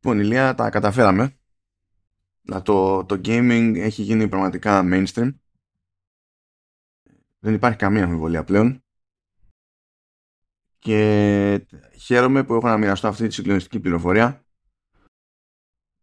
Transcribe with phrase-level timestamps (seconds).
[0.00, 1.38] Λοιπόν, Ηλία, τα καταφέραμε.
[2.62, 5.34] Το, το gaming έχει γίνει πραγματικά mainstream.
[7.38, 8.82] Δεν υπάρχει καμία αμφιβολία πλέον.
[10.78, 11.66] Και
[12.00, 14.44] χαίρομαι που έχω να μοιραστώ αυτή τη συγκλονιστική πληροφορία.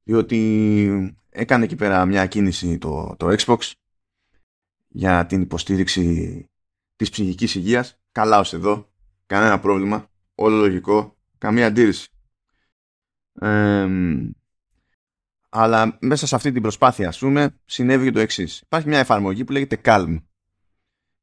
[0.03, 3.71] Διότι έκανε εκεί πέρα μια κίνηση το, το Xbox
[4.87, 6.45] για την υποστήριξη
[6.95, 7.99] της ψυχικής υγείας.
[8.11, 8.91] Καλά ως εδώ.
[9.25, 10.09] Κανένα πρόβλημα.
[10.35, 11.17] Όλο λογικό.
[11.37, 12.14] Καμία αντίρρηση.
[15.49, 18.61] Αλλά μέσα σε αυτή την προσπάθεια, ας πούμε, συνέβη το εξής.
[18.61, 20.17] Υπάρχει μια εφαρμογή που λέγεται Calm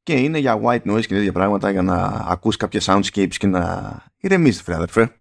[0.03, 3.95] και είναι για white noise και τέτοια πράγματα για να ακούς κάποια soundscapes και να
[4.17, 5.21] ηρεμείς, φίλε αδερφέ.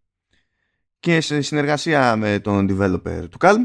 [0.99, 3.57] Και σε συνεργασία με τον developer του Calm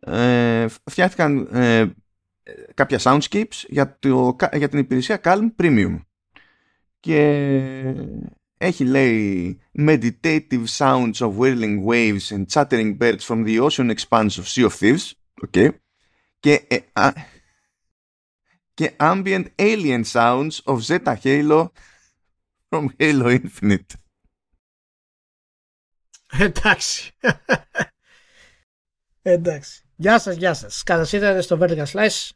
[0.00, 1.86] ε, φτιάχτηκαν ε,
[2.74, 6.00] κάποια soundscapes για, το, για την υπηρεσία Calm Premium.
[7.00, 7.80] Και
[8.58, 14.48] έχει λέει meditative sounds of whirling waves and chattering birds from the ocean expanse of
[14.48, 15.12] Sea of Thieves.
[15.46, 15.70] Okay.
[16.40, 17.12] Και, ε, α,
[18.74, 21.66] και ambient alien sounds of Zeta Halo
[22.68, 23.94] from Halo Infinite.
[26.38, 27.10] Εντάξει.
[29.22, 29.84] Εντάξει.
[29.96, 30.82] Γεια σας, γεια σας.
[30.82, 32.30] Καλώς ήρθατε στο Vertical Slice.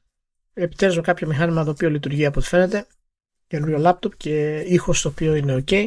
[0.52, 2.86] Επιτέλους κάποιο μηχάνημα το οποίο λειτουργεί από ό,τι φαίνεται.
[3.46, 5.86] Καινούριο λάπτοπ και ήχος το οποίο είναι ok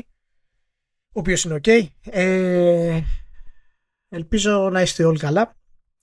[1.16, 1.88] ο οποίος είναι ok.
[2.02, 3.02] Ε,
[4.09, 5.56] ελπίζω να είστε όλοι καλά.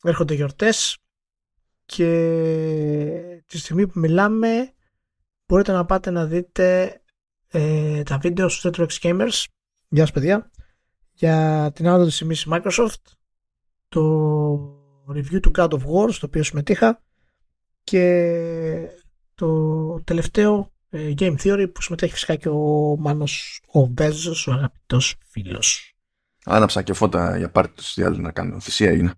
[0.02, 0.98] Έρχονται γιορτές
[1.86, 4.72] και τη στιγμή που μιλάμε
[5.46, 7.00] μπορείτε να πάτε να δείτε
[7.48, 9.44] ε, τα βίντεο στους Retro X Gamers.
[9.88, 10.50] Γεια σας παιδιά.
[11.12, 13.12] Για την άδοση της σημείωση Microsoft
[13.88, 14.00] το
[15.08, 17.02] review του God of War στο οποίο συμμετείχα
[17.82, 18.86] και
[19.34, 25.16] το τελευταίο ε, Game Theory που συμμετέχει φυσικά και ο Μάνος ο Μπέζος, ο αγαπητός
[25.28, 25.94] φίλος.
[26.44, 28.60] Άναψα και φώτα για πάρτι τους διάλογου να κάνω.
[28.60, 29.12] Θυσία έγινε.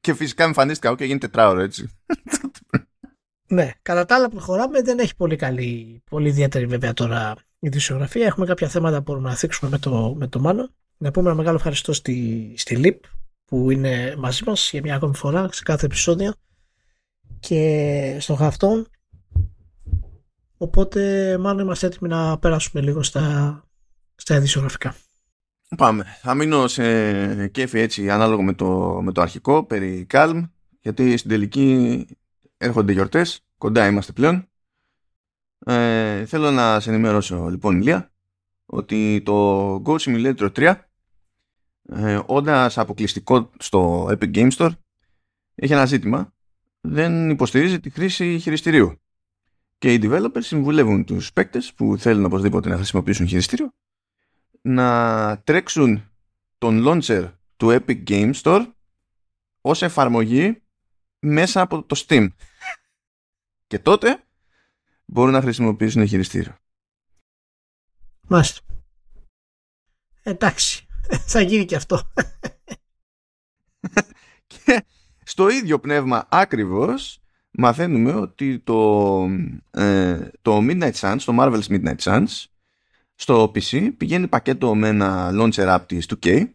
[0.00, 1.98] Και φυσικά εμφανίστηκα και γίνεται τετράωρο έτσι.
[3.48, 4.82] ναι, κατά τα άλλα προχωράμε.
[4.82, 8.26] Δεν έχει πολύ καλή, πολύ ιδιαίτερη βέβαια τώρα η δισιογραφία.
[8.26, 10.68] Έχουμε κάποια θέματα που μπορούμε να θίξουμε με το, με το Μάνο.
[10.96, 13.04] Να πούμε ένα μεγάλο ευχαριστώ στη, στη ΛΥΠ
[13.44, 16.34] που είναι μαζί μας για μια ακόμη φορά σε κάθε επεισόδιο
[17.40, 18.88] και στο γαυτόν
[20.62, 23.64] Οπότε μάλλον είμαστε έτοιμοι να περάσουμε λίγο στα,
[24.14, 24.94] στα ειδησιογραφικά.
[25.76, 26.04] Πάμε.
[26.20, 30.48] Θα μείνω σε κέφι έτσι ανάλογο με το, με το αρχικό περί Calm
[30.80, 32.06] γιατί στην τελική
[32.56, 34.48] έρχονται γιορτές, κοντά είμαστε πλέον.
[35.58, 38.12] Ε, θέλω να σε ενημερώσω λοιπόν Ηλία
[38.66, 40.74] ότι το Go Simulator 3
[41.82, 44.70] ε, όντας αποκλειστικό στο Epic Game Store
[45.54, 46.32] έχει ένα ζήτημα
[46.80, 48.99] δεν υποστηρίζει τη χρήση χειριστηρίου
[49.80, 53.72] και οι developers συμβουλεύουν τους παίκτες που θέλουν οπωσδήποτε να χρησιμοποιήσουν χειριστήριο
[54.60, 56.10] να τρέξουν
[56.58, 58.72] τον launcher του Epic Game Store
[59.60, 60.62] ως εφαρμογή
[61.18, 62.28] μέσα από το Steam.
[63.66, 64.24] Και τότε
[65.04, 66.56] μπορούν να χρησιμοποιήσουν χειριστήριο.
[68.28, 68.60] Μάλιστα.
[70.22, 70.86] Εντάξει.
[71.26, 72.12] Θα γίνει και αυτό.
[74.64, 74.84] και
[75.22, 77.20] στο ίδιο πνεύμα ακριβώς
[77.60, 79.20] μαθαίνουμε ότι το,
[79.70, 82.44] ε, το Midnight Suns, το Marvel's Midnight Suns,
[83.14, 86.48] στο PC πηγαίνει πακέτο με ένα launcher app της 2K,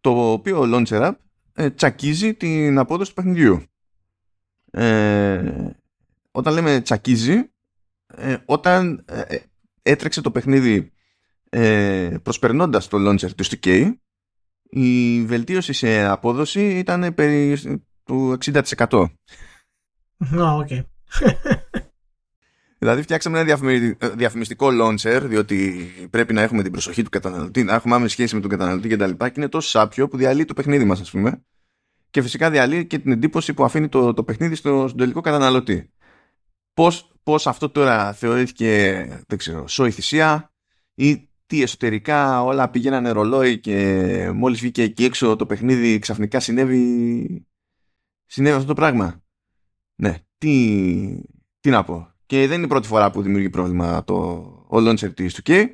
[0.00, 1.12] το οποίο launcher app
[1.54, 3.62] ε, τσακίζει την απόδοση του παιχνιδιού.
[4.70, 5.70] Ε,
[6.30, 7.50] όταν λέμε τσακίζει,
[8.06, 9.36] ε, όταν ε,
[9.82, 10.92] έτρεξε το παιχνίδι
[11.50, 13.92] ε, προσπερνώντας το launcher του 2K,
[14.70, 17.58] η βελτίωση σε απόδοση ήταν περί
[18.04, 19.04] του 60%.
[20.20, 20.84] Oh,
[22.78, 23.58] δηλαδή φτιάξαμε ένα
[24.14, 28.40] διαφημιστικό launcher διότι πρέπει να έχουμε την προσοχή του καταναλωτή, να έχουμε άμεση σχέση με
[28.40, 29.10] τον καταναλωτή κτλ.
[29.10, 31.44] Και, και είναι τόσο σάπιο που διαλύει το παιχνίδι μας ας πούμε
[32.10, 35.92] και φυσικά διαλύει και την εντύπωση που αφήνει το, το παιχνίδι στο, στον τελικό καταναλωτή.
[36.74, 40.52] Πώς, πώς αυτό τώρα θεωρήθηκε, δεν ξέρω, σόη θυσία
[40.94, 47.46] ή τι εσωτερικά όλα πηγαίνανε ρολόι και μόλις βγήκε εκεί έξω το παιχνίδι ξαφνικά συνέβη,
[48.26, 49.23] συνέβη αυτό το πράγμα;
[49.94, 51.20] Ναι, τι,
[51.60, 52.14] τι να πω.
[52.26, 54.14] Και δεν είναι η πρώτη φορά που δημιουργεί πρόβλημα το
[54.68, 55.66] ο launcher της 2K,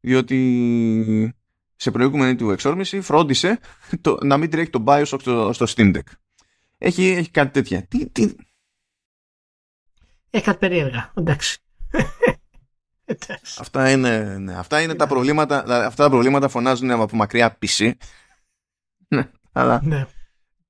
[0.00, 1.34] διότι
[1.76, 3.58] σε προηγούμενη του εξόρμηση φρόντισε
[4.00, 6.12] το, να μην τρέχει το BIOS στο, στο Steam Deck.
[6.78, 7.86] Έχει, έχει κάτι τέτοια.
[7.86, 8.34] Τι, τι...
[10.30, 11.12] Έχει κάτι περίεργα.
[11.16, 11.58] Εντάξει.
[13.58, 15.86] Αυτά είναι, ναι, αυτά είναι τα προβλήματα.
[15.86, 17.92] Αυτά τα προβλήματα φωνάζουν από μακριά PC.
[19.14, 19.80] ναι, αλλά.
[19.84, 20.06] Ναι.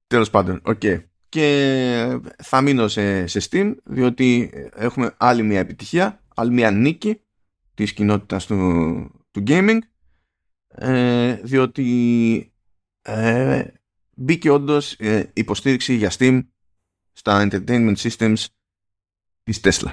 [0.07, 0.81] Τέλος πάντων, ok.
[0.83, 7.21] Okay και θα μείνω σε, σε Steam διότι έχουμε άλλη μια επιτυχία, άλλη μια νίκη
[7.75, 8.57] της κοινότητας του,
[9.31, 9.79] του gaming
[10.69, 12.53] ε, διότι
[13.03, 13.65] ε,
[14.17, 16.47] μπήκε όντως ε, υποστήριξη για Steam
[17.13, 18.45] στα entertainment systems
[19.43, 19.91] της Tesla.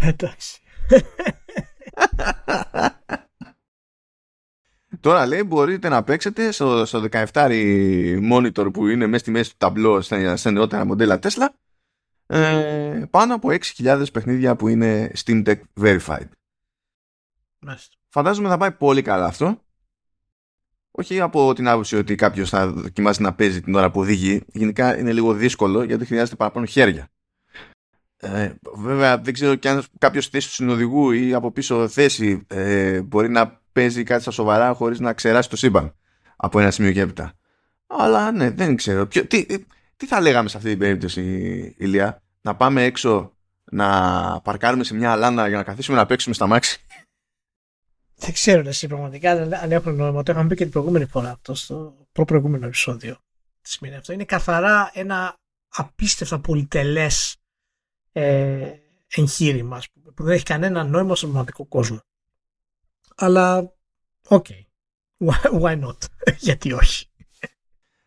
[0.00, 0.60] Εντάξει.
[5.08, 7.26] Τώρα λέει μπορείτε να παίξετε στο, στο 17
[8.32, 11.46] monitor που είναι μέσα στη μέση του ταμπλό στα, στα νεότερα μοντέλα Tesla
[12.26, 16.28] ε, πάνω από 6.000 παιχνίδια που είναι Steam Deck Verified.
[17.58, 17.96] Μάλιστα.
[18.08, 19.62] Φαντάζομαι θα πάει πολύ καλά αυτό.
[20.90, 24.42] Όχι από την άποψη ότι κάποιος θα δοκιμάσει να παίζει την ώρα που οδηγεί.
[24.52, 27.08] Γενικά είναι λίγο δύσκολο γιατί χρειάζεται παραπάνω χέρια.
[28.16, 33.02] Ε, βέβαια δεν ξέρω και αν κάποιος θέση του συνοδηγού ή από πίσω θέση ε,
[33.02, 35.94] μπορεί να παίζει κάτι στα σοβαρά χωρίς να ξεράσει το σύμπαν
[36.36, 37.32] από ένα σημείο και έπειτα.
[37.86, 39.06] Αλλά ναι, δεν ξέρω.
[39.06, 39.46] Ποιο, τι,
[39.96, 41.22] τι θα λέγαμε σε αυτή την περίπτωση,
[41.78, 43.32] Ηλία, να πάμε έξω
[43.64, 46.80] να παρκάρουμε σε μια αλάνα για να καθίσουμε να παίξουμε στα μάξι;
[48.14, 49.30] Δεν ξέρω εσύ πραγματικά
[49.62, 50.22] αν έχουν νόημα.
[50.22, 53.14] Το είχαμε πει και την προηγούμενη φορά αυτό στο προ-προηγούμενο επεισόδιο.
[53.60, 54.12] Τι σημαίνει αυτό.
[54.12, 55.34] Είναι καθαρά ένα
[55.68, 57.36] απίστευτα πολυτελές
[58.12, 58.72] ε,
[59.14, 59.82] εγχείρημα
[60.14, 62.00] που δεν έχει κανένα νόημα στον πραγματικό κόσμο.
[63.20, 63.72] Αλλά,
[64.28, 64.46] ok.
[64.48, 64.62] Okay.
[65.24, 65.98] Why, why not;
[66.46, 67.06] Γιατί όχι;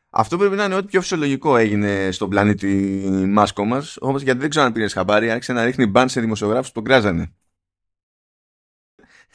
[0.09, 2.67] Αυτό πρέπει να είναι ό,τι πιο φυσιολογικό έγινε στον πλανήτη
[3.27, 3.97] Μασκ όμως.
[3.99, 6.83] Όμως γιατί δεν ξέρω αν πήρε χαμπάρι, άρχισε να ρίχνει ban σε δημοσιογράφους που τον
[6.83, 7.33] κράζανε.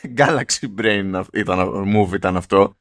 [0.19, 2.76] Galaxy Brain ήταν, move ήταν αυτό.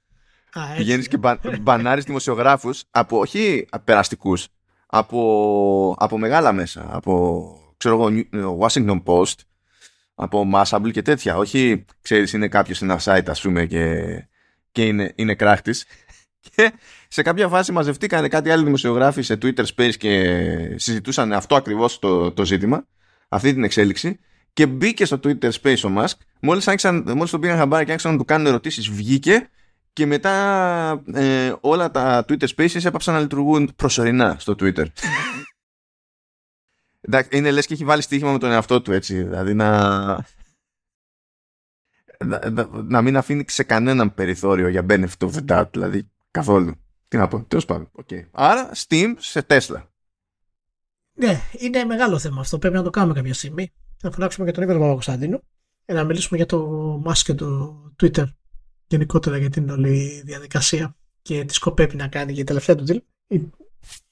[0.75, 4.47] Πηγαίνεις και μπα, μπανάρεις δημοσιογράφους από όχι περαστικούς,
[4.85, 6.87] από, από μεγάλα μέσα.
[6.95, 8.23] Από ξέρω εγώ,
[8.59, 9.35] Washington Post,
[10.15, 11.37] από Massable και τέτοια.
[11.37, 14.03] Όχι, ξέρεις, είναι κάποιος σε ένα site, ας πούμε, και,
[14.71, 15.85] και είναι, είναι κράχτης.
[16.55, 16.71] Και
[17.07, 20.23] σε κάποια φάση μαζευτήκαν κάτι άλλοι δημοσιογράφοι σε Twitter Space και
[20.75, 22.87] συζητούσαν αυτό ακριβώς το, το ζήτημα,
[23.29, 24.19] αυτή την εξέλιξη
[24.53, 28.11] και μπήκε στο Twitter Space ο Musk μόλις, άρχισαν, μόλις τον πήγαν χαμπάρι και άρχισαν
[28.11, 29.49] να του κάνουν ερωτήσεις βγήκε
[29.93, 34.85] και μετά ε, όλα τα Twitter Spaces έπαψαν να λειτουργούν προσωρινά στο Twitter.
[37.07, 39.79] Εντάξει, είναι λες και έχει βάλει στοίχημα με τον εαυτό του έτσι, δηλαδή να...
[42.25, 46.73] Να, να, να μην αφήνει σε κανέναν περιθώριο για benefit of the doubt, δηλαδή Καθόλου.
[47.07, 47.43] Τι να πω.
[47.43, 47.91] Τέλος πάντων.
[47.93, 48.27] Okay.
[48.31, 49.83] Άρα Steam σε Tesla.
[51.13, 52.59] Ναι, είναι μεγάλο θέμα αυτό.
[52.59, 53.73] Πρέπει να το κάνουμε κάποια στιγμή.
[54.01, 55.41] Να φωνάξουμε και τον Ήβερ Παπα-Κωνσταντίνο
[55.85, 58.25] και να μιλήσουμε για το Musk και το Twitter
[58.87, 62.99] γενικότερα για την όλη διαδικασία και τι σκοπεύει να κάνει για η τελευταία του deal.
[63.27, 63.51] Η, η,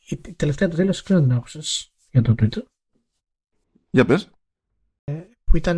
[0.08, 2.62] η τελευταία του deal, δεν την άκουσες για το Twitter;
[3.94, 4.30] Για πες.
[5.04, 5.78] Ε, που ήταν,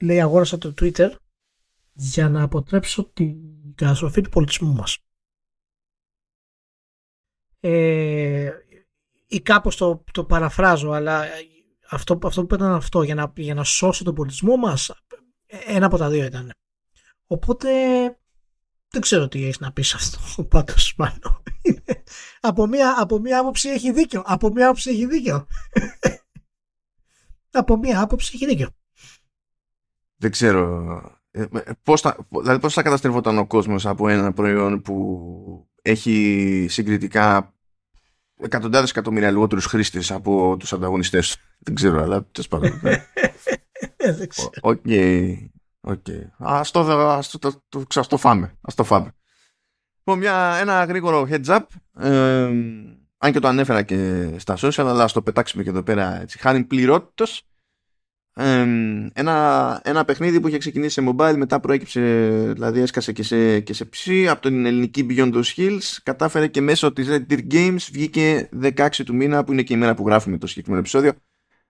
[0.00, 1.10] λέει, αγόρασα το Twitter
[1.92, 3.36] για να αποτρέψω την
[3.74, 4.98] καταστροφή του πολιτισμού μας.
[7.60, 8.50] Ε,
[9.26, 11.24] ή κάπως το, το παραφράζω, αλλά
[11.90, 14.90] αυτό, αυτό που ήταν αυτό, για να, για να σώσει τον πολιτισμό μας,
[15.46, 16.52] ένα από τα δύο ήταν.
[17.26, 17.70] Οπότε
[18.88, 21.42] δεν ξέρω τι έχεις να πεις αυτό πάντως μάλλον.
[22.40, 24.22] από, μία, από μία άποψη έχει δίκιο.
[24.26, 25.46] Από μία άποψη έχει δίκιο.
[27.58, 28.68] Από μία άποψη έχει δίκιο.
[30.16, 30.86] Δεν ξέρω.
[31.30, 36.66] Ε, ε, πώς θα, δηλαδή πώς θα καταστρεφόταν ο κόσμος από ένα προϊόν που έχει
[36.68, 37.54] συγκριτικά
[38.36, 41.36] εκατοντάδες εκατομμύρια λιγότερους χρήστες από τους ανταγωνιστές.
[41.58, 42.80] Δεν ξέρω αλλά τέλος πάντων.
[44.60, 44.84] Ok
[45.80, 46.06] ok.
[46.38, 49.14] Ας το, ας το, το, το, το φάμε ας το φάμε.
[49.98, 51.60] Λοιπόν, μια, ένα γρήγορο heads up.
[52.02, 52.50] Ε,
[53.18, 56.38] αν και το ανέφερα και στα social αλλά ας το πετάξουμε και εδώ πέρα έτσι,
[56.38, 57.42] χάρη πληρότητος.
[58.38, 62.00] Ένα, ένα παιχνίδι που είχε ξεκινήσει σε mobile μετά προέκυψε
[62.52, 65.96] δηλαδή έσκασε και σε, και σε PC από την ελληνική Beyond the Hills.
[66.02, 69.76] Κατάφερε και μέσω της Red Deer Games βγήκε 16 του μήνα που είναι και η
[69.76, 71.12] μέρα που γράφουμε το συγκεκριμένο επεισόδιο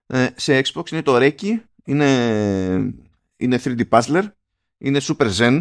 [0.06, 0.90] ε, σε Xbox.
[0.90, 1.60] Είναι το Reiki.
[1.84, 2.94] Είναι,
[3.36, 4.22] είναι 3D puzzler.
[4.78, 5.60] Είναι super zen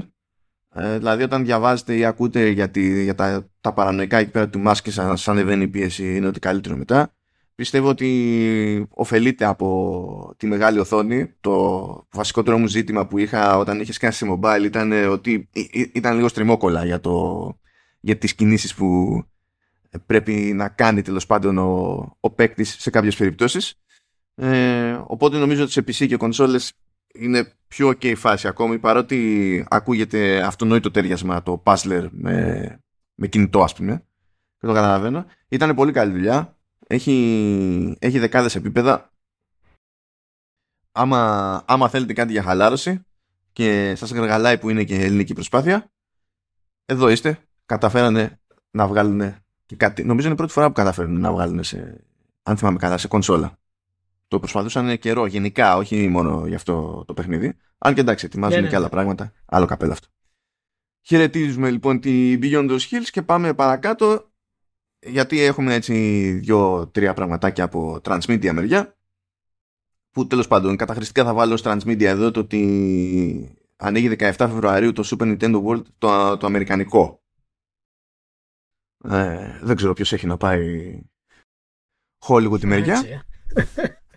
[0.75, 4.63] ε, δηλαδή όταν διαβάζετε ή ακούτε για, τη, για τα, τα παρανοϊκά εκεί πέρα του
[4.65, 7.13] Musk και σαν, σαν ανεβαίνει η πίεση είναι ότι καλύτερο μετά
[7.55, 11.33] Πιστεύω ότι ωφελείται από τη μεγάλη οθόνη.
[11.41, 15.49] Το βασικότερο μου ζήτημα που είχα όταν είχες κάνει σε mobile ήταν ότι
[15.93, 17.57] ήταν λίγο στριμόκολα για, το,
[17.99, 19.19] για τις κινήσεις που
[20.05, 23.79] πρέπει να κάνει τέλος πάντων ο, ο παίκτης σε κάποιες περιπτώσεις.
[24.35, 26.73] Ε, οπότε νομίζω ότι σε PC και κονσόλες
[27.19, 32.79] είναι πιο ok φάση ακόμη παρότι ακούγεται αυτονόητο τέριασμα το puzzler με,
[33.15, 34.05] με κινητό ας πούμε
[34.57, 35.25] και το καταλαβαίνω.
[35.47, 36.57] Ήταν πολύ καλή δουλειά
[36.87, 39.09] έχει, έχει δεκάδες επίπεδα.
[40.91, 43.05] Άμα, άμα θέλετε κάτι για χαλάρωση
[43.53, 45.91] και σας γαργαλάει που είναι και ελληνική προσπάθεια,
[46.85, 47.39] εδώ είστε.
[47.65, 48.39] Καταφέρανε
[48.71, 50.03] να βγάλουν και κάτι.
[50.03, 52.05] Νομίζω είναι η πρώτη φορά που καταφέρουν να βγάλουν σε,
[52.43, 53.59] αν θυμάμαι καλά, σε κονσόλα.
[54.27, 57.57] Το προσπαθούσαν καιρό, γενικά, όχι μόνο για αυτό το παιχνίδι.
[57.77, 58.91] Αν και εντάξει, ετοιμάζουν ναι, ναι, και άλλα ναι.
[58.91, 59.33] πράγματα.
[59.45, 60.07] Άλλο καπέλα αυτό.
[61.01, 64.31] Χαιρετίζουμε λοιπόν τη Beyond those Hills και πάμε παρακάτω
[64.99, 65.93] γιατί έχουμε έτσι
[66.31, 68.97] δύο-τρία πραγματάκια από Transmedia μεριά
[70.11, 75.03] που τέλος πάντων καταχρηστικά θα βάλω ως Transmedia εδώ το ότι ανοίγει 17 Φεβρουαρίου το
[75.05, 77.23] Super Nintendo World το, το αμερικανικό.
[79.03, 80.99] Ε, δεν ξέρω ποιος έχει να πάει
[82.27, 83.25] Hollywood τη μεριά.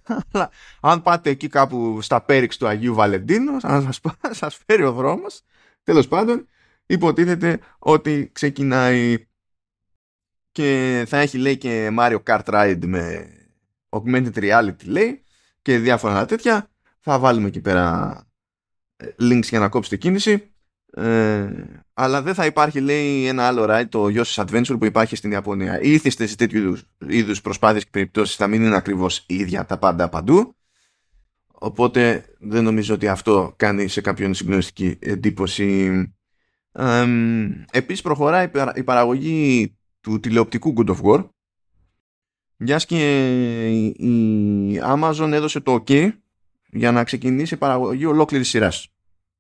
[0.09, 0.15] Ε.
[0.33, 0.51] Αλλά
[0.81, 4.01] αν πάτε εκεί κάπου στα πέριξ του Αγίου Βαλεντίνου, αν σας,
[4.41, 5.43] σας φέρει ο δρόμος,
[5.83, 6.49] τέλος πάντων,
[6.87, 9.27] υποτίθεται ότι ξεκινάει
[10.53, 13.33] και θα έχει λέει και Mario Kart Ride με
[13.89, 15.23] augmented reality λέει
[15.63, 16.71] και διάφορα τέτοια.
[17.01, 18.17] Θα βάλουμε εκεί πέρα
[18.97, 20.53] ε, links για να κόψετε κίνηση.
[20.93, 21.49] Ε,
[21.95, 25.81] αλλά δεν θα υπάρχει λέει ένα άλλο ride το Yoshi's Adventure που υπάρχει στην Ιαπωνία.
[25.81, 26.79] Ήθιστες σε τέτοιου
[27.09, 30.57] είδους προσπάθειες και περιπτώσεις θα μην είναι ακριβώς ίδια τα πάντα παντού.
[31.53, 36.03] Οπότε δεν νομίζω ότι αυτό κάνει σε κάποιον συγκλονιστική εντύπωση.
[36.73, 37.07] Ε,
[37.71, 41.29] επίσης προχωράει η παραγωγή του τηλεοπτικού God of War
[42.57, 46.11] μιας και η Amazon έδωσε το OK
[46.71, 48.89] για να ξεκινήσει η παραγωγή ολόκληρης σειράς.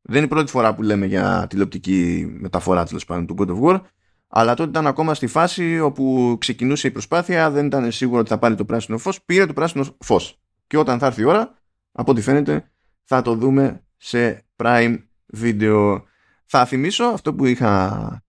[0.02, 3.62] Δεν είναι η πρώτη φορά που λέμε για τηλεοπτική μεταφορά τέλος πάντων του God of
[3.62, 3.80] War,
[4.28, 8.38] αλλά τότε ήταν ακόμα στη φάση όπου ξεκινούσε η προσπάθεια, δεν ήταν σίγουρο ότι θα
[8.38, 10.40] πάρει το πράσινο φως, πήρε το πράσινο φως.
[10.66, 11.58] Και όταν θα έρθει η ώρα,
[11.92, 12.70] από ό,τι φαίνεται,
[13.04, 14.96] θα το δούμε σε Prime
[15.36, 16.02] Video.
[16.46, 18.22] Θα θυμίσω αυτό που είχα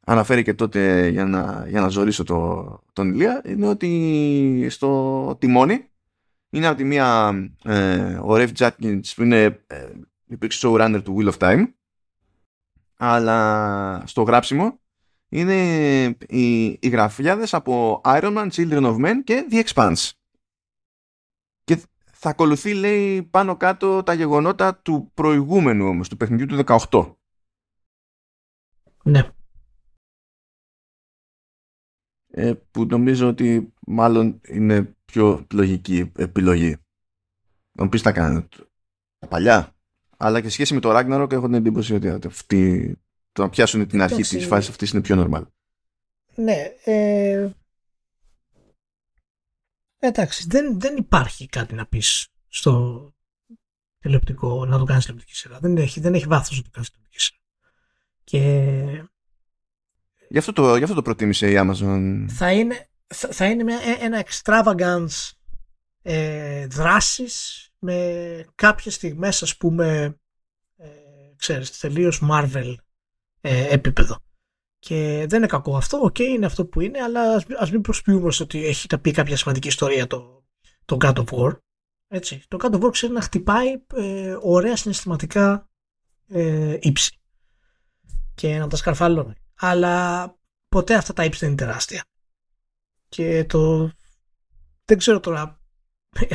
[0.00, 5.90] αναφέρει και τότε για να, για να ζωρίσω το, τον Ηλία είναι ότι στο τιμόνι
[6.50, 7.32] είναι από τη μία
[7.64, 9.86] ε, ο Ρεφ Τζάτκινς που είναι ε,
[10.28, 11.72] υπήρξε showrunner του Wheel of Time
[12.96, 14.80] αλλά στο γράψιμο
[15.28, 15.56] είναι
[16.28, 20.10] οι, οι γραφιάδες από Iron Man, Children of Men και The Expanse
[21.64, 27.14] και θα ακολουθεί λέει πάνω κάτω τα γεγονότα του προηγούμενου όμως του παιχνιδιού του 18
[29.04, 29.30] ναι
[32.30, 36.76] ε, που νομίζω ότι μάλλον είναι πιο λογική επιλογή.
[37.72, 38.48] Να πεις τα κάνουν
[39.18, 39.76] τα παλιά.
[40.20, 42.92] Αλλά και σχέση με το Ragnarok έχω την εντύπωση ότι αυτοί
[43.32, 45.42] το να πιάσουν την αρχή της φάσης αυτής είναι πιο normal.
[46.34, 46.72] Ναι.
[46.84, 47.48] Ε...
[49.98, 53.14] Εντάξει, δεν, δεν υπάρχει κάτι να πεις στο
[53.98, 55.58] τηλεοπτικό, να το κάνεις τηλεοπτική σειρά.
[55.58, 57.38] Δεν έχει, δεν έχει βάθος να το κάνεις τηλεοπτική σειρά.
[58.24, 59.08] Και
[60.28, 62.26] Γι' αυτό το, γι αυτό το προτίμησε η Amazon.
[62.28, 65.30] Θα είναι, θα, είναι μια, ε, ένα extravaganza
[66.02, 70.18] ε, δράσης με κάποιες στιγμές ας πούμε
[70.76, 70.88] ε,
[71.36, 72.74] ξέρεις τελείως Marvel
[73.40, 74.16] ε, επίπεδο.
[74.78, 77.80] Και δεν είναι κακό αυτό, ok, okay, είναι αυτό που είναι, αλλά ας, ας μην
[77.80, 80.46] προσποιούμε ότι έχει να πει κάποια σημαντική ιστορία το,
[80.84, 81.58] το God of War.
[82.08, 82.42] Έτσι.
[82.48, 85.70] Το God of War ξέρει να χτυπάει ε, ωραία συναισθηματικά
[86.28, 87.20] ε, ύψη
[88.34, 90.36] και να τα σκαρφαλώνει αλλά
[90.68, 92.04] ποτέ αυτά τα ύψη δεν είναι τεράστια.
[93.08, 93.90] Και το.
[94.84, 95.57] Δεν ξέρω τώρα.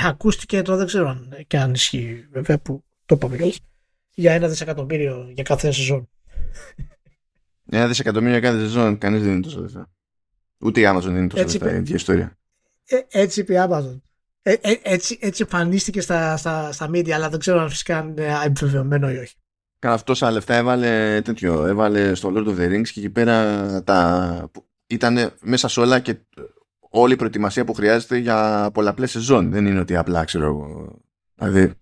[0.10, 3.54] Ακούστηκε τώρα, δεν ξέρω αν και αν ισχύει βέβαια που το είπαμε κιόλα.
[4.16, 6.10] Για ένα δισεκατομμύριο για κάθε σεζόν.
[7.70, 9.90] Ένα δισεκατομμύριο για κάθε σεζόν, κανείς δεν είναι τόσο λεφτά.
[10.60, 11.76] Ούτε η Amazon δεν είναι τόσο λεφτά.
[11.76, 12.38] Είναι ιστορία.
[12.86, 14.00] Ε, έτσι είπε η Amazon.
[14.42, 18.40] Ε, ε, έτσι, έτσι εμφανίστηκε στα, στα, στα media, αλλά δεν ξέρω αν φυσικά είναι
[18.46, 19.36] επιβεβαιωμένο ή όχι.
[19.80, 21.66] Κάνα τόσα λεφτά έβαλε τέτοιο.
[21.66, 24.52] Έβαλε στο Lord of the Rings και εκεί πέρα τα...
[24.88, 26.18] ήταν μέσα σε όλα και
[26.96, 29.52] όλη η προετοιμασία που χρειάζεται για πολλαπλές σεζόν.
[29.52, 31.00] Δεν είναι ότι απλά ξέρω εγώ.
[31.36, 31.74] Δηλαδή,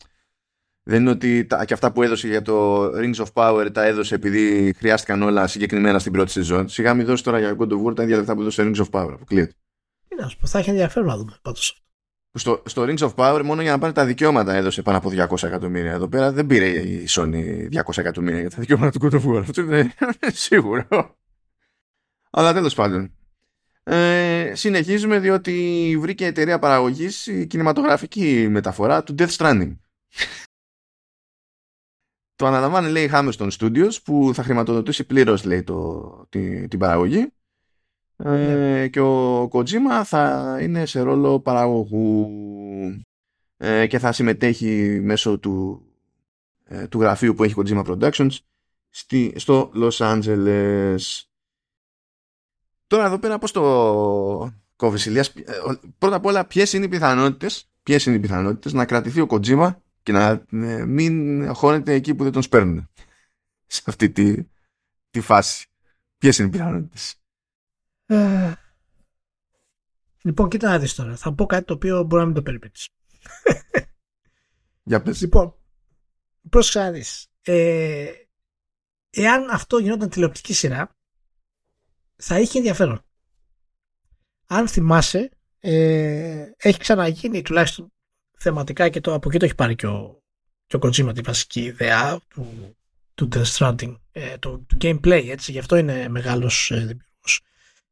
[0.83, 4.15] δεν είναι ότι τα, και αυτά που έδωσε για το Rings of Power τα έδωσε
[4.15, 6.69] επειδή χρειάστηκαν όλα συγκεκριμένα στην πρώτη σεζόν.
[6.69, 8.89] Σιγά μην δώσει τώρα για God of War τα ίδια λεφτά που έδωσε Rings of
[8.89, 9.11] Power.
[9.13, 9.53] Αποκλείεται.
[10.07, 11.83] Τι να σου πω, θα έχει ενδιαφέρον να δούμε πάντως
[12.33, 15.43] στο, στο Rings of Power μόνο για να πάρει τα δικαιώματα έδωσε πάνω από 200
[15.43, 15.91] εκατομμύρια.
[15.91, 19.41] Εδώ πέρα δεν πήρε η Sony 200 εκατομμύρια για τα δικαιώματα του God of War.
[19.41, 19.93] Αυτό είναι
[20.45, 21.15] σίγουρο.
[22.29, 23.11] Αλλά τέλος πάντων.
[23.83, 29.75] Ε, συνεχίζουμε διότι βρήκε εταιρεία παραγωγής η κινηματογραφική μεταφορά του Death Stranding.
[32.35, 37.31] το αναλαμβάνει λέει Hammerstone Studios που θα χρηματοδοτήσει πλήρως λέει το, την, την παραγωγή
[38.23, 42.29] ε, και ο Kojima θα είναι σε ρόλο παραγωγού
[43.57, 45.85] ε, και θα συμμετέχει μέσω του,
[46.63, 48.37] ε, του γραφείου που έχει Kojima Productions
[48.89, 50.97] στη, στο Los Angeles.
[52.91, 55.43] Τώρα εδώ πέρα πώς το κόβεις Ηλίας, ε,
[55.97, 59.75] πρώτα απ' όλα ποιες είναι οι πιθανότητες ποιες είναι οι πιθανότητες να κρατηθεί ο Kojima
[60.03, 60.45] και να
[60.85, 62.89] μην χώνεται εκεί που δεν τον σπέρνουν
[63.67, 64.43] σε αυτή τη,
[65.09, 65.67] τη φάση.
[66.17, 67.15] Ποιες είναι οι πιθανότητες;
[68.05, 68.53] Ε,
[70.21, 71.15] λοιπόν, κοίτα να δεις τώρα.
[71.15, 72.89] Θα πω κάτι το οποίο μπορεί να μην το περιμένεις.
[74.89, 75.21] Για πες.
[75.21, 75.55] Λοιπόν,
[76.49, 77.27] πρόσεξα να δεις.
[77.41, 78.11] Ε,
[79.09, 80.95] εάν αυτό γινόταν τηλεοπτική σειρά,
[82.21, 83.01] θα είχε ενδιαφέρον.
[84.47, 87.91] Αν θυμάσαι, ε, έχει ξαναγίνει τουλάχιστον
[88.37, 90.21] θεματικά και το, από εκεί το έχει πάρει και ο,
[90.67, 92.75] και ο Kojima τη βασική ιδέα του,
[93.15, 97.41] του Death Stranding, ε, το, του gameplay, έτσι, γι' αυτό είναι μεγάλος ε, δημιουργός.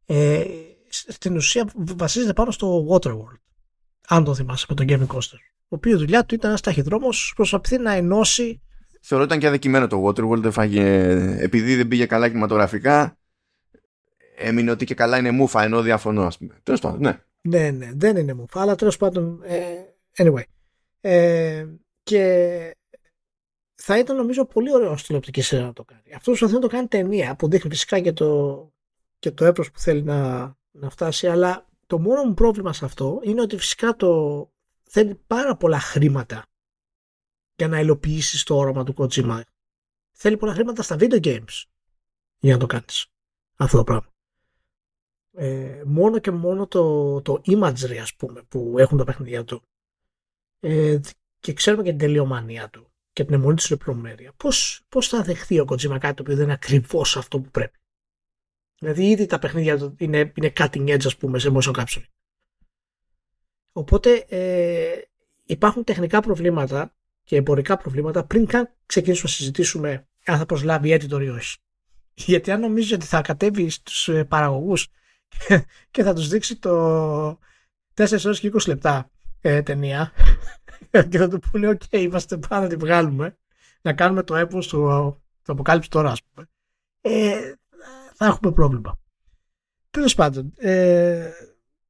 [0.05, 0.43] Ε,
[0.89, 3.39] στην ουσία βασίζεται πάνω στο Waterworld,
[4.07, 5.39] αν το θυμάσαι, με τον Kevin Costner.
[5.61, 8.61] Ο οποίος δουλειά του ήταν ένας ταχυδρόμος προσπαθεί να ενώσει.
[9.01, 10.43] Θεωρώ ήταν και αδικημένο το Waterworld.
[10.43, 10.83] Έφαγε,
[11.39, 13.18] επειδή δεν πήγε καλά κινηματογραφικά,
[14.39, 16.59] έμεινε ότι και καλά είναι μούφα, ενώ διαφωνώ, ας πούμε.
[16.63, 17.23] Τέλος πάντων, ναι.
[17.41, 19.41] Ναι, ναι, δεν είναι μούφα, αλλά τέλος πάντων.
[19.43, 19.63] Ε,
[20.17, 20.43] anyway.
[21.01, 21.65] Ε,
[22.03, 22.77] και
[23.75, 26.13] θα ήταν νομίζω πολύ ωραίο στην οπτική σειρά να το κάνει.
[26.15, 28.71] Αυτό προσπαθεί να το κάνει ταινία, που δείχνει φυσικά και το,
[29.19, 30.39] και το έπρος που θέλει να,
[30.71, 34.51] να φτάσει, αλλά το μόνο μου πρόβλημα σε αυτό είναι ότι φυσικά το
[34.83, 36.45] θέλει πάρα πολλά χρήματα
[37.55, 39.41] για να υλοποιήσεις το όραμα του Kojima.
[40.11, 41.63] Θέλει πολλά χρήματα στα video games
[42.39, 43.07] για να το κάνεις
[43.55, 44.13] αυτό το πράγμα.
[45.31, 49.61] Ε, μόνο και μόνο το, το imagery ας πούμε που έχουν τα παιχνίδια του
[50.59, 50.99] ε,
[51.39, 54.33] και ξέρουμε και την τελειομανία του και την αιμονή του στην πληρωμέρεια.
[54.37, 57.77] Πώς, πώς θα δεχθεί ο Kojima κάτι το οποίο δεν είναι ακριβώς αυτό που πρέπει;
[58.79, 62.03] Δηλαδή ήδη τα παιχνίδια του είναι, είναι cutting edge ας πούμε σε motion capture.
[63.71, 65.01] Οπότε ε,
[65.43, 66.93] υπάρχουν τεχνικά προβλήματα
[67.23, 71.57] και εμπορικά προβλήματα πριν καν ξεκινήσουμε να συζητήσουμε αν θα προσλάβει editor ή όχι.
[72.31, 74.87] Γιατί αν νομίζεις ότι θα κατέβει στους ε, παραγωγούς
[75.91, 77.29] και θα τους δείξει το
[77.93, 79.09] 4 ώρες και 20 λεπτά
[79.41, 80.11] ε, ταινία
[81.09, 83.37] και θα του πούνε οκ είμαστε πάνω να τη βγάλουμε
[83.81, 84.77] να κάνουμε το έπος του,
[85.41, 86.47] το αποκάλυψη τώρα ας πούμε
[87.01, 87.53] ε,
[88.13, 88.99] θα έχουμε πρόβλημα.
[89.89, 91.29] Τέλος πάντων, ε,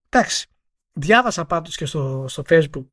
[0.09, 0.47] εντάξει,
[0.93, 2.85] διάβασα πάντως και στο, στο facebook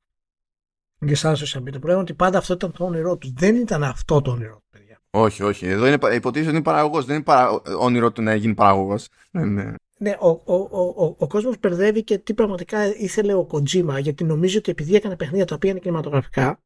[1.07, 3.33] και σαν social media που ότι πάντα αυτό ήταν το όνειρό τους.
[3.33, 5.01] Δεν ήταν αυτό το όνειρό τους, παιδιά.
[5.11, 5.67] Όχι, όχι.
[5.67, 7.05] Εδώ είναι, υποτίθεται ότι είναι παραγωγός.
[7.05, 7.51] Δεν είναι παρα...
[7.79, 9.09] όνειρό του να γίνει παραγωγός.
[9.31, 9.75] Ναι, ναι.
[9.99, 14.25] Ναι, ο, ο, ο, ο, ο κόσμος μπερδεύει και τι πραγματικά ήθελε ο Kojima, γιατί
[14.25, 16.63] νομίζει ότι επειδή έκανε παιχνίδια τα οποία είναι κινηματογραφικά,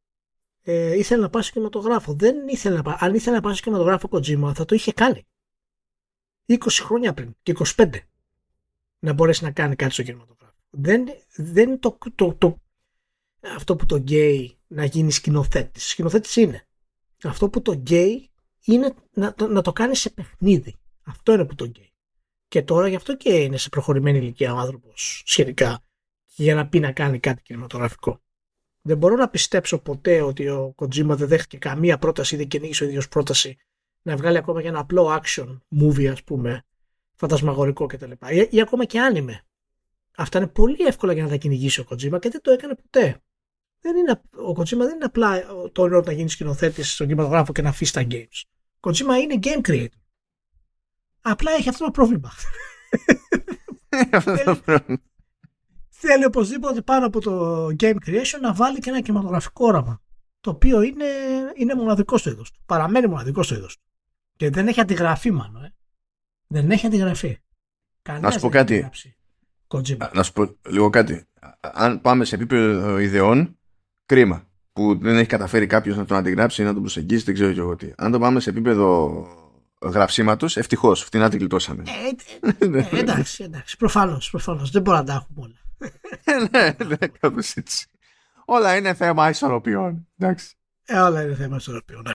[0.62, 2.14] ε, ήθελε να πάει στο κινηματογράφος.
[2.14, 2.96] Δεν ήθελε να πάει.
[2.98, 5.26] Αν ήθελε να πάει στο κινηματογράφος Kojima, θα το είχε κάνει.
[6.46, 7.90] 20 χρόνια πριν και 25
[8.98, 10.54] να μπορέσει να κάνει κάτι στο κινηματογράφο.
[10.70, 11.04] Δεν,
[11.36, 12.56] δεν είναι το, το, το,
[13.40, 15.88] αυτό που τον καίει να γίνει σκηνοθέτης.
[15.88, 16.66] Σκηνοθέτης είναι.
[17.24, 18.30] Αυτό που τον καίει
[18.64, 20.76] είναι να, το, να το κάνει σε παιχνίδι.
[21.04, 21.89] Αυτό είναι που τον καίει.
[22.50, 25.84] Και τώρα γι' αυτό και είναι σε προχωρημένη ηλικία ο άνθρωπος σχετικά
[26.26, 28.22] για να πει να κάνει κάτι κινηματογραφικό.
[28.82, 32.86] Δεν μπορώ να πιστέψω ποτέ ότι ο Κοτζίμα δεν δέχτηκε καμία πρόταση, δεν κυνήγησε ο
[32.86, 33.58] ίδιος πρόταση
[34.02, 36.64] να βγάλει ακόμα και ένα απλό action movie ας πούμε
[37.14, 38.10] φαντασμαγορικό κτλ.
[38.10, 39.44] Ή, ή ακόμα και άνιμε.
[40.16, 43.22] Αυτά είναι πολύ εύκολα για να τα κυνηγήσει ο Kojima και δεν το έκανε ποτέ.
[43.80, 47.62] Δεν είναι, ο Kojima δεν είναι απλά το όνειρο να γίνεις σκηνοθέτης στον κινηματογράφο και
[47.62, 48.42] να αφήσεις τα games.
[48.80, 49.99] Ο Kojima είναι game creator.
[51.20, 52.30] Απλά έχει αυτό το πρόβλημα.
[54.20, 55.02] θέλει,
[55.88, 60.00] θέλει οπωσδήποτε πάνω από το game creation να βάλει και ένα κινηματογραφικό όραμα.
[60.40, 61.06] Το οποίο είναι,
[61.56, 62.60] είναι μοναδικό στο είδος του.
[62.66, 63.82] Παραμένει μοναδικό στο είδος του.
[64.36, 65.64] Και δεν έχει αντιγραφεί, μάλλον.
[65.64, 65.74] Ε.
[66.46, 67.38] Δεν έχει αντιγραφεί.
[68.02, 68.90] Κανένας να σου πω κάτι.
[70.14, 71.24] Να σου πω λίγο κάτι.
[71.60, 73.58] Αν πάμε σε επίπεδο ιδεών,
[74.06, 74.48] κρίμα.
[74.72, 77.60] Που δεν έχει καταφέρει κάποιος να τον αντιγράψει ή να τον προσεγγίσει, δεν ξέρω και
[77.60, 77.92] εγώ τι.
[77.96, 79.26] Αν το πάμε σε επίπεδο
[79.82, 81.02] γραψίματο, ευτυχώς.
[81.02, 81.82] Φτηνά την γλιτώσαμε.
[82.40, 83.76] Ε, ε, ε, εντάξει, εντάξει.
[83.76, 84.70] Προφανώς, προφανώς.
[84.70, 85.58] Δεν μπορούμε να τα έχουμε όλα.
[86.50, 87.86] ναι, ναι, κάπως έτσι.
[88.44, 90.08] Όλα είναι θέμα ισορροπιών.
[90.18, 90.54] Εντάξει.
[90.84, 92.02] Ε, όλα είναι θέμα ισορροπιών.
[92.04, 92.10] Ναι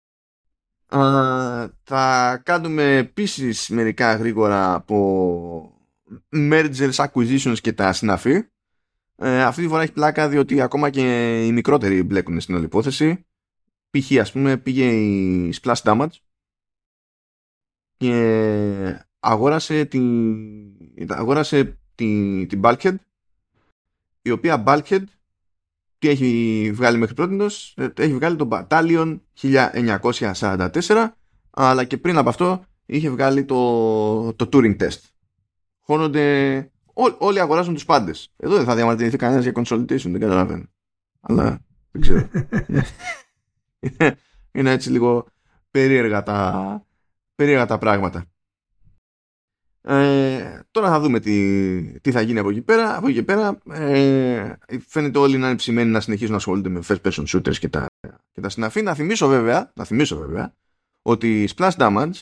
[1.84, 5.74] θα κάνουμε επίσης μερικά γρήγορα από
[6.36, 8.44] mergers, acquisitions και τα συναφή.
[9.16, 13.26] Ε, αυτή τη φορά έχει πλάκα διότι ακόμα και οι μικρότεροι μπλέκουν στην όλη υπόθεση.
[13.90, 14.20] Π.χ.
[14.20, 16.16] ας πούμε πήγε η Splash Damage
[18.02, 22.96] και αγόρασε την, αγόρασε την, την Bulkhead
[24.22, 25.04] η οποία Bulkhead
[26.00, 27.38] τι έχει βγάλει μέχρι πρώτη,
[27.76, 31.08] ε, έχει βγάλει τον Battalion 1944,
[31.50, 35.00] αλλά και πριν από αυτό είχε βγάλει το, το Turing Test.
[35.80, 38.34] Χώνονται, ό, όλοι αγοράζουν τους πάντες.
[38.38, 40.66] Εδώ δεν θα διαμαρτυρηθεί κανένας για consolidation, δεν καταλαβαίνω.
[41.22, 41.60] Αλλά
[41.92, 42.30] δεν ξέρω.
[43.80, 44.18] είναι,
[44.52, 45.26] είναι έτσι λίγο
[45.72, 46.86] περίεργα τα,
[47.42, 48.26] περίεργα τα πράγματα.
[49.82, 52.98] Ε, τώρα θα δούμε τι, τι θα γίνει από εκεί πέρα.
[52.98, 54.54] Από εκεί πέρα ε,
[54.88, 57.86] φαίνεται όλοι να είναι ψημένοι να συνεχίσουν να ασχολούνται με first person shooters και τα,
[58.32, 58.82] και τα συναφή.
[58.82, 60.54] Να θυμίσω βέβαια, να θυμίσω βέβαια
[61.02, 62.20] ότι η Splash Damage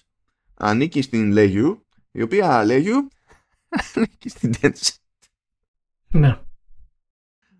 [0.53, 1.77] ανήκει στην Legiu
[2.11, 2.95] η οποία Legiu
[3.95, 4.95] ανήκει στην Tencent.
[6.07, 6.39] Ναι.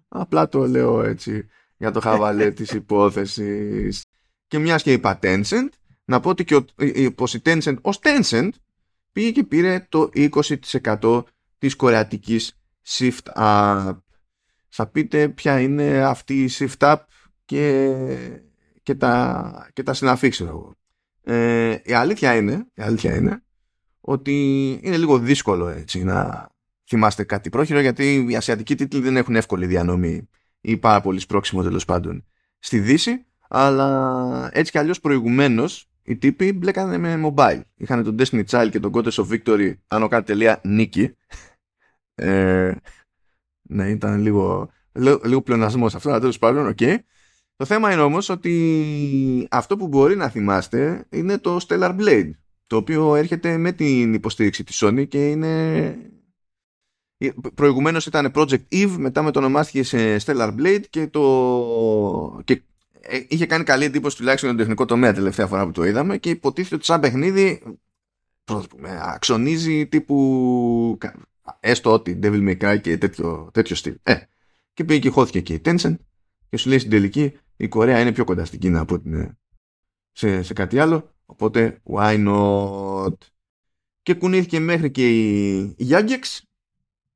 [0.08, 4.06] Απλά το λέω έτσι για το χαβαλέ της υπόθεσης.
[4.48, 5.70] Και μιας και είπα Tencent,
[6.10, 6.66] να πω ότι και ο,
[7.16, 8.50] πως η Tencent ως Tencent
[9.12, 11.24] πήγε και πήρε το 20%
[11.58, 13.98] της κορεατικής Shift Up.
[14.68, 16.96] Θα πείτε ποια είναι αυτή η Shift Up
[17.46, 17.96] και,
[18.84, 20.76] και τα, και τα συναφή, εγώ.
[21.24, 23.44] Ε, η, αλήθεια είναι, η αλήθεια είναι
[24.02, 26.50] ότι είναι λίγο δύσκολο έτσι να
[26.88, 30.30] θυμάστε κάτι πρόχειρο γιατί οι ασιατικοί τίτλοι δεν έχουν εύκολη διανομή
[30.62, 32.26] ή πάρα πολύ σπρόξιμο τέλος πάντων
[32.60, 37.62] στη Δύση αλλά έτσι κι αλλιώς προηγουμένως οι τύποι μπλέκανε με mobile.
[37.76, 41.16] Είχαν τον Destiny Child και τον Goddess of Victory άνω κάτω τελεία Nikke.
[42.16, 42.76] Ε,
[43.62, 46.78] ναι, ήταν λίγο, λίγο, λίγο πλεονασμός αυτό, αλλά τέλος πάντων, OK.
[46.80, 46.98] Okay.
[47.56, 52.32] Το θέμα είναι όμως ότι αυτό που μπορεί να θυμάστε είναι το Stellar Blade,
[52.68, 55.96] το οποίο έρχεται με την υποστήριξη της Sony και είναι...
[57.56, 62.42] Προηγουμένως ήταν Project Eve, μετά με το ονομάστηκε σε Stellar Blade και, το...
[62.44, 62.60] και ε,
[63.28, 66.76] είχε κάνει καλή εντύπωση τουλάχιστον τον τεχνικό τομέα τελευταία φορά που το είδαμε και υποτίθεται
[66.76, 67.62] ότι σαν παιχνίδι
[68.70, 70.98] πούμε, αξονίζει τύπου
[71.60, 73.98] έστω ότι Devil May Cry και τέτοιο, τέτοιο στυλ.
[74.04, 74.16] Ε,
[74.74, 75.96] και πήγε και χώθηκε και η Tencent
[76.50, 79.38] και σου λέει στην τελική η Κορέα είναι πιο κοντά στην Κίνα από ότι
[80.12, 83.14] σε, σε κάτι άλλο οπότε why not;
[84.02, 85.10] Και κουνήθηκε μέχρι και
[85.68, 86.40] η Yangex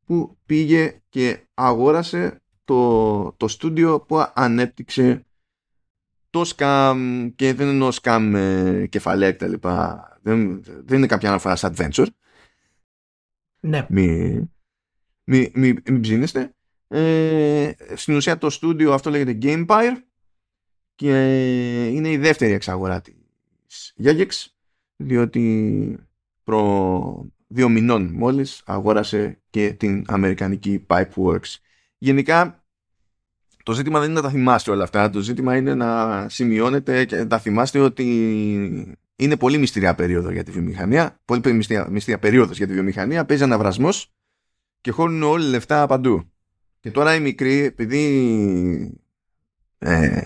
[0.06, 5.26] που πήγε και αγόρασε το, το στούντιο που ανέπτυξε
[6.34, 9.54] το scam και δεν εννοώ scam ε, κεφαλαία κτλ.
[10.22, 12.08] Δεν, δεν είναι κάποια αναφορά σε adventure.
[13.60, 13.86] Ναι.
[13.90, 14.52] Μην
[15.24, 16.56] μη, μη, μη ψήνεστε.
[16.88, 20.02] Ε, στην ουσία το στούντιο αυτό λέγεται Gamepire
[20.96, 21.12] και
[21.88, 24.30] είναι η δεύτερη εξαγορά της Jagex
[24.96, 25.98] διότι
[26.44, 31.56] προ δύο μηνών μόλις αγόρασε και την αμερικανική Pipeworks.
[31.98, 32.63] Γενικά
[33.64, 35.10] το ζήτημα δεν είναι να τα θυμάστε όλα αυτά.
[35.10, 40.44] Το ζήτημα είναι να σημειώνετε και να τα θυμάστε ότι είναι πολύ μυστηριά περίοδο για
[40.44, 41.20] τη βιομηχανία.
[41.26, 43.26] Πολύ μυστηριά, μυστηριά περίοδος για τη βιομηχανία.
[43.26, 44.14] Παίζει αναβρασμός
[44.82, 46.32] και χώνουν όλοι λεφτά παντού.
[46.80, 49.02] Και τώρα η μικρή, επειδή
[49.78, 50.22] ε,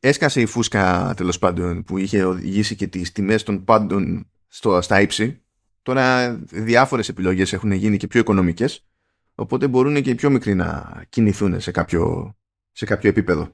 [0.00, 5.00] έσκασε η φούσκα τέλος πάντων που είχε οδηγήσει και τις τιμές των πάντων στο, στα
[5.00, 5.42] ύψη,
[5.82, 8.86] τώρα διάφορες επιλογές έχουν γίνει και πιο οικονομικές,
[9.34, 12.34] οπότε μπορούν και οι πιο μικροί να κινηθούν σε κάποιο
[12.76, 13.50] σε κάποιο επίπεδο.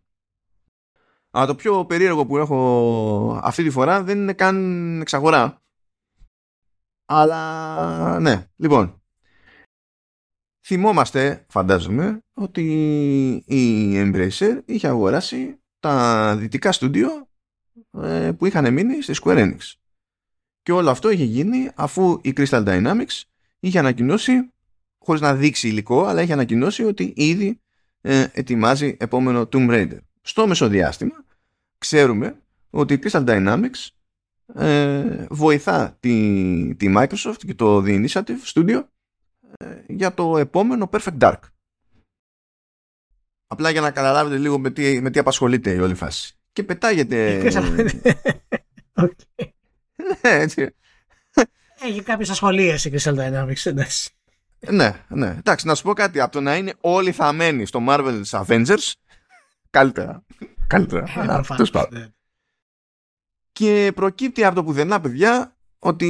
[1.31, 5.63] Αλλά το πιο περίεργο που έχω αυτή τη φορά δεν είναι καν εξαγορά.
[7.05, 9.03] Αλλά ναι, λοιπόν.
[10.65, 12.63] Θυμόμαστε, φαντάζομαι, ότι
[13.47, 17.29] η Embracer είχε αγοράσει τα δυτικά στούντιο
[17.91, 19.73] ε, που είχαν μείνει στη Square Enix.
[20.63, 23.23] Και όλο αυτό είχε γίνει αφού η Crystal Dynamics
[23.61, 24.53] είχε ανακοινώσει,
[24.99, 27.61] χωρίς να δείξει υλικό, αλλά είχε ανακοινώσει ότι ήδη
[28.03, 29.99] ε, ετοιμάζει επόμενο Tomb Raider.
[30.23, 31.25] Στο μεσοδιάστημα
[31.79, 32.37] ξέρουμε
[32.71, 33.88] ότι η Crystal Dynamics
[34.55, 38.85] ε, βοηθά τη, τη Microsoft και το The Initiative Studio
[39.57, 41.38] ε, για το επόμενο Perfect Dark.
[43.47, 46.37] Απλά για να καταλάβετε λίγο με τι, με τι απασχολείται η όλη φάση.
[46.53, 47.43] Και πετάγεται...
[48.95, 49.11] okay.
[50.23, 50.75] Ναι, έτσι.
[51.81, 54.11] Έχει κάποιες ασχολίες η Crystal Dynamics, εντάξει
[54.70, 55.27] ναι, ναι.
[55.38, 56.20] Εντάξει, να σου πω κάτι.
[56.20, 58.92] Από το να είναι όλοι θαμένοι στο Marvel's Avengers,
[59.70, 60.25] καλύτερα.
[60.66, 61.42] Καλύτερα.
[61.90, 62.11] Ναι.
[63.53, 66.07] Και προκύπτει από το πουθενά, παιδιά, ότι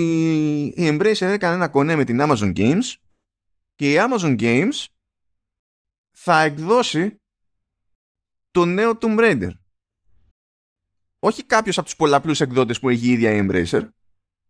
[0.76, 2.94] η Embracer έκανε ένα κονέ με την Amazon Games
[3.74, 4.84] και η Amazon Games
[6.10, 7.20] θα εκδώσει
[8.50, 9.50] το νέο Tomb Raider.
[11.18, 13.88] Όχι κάποιος από τους πολλαπλούς εκδότες που έχει η ίδια η Embracer,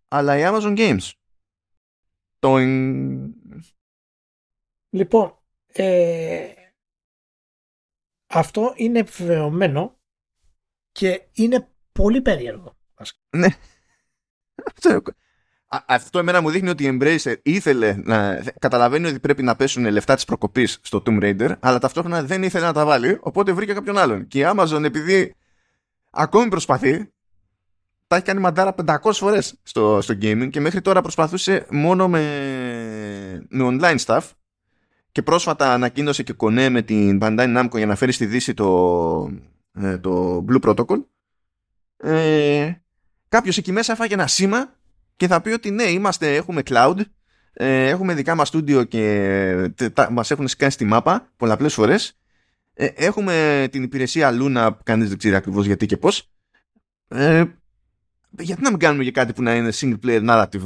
[0.09, 1.11] αλλά η Amazon Games.
[2.39, 2.59] Το
[4.95, 5.39] Λοιπόν,
[5.73, 6.49] ε,
[8.27, 9.99] αυτό είναι επιβεβαιωμένο
[10.93, 12.77] και είναι πολύ περίεργο.
[13.31, 13.49] Ναι.
[15.87, 20.15] Αυτό εμένα μου δείχνει ότι η Embracer ήθελε να καταλαβαίνει ότι πρέπει να πέσουν λεφτά
[20.15, 23.99] της προκοπής στο Tomb Raider αλλά ταυτόχρονα δεν ήθελε να τα βάλει οπότε βρήκε κάποιον
[23.99, 25.35] άλλον και η Amazon επειδή
[26.11, 27.13] ακόμη προσπαθεί
[28.07, 32.21] τα έχει κάνει μαντάρα 500 φορές στο, στο gaming και μέχρι τώρα προσπαθούσε μόνο με,
[33.49, 34.23] με online stuff
[35.13, 39.31] και πρόσφατα ανακοίνωσε και κονέ με την Bandai Namco για να φέρει στη Δύση το,
[39.73, 41.05] ε, το Blue Protocol.
[41.97, 42.73] Ε,
[43.29, 44.75] κάποιος εκεί μέσα έφαγε ένα σήμα
[45.17, 47.01] και θα πει ότι ναι είμαστε, έχουμε cloud
[47.53, 52.19] ε, έχουμε δικά μας studio και τα, μας έχουν σκάσει στη μάπα πολλαπλές φορές.
[52.75, 56.31] Ε, έχουμε την υπηρεσία Luna που κανείς δεν ξέρει ακριβώς γιατί και πώς.
[57.09, 57.45] Ε,
[58.39, 60.65] γιατί να μην κάνουμε για κάτι που να είναι single player narrative;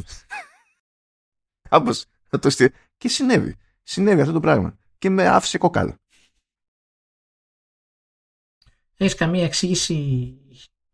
[1.69, 5.97] Κάπως το και συνέβη συνέβη αυτό το πράγμα και με άφησε κόκαλο.
[8.97, 10.39] Έχεις καμία εξήγηση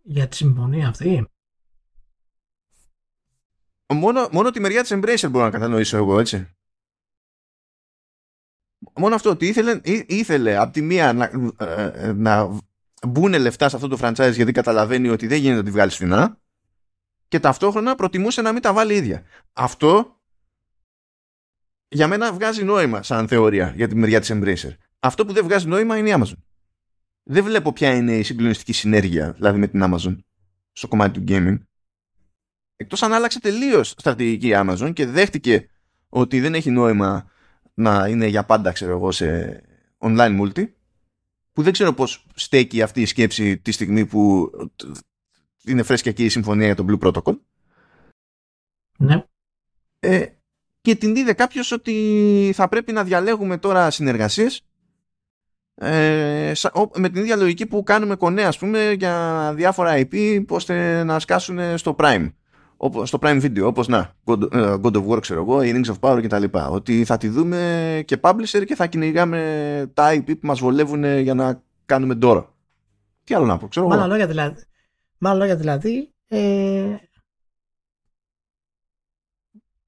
[0.02, 1.26] για τη συμφωνία αυτή;
[3.94, 6.56] μόνο, μόνο τη μεριά της Embracer μπορώ να κατανοήσω εγώ, έτσι.
[8.94, 11.24] Μόνο αυτό ότι ήθελε, ήθελε από τη μία να,
[11.58, 12.58] ε, ε, να
[13.08, 16.40] μπουν λεφτά σε αυτό το franchise γιατί καταλαβαίνει ότι δεν γίνεται να τη βγάλει φθηνά
[17.28, 19.24] και ταυτόχρονα προτιμούσε να μην τα βάλει ίδια.
[19.52, 20.21] Αυτό
[21.92, 24.76] για μένα βγάζει νόημα σαν θεωρία για τη μεριά της Embracer.
[24.98, 26.36] Αυτό που δεν βγάζει νόημα είναι η Amazon.
[27.22, 30.16] Δεν βλέπω ποια είναι η συγκλονιστική συνέργεια δηλαδή με την Amazon
[30.72, 31.58] στο κομμάτι του gaming.
[32.76, 35.68] Εκτός αν άλλαξε τελείως στρατηγική η Amazon και δέχτηκε
[36.08, 37.30] ότι δεν έχει νόημα
[37.74, 39.60] να είναι για πάντα ξέρω εγώ σε
[39.98, 40.68] online multi
[41.52, 44.50] που δεν ξέρω πώς στέκει αυτή η σκέψη τη στιγμή που
[45.64, 47.38] είναι φρέσκια και η συμφωνία για το Blue Protocol.
[48.98, 49.24] Ναι.
[49.98, 50.26] Ε,
[50.82, 54.62] και την είδε κάποιος ότι θα πρέπει να διαλέγουμε τώρα συνεργασίες.
[55.74, 56.52] Ε,
[56.94, 61.78] με την ίδια λογική που κάνουμε κονέ ας πούμε για διάφορα IP ώστε να σκάσουν
[61.78, 62.32] στο Prime.
[63.02, 65.98] Στο Prime Video όπως να God, ε, God of War ξέρω εγώ η Rings of
[66.00, 70.60] Power κτλ ότι θα τη δούμε και publisher και θα κυνηγάμε τα IP που μας
[70.60, 72.54] βολεύουν για να κάνουμε τώρα
[73.24, 74.62] τι άλλο να πω ξέρω Μάλλον λόγια δηλαδή,
[75.18, 76.40] μάλλον λόγια δηλαδή ε,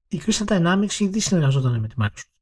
[0.07, 2.35] η Crystal Dynamics ήδη συνεργαζόταν με τη Microsoft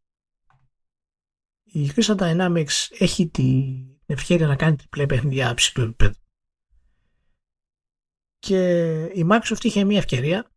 [1.73, 6.19] η Crystal Dynamics έχει την ευχαίρεια να κάνει τριπλέ παιχνίδια ψηλού επίπεδου.
[8.39, 10.51] Και η Microsoft είχε μια ευκαιρία,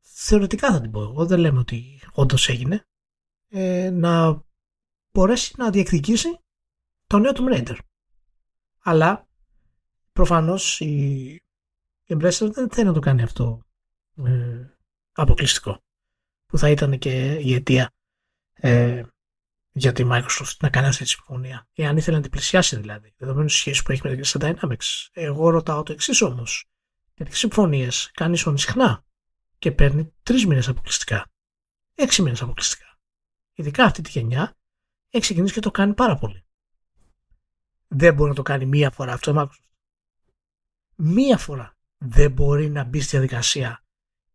[0.00, 2.86] θεωρητικά θα την πω εγώ, δεν λέμε ότι όντως έγινε,
[3.48, 4.42] ε, να
[5.12, 6.38] μπορέσει να διεκδικήσει
[7.06, 7.78] το νέο Tomb Raider.
[8.82, 9.28] Αλλά
[10.12, 11.40] προφανώς η
[12.08, 13.60] Embracer δεν θέλει να το κάνει αυτό
[14.24, 14.66] ε,
[15.12, 15.85] αποκλειστικό
[16.56, 17.92] που θα ήταν και η αιτία
[18.52, 19.02] ε,
[19.72, 21.68] για τη Microsoft να κάνει αυτή τη συμφωνία.
[21.72, 25.08] Εάν ήθελε να την πλησιάσει δηλαδή, δεδομένου της σχέσης που έχει με την Crystal Dynamics.
[25.12, 26.64] Εγώ ρωτάω το εξής όμως.
[27.14, 29.04] Γιατί συμφωνίες κάνει όν συχνά
[29.58, 31.30] και παίρνει τρεις μήνες αποκλειστικά.
[31.94, 32.98] Έξι μήνες αποκλειστικά.
[33.54, 34.56] Ειδικά αυτή τη γενιά
[35.10, 36.44] έχει ξεκινήσει και το κάνει πάρα πολύ.
[37.88, 39.70] Δεν μπορεί να το κάνει μία φορά αυτό η Microsoft.
[40.94, 43.84] Μία φορά δεν μπορεί να μπει στη διαδικασία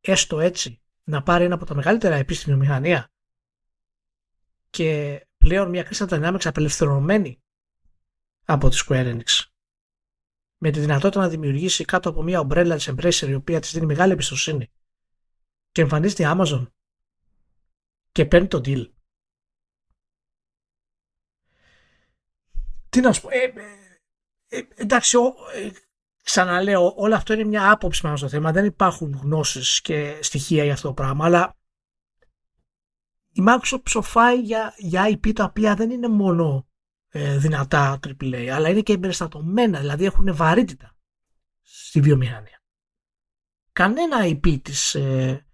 [0.02, 0.82] έστω έτσι
[1.12, 3.12] να πάρει ένα από τα μεγαλύτερα επίσημη μηχανία
[4.70, 7.42] και πλέον μια Crystal Dynamics απελευθερωμένη
[8.46, 9.46] από τη Square Enix
[10.58, 13.86] με τη δυνατότητα να δημιουργήσει κάτω από μια ομπρέλα της Embracer η οποία της δίνει
[13.86, 14.72] μεγάλη εμπιστοσύνη
[15.72, 16.68] και εμφανίζεται η Amazon
[18.12, 18.92] και παίρνει το deal.
[22.90, 25.72] Τι να σου πω, ε, ε, ε εντάξει, ο, ε,
[26.22, 30.74] ξαναλέω, όλο αυτό είναι μια άποψη πάνω στο θέμα, δεν υπάρχουν γνώσεις και στοιχεία για
[30.74, 31.56] αυτό το πράγμα, αλλά
[33.34, 36.68] η Microsoft ψοφάει για, για IP τα οποία δεν είναι μόνο
[37.08, 40.96] ε, δυνατά AAA, αλλά είναι και εμπεριστατωμένα, δηλαδή έχουν βαρύτητα
[41.62, 42.64] στη βιομηχανία.
[43.72, 45.46] Κανένα IP της, ε,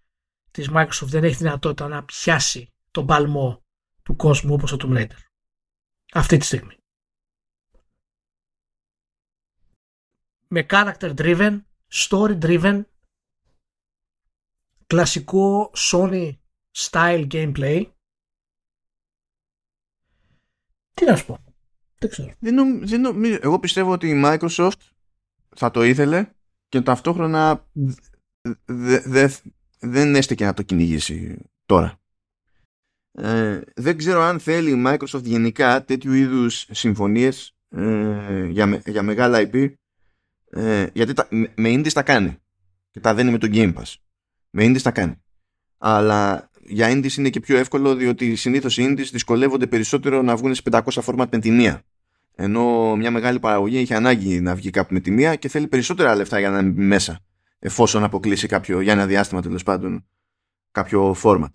[0.51, 3.65] της Microsoft δεν έχει δυνατότητα να πιάσει τον παλμό
[4.03, 5.17] του κόσμου όπως το Tomb Raider.
[6.13, 6.77] Αυτή τη στιγμή.
[10.47, 12.81] Με character driven, story driven,
[14.88, 16.31] κλασικό Sony
[16.75, 17.86] style gameplay.
[20.93, 21.43] Τι να σου πω.
[21.99, 22.33] Δεν ξέρω.
[22.39, 22.57] Δεν
[23.41, 24.79] εγώ πιστεύω ότι η Microsoft
[25.55, 26.31] θα το ήθελε
[26.67, 27.69] και ταυτόχρονα
[29.79, 31.99] δεν έστεκε να το κυνηγήσει τώρα.
[33.12, 39.49] Ε, δεν ξέρω αν θέλει η Microsoft γενικά τέτοιου είδους συμφωνίες ε, για, για μεγάλα
[39.51, 39.73] IP
[40.49, 42.38] ε, γιατί τα, με indies τα κάνει
[42.91, 43.93] και τα δένει με το Game Pass.
[44.49, 45.21] Με indies τα κάνει.
[45.77, 50.55] Αλλά για indies είναι και πιο εύκολο διότι συνήθως οι indies δυσκολεύονται περισσότερο να βγουν
[50.55, 51.81] σε 500 format με τη μία.
[52.36, 56.15] Ενώ μια μεγάλη παραγωγή έχει ανάγκη να βγει κάπου με τη μία και θέλει περισσότερα
[56.15, 57.19] λεφτά για να μπει μέσα
[57.60, 60.05] εφόσον αποκλείσει κάποιο, για ένα διάστημα τέλος πάντων
[60.71, 61.51] κάποιο format.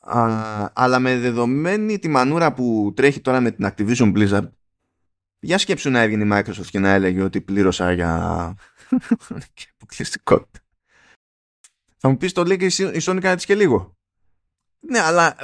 [0.00, 4.48] Α, αλλά με δεδομένη τη μανούρα που τρέχει τώρα με την Activision Blizzard
[5.40, 8.54] για σκέψου να έβγαινε η Microsoft και να έλεγε ότι πλήρωσα για
[9.74, 10.58] αποκλειστικότητα.
[11.96, 13.96] Θα μου πεις το λέει και η Sony κάτι και λίγο.
[14.80, 15.36] Ναι, αλλά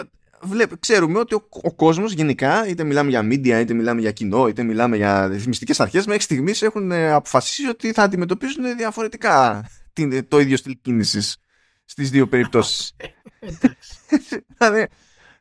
[0.42, 4.48] βλέπ, ξέρουμε ότι ο, ο κόσμος γενικά, είτε μιλάμε για media, είτε μιλάμε για κοινό,
[4.48, 9.64] είτε μιλάμε για ρυθμιστικές αρχές, μέχρι στιγμής έχουν ε, αποφασίσει ότι θα αντιμετωπίσουν διαφορετικά
[10.28, 11.36] το ίδιο στυλ κίνησης
[11.84, 12.96] στις δύο περιπτώσεις.
[14.58, 14.86] δηλαδή,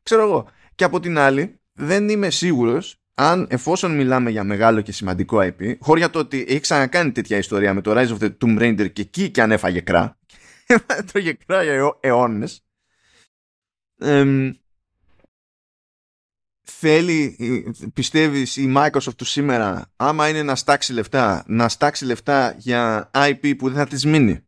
[0.04, 0.50] ξέρω εγώ.
[0.76, 5.78] Και από την άλλη, δεν είμαι σίγουρος αν εφόσον μιλάμε για μεγάλο και σημαντικό IP,
[5.80, 9.02] χώρια το ότι έχει ξανακάνει τέτοια ιστορία με το Rise of the Tomb Raider και
[9.02, 10.18] εκεί και αν έφαγε κρά,
[11.14, 12.66] το κρά για αιώνες.
[16.62, 17.38] θέλει,
[17.94, 23.54] πιστεύεις η Microsoft του σήμερα άμα είναι να στάξει λεφτά να στάξει λεφτά για IP
[23.58, 24.48] που δεν θα της μείνει;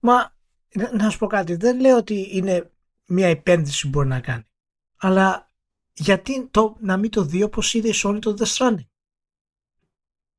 [0.00, 0.36] Μα
[0.92, 2.70] να σου πω κάτι, δεν λέω ότι είναι
[3.06, 4.42] μια επένδυση που μπορεί να κάνει.
[4.96, 5.51] Αλλά
[5.94, 8.86] γιατί το, να μην το δει όπως είδε η Sony το Death Stranding;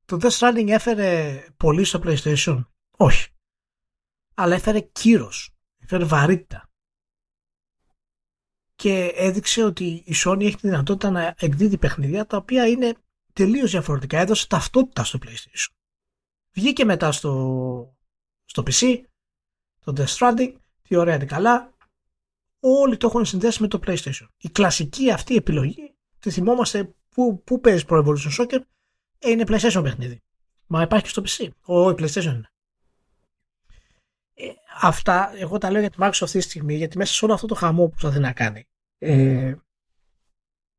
[0.05, 2.65] Το Death Stranding έφερε πολύ στο PlayStation;
[2.97, 3.27] Όχι.
[4.33, 5.55] Αλλά έφερε κύρος.
[5.77, 6.69] Έφερε βαρύτητα.
[8.75, 12.95] Και έδειξε ότι η Sony έχει τη δυνατότητα να εκδίδει παιχνίδια τα οποία είναι
[13.33, 14.19] τελείως διαφορετικά.
[14.19, 15.73] Έδωσε ταυτότητα στο PlayStation.
[16.55, 17.95] Βγήκε μετά στο,
[18.43, 19.01] στο PC,
[19.79, 21.72] το Death Stranding, τι ωραία είναι καλά.
[22.65, 24.27] Όλοι το έχουν συνδέσει με το PlayStation.
[24.37, 28.59] Η κλασική αυτή επιλογή, τη θυμόμαστε που, που παίζει Pro Evolution Soccer,
[29.19, 30.21] ε, είναι PlayStation παιχνίδι.
[30.67, 31.49] Μα υπάρχει και στο PC.
[31.61, 32.51] Όχι, PlayStation είναι.
[34.33, 34.45] Ε,
[34.81, 37.47] αυτά εγώ τα λέω για τη Microsoft αυτή τη στιγμή, γιατί μέσα σε όλο αυτό
[37.47, 39.55] το χαμό που προσπαθεί να κάνει, ε,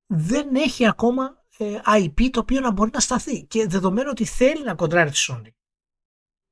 [0.06, 3.44] δεν έχει ακόμα ε, IP το οποίο να μπορεί να σταθεί.
[3.44, 5.48] Και δεδομένου ότι θέλει να κοντράρει τη Sony.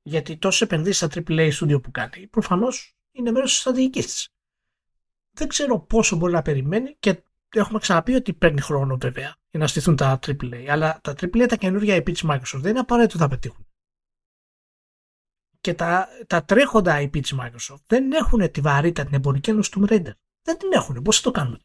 [0.01, 4.32] Γιατί τόσες επενδύσεις στα AAA studio που κάνει, προφανώς είναι μέρος της στρατηγικής της.
[5.35, 9.67] Δεν ξέρω πόσο μπορεί να περιμένει και έχουμε ξαναπεί ότι παίρνει χρόνο βέβαια για να
[9.67, 10.65] στηθούν τα AAA.
[10.65, 13.67] Αλλά τα AAA τα καινούργια IP της Microsoft δεν είναι απαραίτητο να πετύχουν.
[15.61, 19.85] Και τα, τα τρέχοντα IP της Microsoft δεν έχουν τη βαρύτητα την εμπορική ενό του
[19.89, 20.11] Raider.
[20.41, 21.01] Δεν την έχουν.
[21.01, 21.59] Πώς θα το κάνουμε.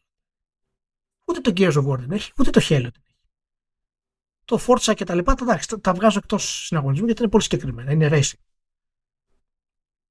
[1.25, 3.17] Ούτε το Gears of War δεν έχει, ούτε το Halo δεν έχει.
[4.45, 7.91] Το Forza και τα λοιπά, τα, τα, τα βγάζω εκτός συναγωνισμού γιατί είναι πολύ συγκεκριμένα.
[7.91, 8.39] Είναι racing.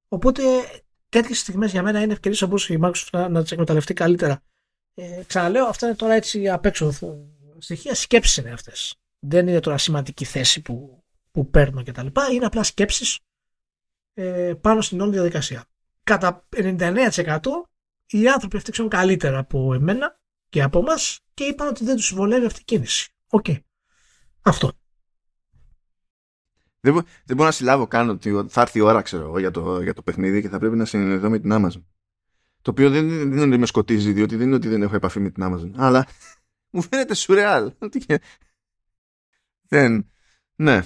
[0.09, 0.43] Οπότε
[1.09, 4.43] τέτοιες στιγμές για μένα είναι ευκαιρίες όπως η Microsoft να, να τις εκμεταλλευτεί καλύτερα.
[4.95, 6.93] Ε, ξαναλέω, αυτά είναι τώρα έτσι απ' έξω
[7.59, 7.95] στοιχεία.
[7.95, 8.95] Σκέψει είναι αυτές.
[9.19, 12.07] Δεν είναι τώρα σημαντική θέση που, που παίρνω κτλ.
[12.33, 13.19] Είναι απλά σκέψεις
[14.15, 15.65] ε, πάνω στην όλη διαδικασία.
[16.03, 17.39] Κατά 99%
[18.07, 20.19] οι άνθρωποι αυτοί ξέρουν καλύτερα από εμένα
[20.49, 23.13] και από εμάς και είπαν ότι δεν τους βολεύει αυτή η κίνηση.
[23.29, 23.45] OK.
[23.49, 23.59] Okay.
[24.43, 24.73] Αυτό.
[26.81, 29.95] Δεν, δεν μπορώ να συλλάβω καν ότι θα έρθει η ώρα ξέρω, για, το, για
[29.95, 31.83] το παιχνίδι και θα πρέπει να συνεννοηθώ με την Amazon.
[32.63, 35.21] Το οποίο δεν, δεν είναι ότι με σκοτίζει, διότι δεν είναι ότι δεν έχω επαφή
[35.21, 35.71] με την Amazon.
[35.77, 36.07] Αλλά
[36.73, 37.73] μου φαίνεται σουρεάλ.
[39.69, 40.11] δεν.
[40.55, 40.83] Ναι.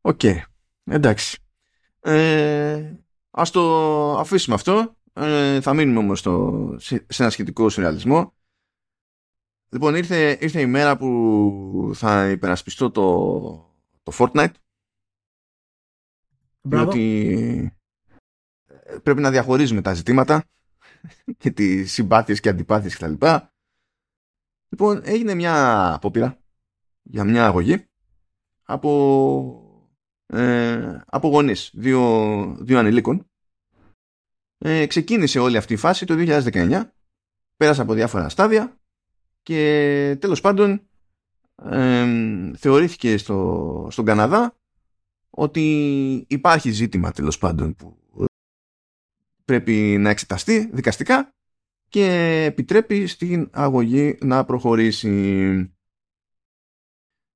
[0.00, 0.20] OK.
[0.22, 0.38] Okay.
[0.84, 1.38] Εντάξει.
[2.00, 2.92] Ε,
[3.30, 4.96] ας το αφήσουμε αυτό.
[5.12, 8.34] Ε, θα μείνουμε όμως στο, σε, σε ένα σχετικό σουρεαλισμό.
[9.68, 13.02] Λοιπόν, ήρθε, ήρθε η μέρα που θα υπερασπιστώ το,
[14.02, 14.52] το Fortnite
[16.68, 17.72] διότι
[18.66, 20.44] ε, πρέπει να διαχωρίζουμε τα ζητήματα
[21.38, 23.26] και τις συμπάθειες και αντιπάθειες κτλ.
[24.68, 26.38] Λοιπόν, έγινε μια απόπειρα
[27.02, 27.84] για μια αγωγή
[28.62, 29.90] από,
[30.26, 33.30] ε, από γονείς δύο, δύο ανηλίκων.
[34.58, 36.90] Ε, ξεκίνησε όλη αυτή η φάση το 2019,
[37.56, 38.80] πέρασε από διάφορα στάδια
[39.42, 40.88] και τέλος πάντων
[41.62, 42.06] ε,
[42.56, 44.56] θεωρήθηκε στο, στον Καναδά
[45.38, 47.98] ότι υπάρχει ζήτημα τέλος πάντων που
[49.44, 51.34] πρέπει να εξεταστεί δικαστικά
[51.88, 52.04] και
[52.44, 55.70] επιτρέπει στην αγωγή να προχωρήσει.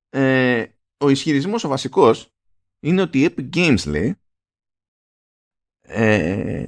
[0.08, 2.34] Ε, ο ισχυρισμός ο βασικός
[2.80, 4.16] είναι ότι η Epic Games λέει
[5.80, 6.64] ε,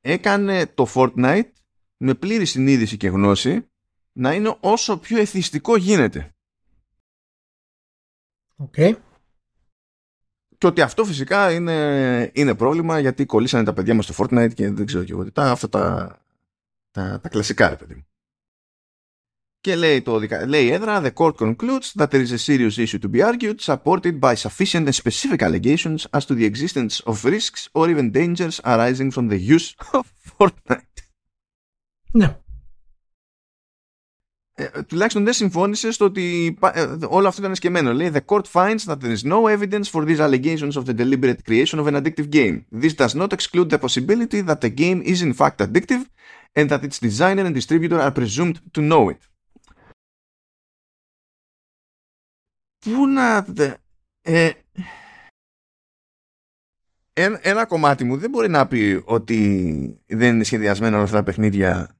[0.00, 1.52] έκανε το Fortnite
[1.96, 3.68] με πλήρη συνείδηση και γνώση
[4.12, 6.32] να είναι όσο πιο εθιστικό γίνεται.
[8.56, 8.74] OK.
[8.76, 9.07] Okay.
[10.58, 14.70] Και ότι αυτό φυσικά είναι, είναι πρόβλημα γιατί κολλήσανε τα παιδιά μας στο Fortnite και
[14.70, 15.30] δεν ξέρω και εγώ τι.
[15.30, 16.18] Τα, αυτά τα,
[16.90, 18.06] τα, τα κλασικά ρε παιδί μου.
[19.60, 22.98] Και λέει, το, λέει η έδρα, the court concludes that there is a serious issue
[22.98, 27.68] to be argued supported by sufficient and specific allegations as to the existence of risks
[27.72, 30.04] or even dangers arising from the use of
[30.38, 31.02] Fortnite.
[32.12, 32.38] Ναι.
[34.60, 37.92] Ε, τουλάχιστον δεν συμφώνησε στο ότι ε, όλο αυτό ήταν σκεμμένο.
[37.92, 41.44] Λέει The court finds that there is no evidence for these allegations of the deliberate
[41.48, 42.56] creation of an addictive game.
[42.82, 46.02] This does not exclude the possibility that the game is in fact addictive
[46.56, 49.20] and that its designer and distributor are presumed to know it.
[52.78, 53.46] Πού να...
[54.20, 54.50] Ε,
[57.12, 61.22] ένα, ένα κομμάτι μου δεν μπορεί να πει ότι δεν είναι σχεδιασμένα όλα αυτά τα
[61.22, 61.96] παιχνίδια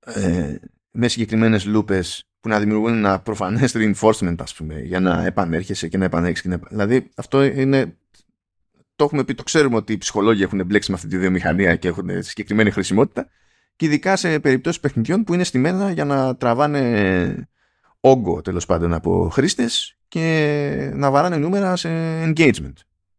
[0.00, 0.56] ε,
[0.90, 5.98] με συγκεκριμένες λούπες που να δημιουργούν ένα προφανές reinforcement, ας πούμε, για να επανέρχεσαι και
[5.98, 6.44] να επανέχεις.
[6.44, 6.60] Να...
[6.68, 7.96] Δηλαδή, αυτό είναι.
[8.96, 11.88] Το έχουμε πει, το ξέρουμε ότι οι ψυχολόγοι έχουν μπλέξει με αυτή τη βιομηχανία και
[11.88, 13.28] έχουν συγκεκριμένη χρησιμότητα.
[13.76, 17.48] Και ειδικά σε περιπτώσεις παιχνιδιών που είναι στημένα για να τραβάνε
[18.00, 21.88] όγκο τέλος πάντων από χρήστες και να βαράνε νούμερα σε
[22.22, 22.72] engagement.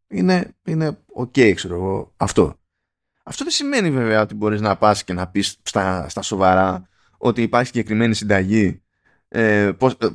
[0.08, 2.60] Είναι, είναι ok, ξέρω εγώ, αυτό.
[3.24, 6.90] Αυτό δεν σημαίνει βέβαια ότι μπορείς να πας και να πεις στα, στα σοβαρά
[7.22, 8.82] ότι υπάρχει συγκεκριμένη συνταγή
[9.28, 10.08] ε, πώς, ε,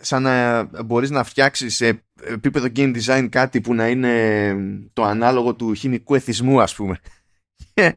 [0.00, 4.56] σαν να μπορείς να φτιάξεις σε επίπεδο game design κάτι που να είναι
[4.92, 6.98] το ανάλογο του χημικού εθισμού ας πούμε
[7.74, 7.96] Και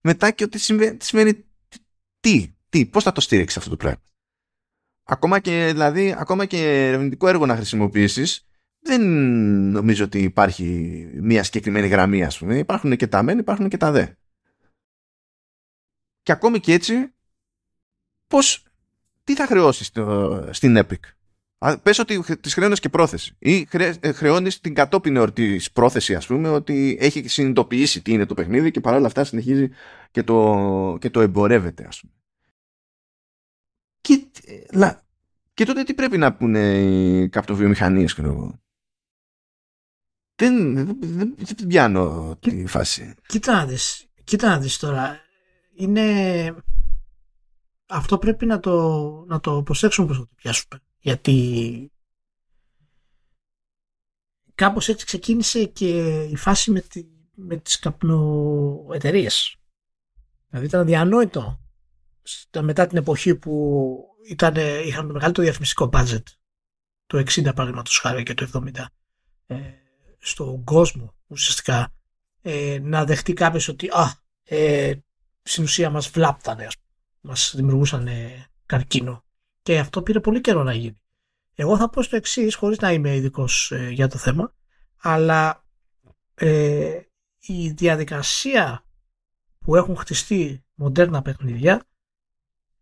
[0.00, 1.44] μετά και ότι σημαίνει, σημαίνει
[2.20, 4.00] τι, τι, πώς θα το στήριξεις αυτό το πράγμα.
[5.04, 8.46] Ακόμα και, δηλαδή, ακόμα και ερευνητικό έργο να χρησιμοποιήσεις
[8.78, 9.02] δεν
[9.70, 10.64] νομίζω ότι υπάρχει
[11.14, 12.58] μια συγκεκριμένη γραμμή ας πούμε.
[12.58, 14.06] Υπάρχουν και τα μεν, υπάρχουν και τα δε.
[16.22, 17.14] Και ακόμη και έτσι
[18.26, 18.64] πώς,
[19.24, 19.92] τι θα χρεώσεις
[20.50, 21.00] στην Epic;
[21.82, 26.48] Πες ότι τη χρεώνεις και πρόθεση ή ε, χρεώνεις την κατόπιν εορτή πρόθεσης ας πούμε
[26.48, 29.68] ότι έχει συνειδητοποιήσει τι είναι το παιχνίδι και παρόλα αυτά συνεχίζει
[30.10, 32.12] και το, και το εμπορεύεται ας πούμε.
[34.00, 34.26] Και,
[35.54, 38.60] και τότε τι πρέπει να πούνε οι καπτοβιομηχανίες ξέρω
[40.36, 43.14] δεν, δεν, δεν, δεν πιάνω τη φάση.
[43.26, 45.20] Κοίτα να δεις, κοίτα να δεις τώρα.
[45.74, 46.54] Είναι...
[47.86, 50.80] Αυτό πρέπει να το, να το προσέξουμε πώς θα το πιάσουμε.
[50.98, 51.90] Γιατί
[54.54, 59.56] κάπως έτσι ξεκίνησε και η φάση με, τη, με τις καπνοεταιρείες.
[60.48, 61.60] Δηλαδή ήταν αδιανόητο
[62.60, 63.96] μετά την εποχή που
[64.28, 66.22] ήταν, είχαν μεγαλύτερο διαφημιστικό budget
[67.06, 68.84] το 60 παραδείγματος χάρη και το 70
[69.46, 69.56] ε,
[70.18, 71.94] στον κόσμο ουσιαστικά
[72.42, 74.12] ε, να δεχτεί κάποιος ότι α,
[74.42, 74.94] ε,
[75.42, 76.66] στην ουσία μας βλάπτανε,
[77.26, 78.08] μας δημιουργούσαν
[78.66, 79.24] καρκίνο.
[79.62, 81.00] Και αυτό πήρε πολύ καιρό να γίνει.
[81.54, 84.54] Εγώ θα πω στο εξής, χωρίς να είμαι ειδικός ε, για το θέμα,
[84.96, 85.64] αλλά
[86.34, 87.00] ε,
[87.40, 88.84] η διαδικασία
[89.58, 91.82] που έχουν χτιστεί μοντέρνα παιχνίδια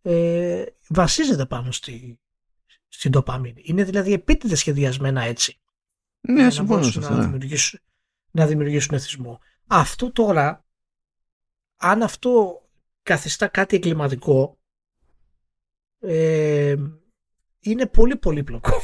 [0.03, 2.21] ε, βασίζεται πάνω στη,
[2.89, 3.63] στην τοπαμίνη.
[3.65, 5.61] Είναι δηλαδή επίτηδες σχεδιασμένα έτσι.
[6.21, 7.81] Ναι, συμφωνώ να, να, δημιουργήσουν,
[8.31, 9.41] να δημιουργήσουν εθισμό.
[9.67, 10.65] Αυτό τώρα,
[11.77, 12.63] αν αυτό
[13.05, 14.59] καθιστά κάτι εγκληματικό,
[16.01, 16.77] ε,
[17.59, 18.83] είναι πολύ πολύπλοκο.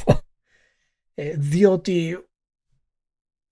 [1.13, 2.25] Ε, διότι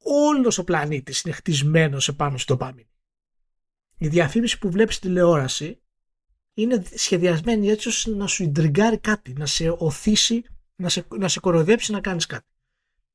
[0.03, 2.89] όλος ο πλανήτης είναι χτισμένος επάνω στο πάμι.
[3.97, 5.81] Η διαφήμιση που βλέπεις στη τηλεόραση
[6.53, 10.43] είναι σχεδιασμένη έτσι ώστε να σου ιντριγκάρει κάτι, να σε οθήσει,
[10.75, 12.49] να σε, να σε κοροϊδέψει να κάνεις κάτι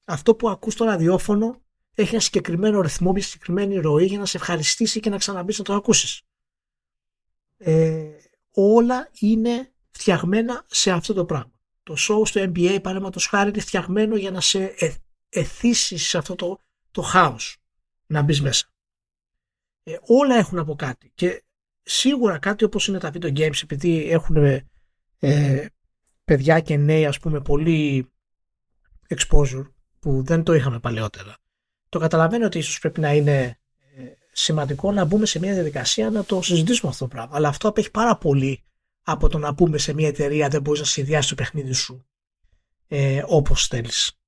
[0.05, 1.63] αυτό που ακούς στο ραδιόφωνο
[1.95, 5.65] έχει ένα συγκεκριμένο ρυθμό, μια συγκεκριμένη ροή για να σε ευχαριστήσει και να ξαναμπείς να
[5.65, 6.23] το ακούσεις.
[7.57, 8.11] Ε,
[8.51, 11.53] όλα είναι φτιαγμένα σε αυτό το πράγμα.
[11.83, 14.95] Το show στο NBA παραδείγματος χάρη είναι φτιαγμένο για να σε ε,
[15.29, 16.59] εθίσεις σε αυτό το,
[16.91, 17.57] το χάος
[18.07, 18.67] να μπεις μέσα.
[19.83, 21.45] Ε, όλα έχουν από κάτι και
[21.83, 24.37] σίγουρα κάτι όπως είναι τα video games επειδή έχουν
[25.19, 25.67] ε,
[26.25, 28.13] παιδιά και νέοι ας πούμε πολύ
[29.09, 31.37] exposure που δεν το είχαμε παλαιότερα.
[31.89, 33.59] Το καταλαβαίνω ότι ίσως πρέπει να είναι ε,
[34.35, 37.37] σημαντικό να μπούμε σε μια διαδικασία να το συζητήσουμε αυτό το πράγμα.
[37.37, 38.63] Αλλά αυτό απέχει πάρα πολύ
[39.03, 42.07] από το να μπούμε σε μια εταιρεία δεν μπορείς να συνδυάσεις το παιχνίδι σου
[42.89, 44.19] ε, όπως θέλεις.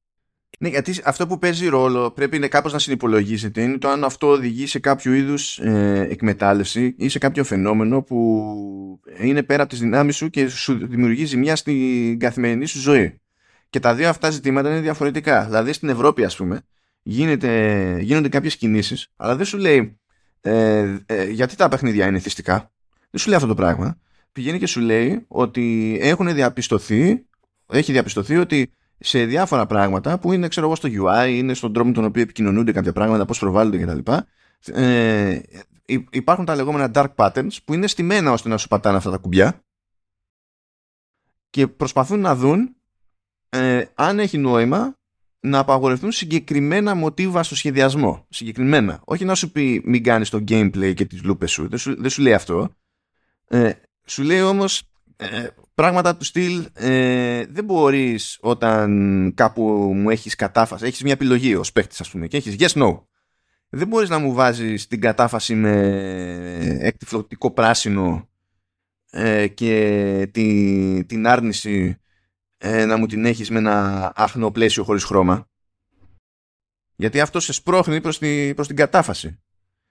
[0.59, 4.27] Ναι, γιατί αυτό που παίζει ρόλο πρέπει είναι κάπως να συνυπολογίζεται είναι το αν αυτό
[4.27, 9.81] οδηγεί σε κάποιο είδους ε, εκμετάλλευση ή σε κάποιο φαινόμενο που είναι πέρα από τις
[9.81, 13.21] δυνάμεις σου και σου δημιουργεί ζημιά στην καθημερινή σου ζωή.
[13.71, 15.45] Και τα δύο αυτά ζητήματα είναι διαφορετικά.
[15.45, 16.61] Δηλαδή στην Ευρώπη, ας πούμε,
[17.09, 19.99] γίνεται, γίνονται κάποιες κινήσεις, αλλά δεν σου λέει
[20.41, 22.73] ε, ε, γιατί τα παιχνίδια είναι θυστικά.
[23.11, 23.99] Δεν σου λέει αυτό το πράγμα.
[24.33, 27.27] Πηγαίνει και σου λέει ότι έχουν διαπιστωθεί,
[27.67, 31.89] έχει διαπιστωθεί ότι σε διάφορα πράγματα που είναι, ξέρω εγώ, στο UI, είναι στον τρόπο
[31.89, 34.13] με τον οποίο επικοινωνούνται κάποια πράγματα, πώς προβάλλονται κτλ.
[34.73, 35.41] Ε,
[36.11, 39.65] υπάρχουν τα λεγόμενα dark patterns που είναι στημένα ώστε να σου πατάνε αυτά τα κουμπιά
[41.51, 42.77] και προσπαθούν να δουν
[43.49, 44.97] ε, αν έχει νόημα
[45.41, 48.27] να απαγορευτούν συγκεκριμένα μοτίβα στο σχεδιασμό.
[48.29, 49.01] Συγκεκριμένα.
[49.05, 51.69] Όχι να σου πει μην κάνεις το gameplay και τις λούπες σου.
[51.69, 52.71] Δεν σου, δεν σου λέει αυτό.
[53.49, 53.71] Ε,
[54.07, 54.83] σου λέει όμως
[55.17, 59.63] ε, πράγματα του στυλ ε, δεν μπορείς όταν κάπου
[59.95, 63.01] μου έχεις κατάφαση, έχεις μια επιλογή ως παίχτης ας πούμε και έχεις yes no.
[63.69, 65.73] Δεν μπορείς να μου βάζεις την κατάφαση με
[66.81, 68.29] εκτιφλωτικό πράσινο
[69.11, 72.01] ε, και την, την άρνηση
[72.67, 75.49] ε, να μου την έχεις με ένα άχνο πλαίσιο χωρίς χρώμα.
[76.97, 79.41] Γιατί αυτό σε σπρώχνει προς, τη, προς την κατάφαση.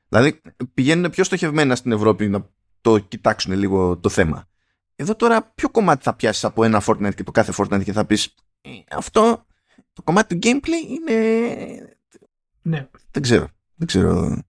[0.08, 0.42] Δηλαδή
[0.74, 2.50] πηγαίνουν πιο στοχευμένα στην Ευρώπη να
[2.82, 4.48] το κοιτάξουν λίγο το θέμα.
[4.96, 8.06] Εδώ τώρα ποιο κομμάτι θα πιάσεις από ένα Fortnite και το κάθε Fortnite και θα
[8.06, 9.46] πεις «Ε, αυτό
[9.94, 11.18] το κομμάτι του gameplay είναι...
[12.62, 12.88] Ναι.
[13.12, 13.48] Δεν ξέρω.
[13.76, 14.42] Δεν ξέρω.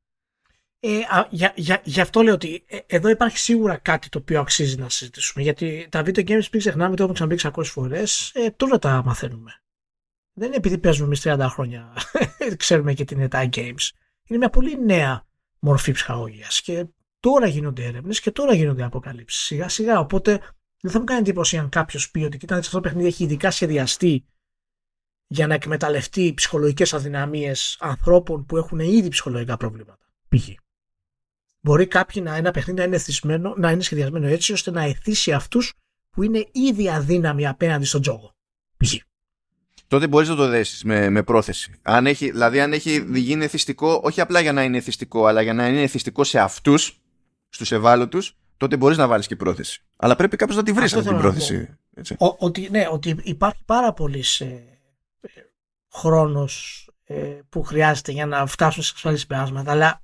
[0.80, 1.00] Ε,
[1.30, 4.88] για, για, γι' αυτό λέω ότι ε, εδώ υπάρχει σίγουρα κάτι το οποίο αξίζει να
[4.88, 5.42] συζητήσουμε.
[5.42, 9.62] Γιατί τα video games πριν ξεχνάμε, το έχουμε ξαναπεί 600 φορές, ε, τώρα τα μαθαίνουμε.
[10.32, 11.92] Δεν είναι επειδή παίζουμε εμείς 30 χρόνια,
[12.56, 13.90] ξέρουμε και την είναι games.
[14.26, 15.26] Είναι μια πολύ νέα
[15.58, 16.60] μορφή ψυχαγωγίας.
[16.60, 16.86] Και
[17.20, 19.42] τώρα γίνονται έρευνες και τώρα γίνονται αποκαλύψεις.
[19.42, 19.98] Σιγά σιγά.
[19.98, 20.40] Οπότε
[20.80, 23.50] δεν θα μου κάνει εντύπωση αν κάποιος πει ότι κοιτάξτε αυτό το παιχνίδι έχει ειδικά
[23.50, 24.26] σχεδιαστεί
[25.26, 30.06] για να εκμεταλλευτεί ψυχολογικές αδυναμίες ανθρώπων που έχουν ήδη ψυχολογικά προβλήματα.
[30.28, 30.65] Π.χ.
[31.66, 35.32] Μπορεί κάποιοι να ένα παιχνίδι να είναι, εθισμένο, να είναι σχεδιασμένο έτσι ώστε να εθίσει
[35.32, 35.72] αυτούς
[36.10, 38.34] που είναι ήδη αδύναμοι απέναντι στον τζόγο.
[38.76, 38.94] Π.χ.
[39.86, 41.72] Τότε μπορείς να το δέσεις με, με πρόθεση.
[41.82, 45.54] Αν έχει, δηλαδή, αν έχει γίνει εθιστικό, όχι απλά για να είναι εθιστικό, αλλά για
[45.54, 47.00] να είναι εθιστικό σε αυτούς,
[47.48, 49.82] στους ευάλωτους, τότε μπορείς να βάλεις και πρόθεση.
[49.96, 51.76] Αλλά πρέπει κάποιο να τη βρεις αυτή την πρόθεση.
[52.18, 54.78] Ο, ότι, ναι, ότι υπάρχει πάρα πολύς ε,
[55.92, 60.00] χρόνος ε, που χρειάζεται για να φτάσουν σε ασφαλή συμπεράσματα, αλλά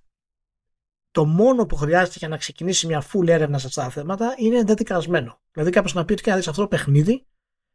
[1.13, 4.59] το μόνο που χρειάζεται για να ξεκινήσει μια full έρευνα σε αυτά τα θέματα είναι
[4.59, 5.41] εντετικασμένο.
[5.53, 7.27] Δηλαδή κάποιος να πει ότι να δεις αυτό το παιχνίδι,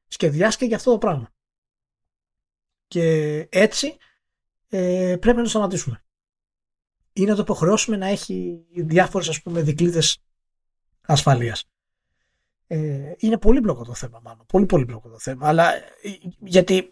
[0.07, 1.29] σχεδιάστηκε για αυτό το πράγμα.
[2.88, 3.97] Και έτσι
[4.69, 6.03] ε, πρέπει να το σταματήσουμε.
[7.13, 10.23] Ή να το υποχρεώσουμε να έχει διάφορες ας πούμε δικλείδες
[11.01, 11.65] ασφαλείας.
[12.67, 14.45] Ε, είναι πολύ πλοκό το θέμα μάλλον.
[14.45, 15.47] Πολύ πολύ πλοκό το θέμα.
[15.47, 15.83] Αλλά ε,
[16.39, 16.89] γιατί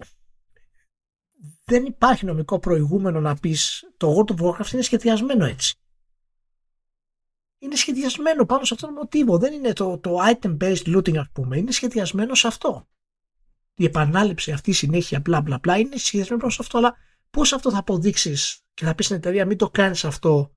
[1.63, 5.79] δεν υπάρχει νομικό προηγούμενο να πεις το World of Warcraft είναι σχεδιασμένο έτσι.
[7.65, 9.37] Είναι σχεδιασμένο πάνω σε αυτό το μοτίβο.
[9.37, 11.57] Δεν είναι το, το item based looting ας πούμε.
[11.57, 12.87] Είναι σχεδιασμένο σε αυτό.
[13.75, 16.77] Η επανάληψη αυτή η συνέχεια μπλα μπλα μπλα είναι σχεδιασμένο πάνω σε αυτό.
[16.77, 16.95] Αλλά
[17.29, 20.55] πώς αυτό θα αποδείξεις και θα πεις στην εταιρεία μην το κάνεις αυτό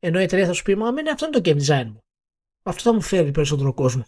[0.00, 2.02] ενώ η εταιρεία θα σου πει μα αυτό είναι το game design μου.
[2.62, 4.04] Αυτό θα μου φέρει περισσότερο κόσμο.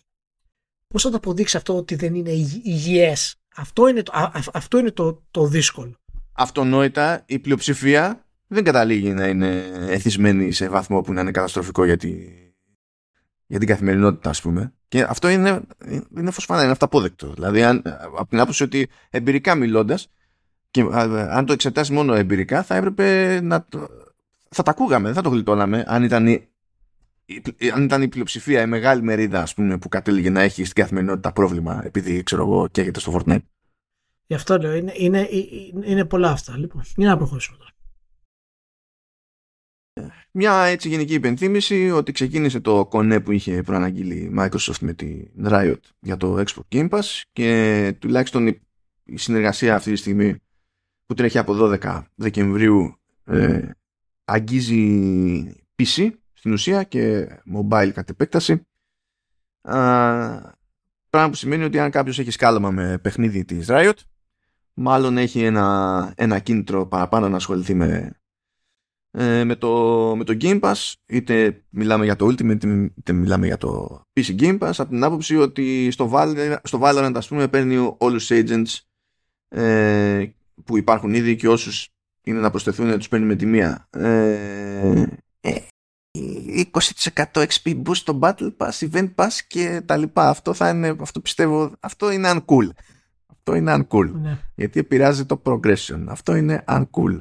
[0.88, 2.30] Πώς θα το αποδείξεις αυτό ότι δεν είναι
[2.62, 4.12] υγιές; Αυτό είναι, το,
[4.52, 5.96] αυτό είναι το, το δύσκολο.
[6.32, 11.96] Αυτονόητα η πλειοψηφία δεν καταλήγει να είναι εθισμένη σε βαθμό που να είναι καταστροφικό για,
[11.96, 12.14] τη,
[13.46, 14.72] για την καθημερινότητα, ας πούμε.
[14.88, 15.60] Και αυτό είναι,
[16.16, 17.32] είναι φωσφάνα, είναι αυταπόδεκτο.
[17.32, 17.82] Δηλαδή, αν,
[18.18, 20.10] από την άποψη ότι εμπειρικά μιλώντας,
[20.70, 20.86] και
[21.30, 23.88] αν το εξετάσεις μόνο εμπειρικά, θα έπρεπε να το,
[24.48, 26.26] θα τα ακούγαμε, δεν θα το γλιτώναμε αν ήταν
[27.74, 31.32] αν ήταν η πλειοψηφία, η μεγάλη μερίδα ας πούμε, που κατέληγε να έχει στην καθημερινότητα
[31.32, 33.42] πρόβλημα επειδή ξέρω εγώ καίγεται στο Fortnite.
[34.26, 35.28] Γι' αυτό λέω, είναι, είναι,
[35.84, 36.58] είναι πολλά αυτά.
[36.58, 37.70] Λοιπόν, για να προχωρήσουμε τώρα.
[40.30, 45.24] Μια έτσι γενική υπενθύμηση ότι ξεκίνησε το κονέ που είχε προαναγγείλει η Microsoft με τη
[45.44, 48.46] Riot για το Xbox Game Pass και τουλάχιστον
[49.04, 50.36] η συνεργασία αυτή τη στιγμή
[51.06, 53.70] που τρέχει από 12 Δεκεμβρίου ε,
[54.24, 54.84] αγγίζει
[55.76, 58.66] PC στην ουσία και mobile κατ' επέκταση.
[61.10, 63.98] πράγμα που σημαίνει ότι αν κάποιος έχει σκάλαμα με παιχνίδι της Riot
[64.74, 68.21] μάλλον έχει ένα, ένα κίνητρο παραπάνω να ασχοληθεί με,
[69.14, 69.70] ε, με, το,
[70.16, 72.64] με το Game Pass είτε μιλάμε για το Ultimate
[72.98, 77.12] είτε μιλάμε για το PC Game Pass από την άποψη ότι στο, Valorant, στο Valorant
[77.14, 78.80] ας πούμε παίρνει όλους τους agents
[79.58, 80.24] ε,
[80.64, 81.88] που υπάρχουν ήδη και όσους
[82.24, 85.04] είναι να προσθεθούν τους παίρνει με τη μία ε,
[86.72, 90.28] 20% XP boost στο Battle Pass, Event Pass και τα λοιπά.
[90.28, 92.68] Αυτό θα είναι, αυτό πιστεύω, αυτό είναι uncool.
[93.26, 94.10] Αυτό είναι uncool.
[94.12, 94.38] Ναι.
[94.54, 96.04] Γιατί επηρεάζει το progression.
[96.06, 97.18] Αυτό είναι uncool.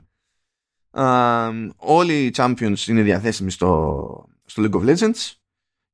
[0.93, 5.33] Uh, όλοι οι champions είναι διαθέσιμοι στο, στο League of Legends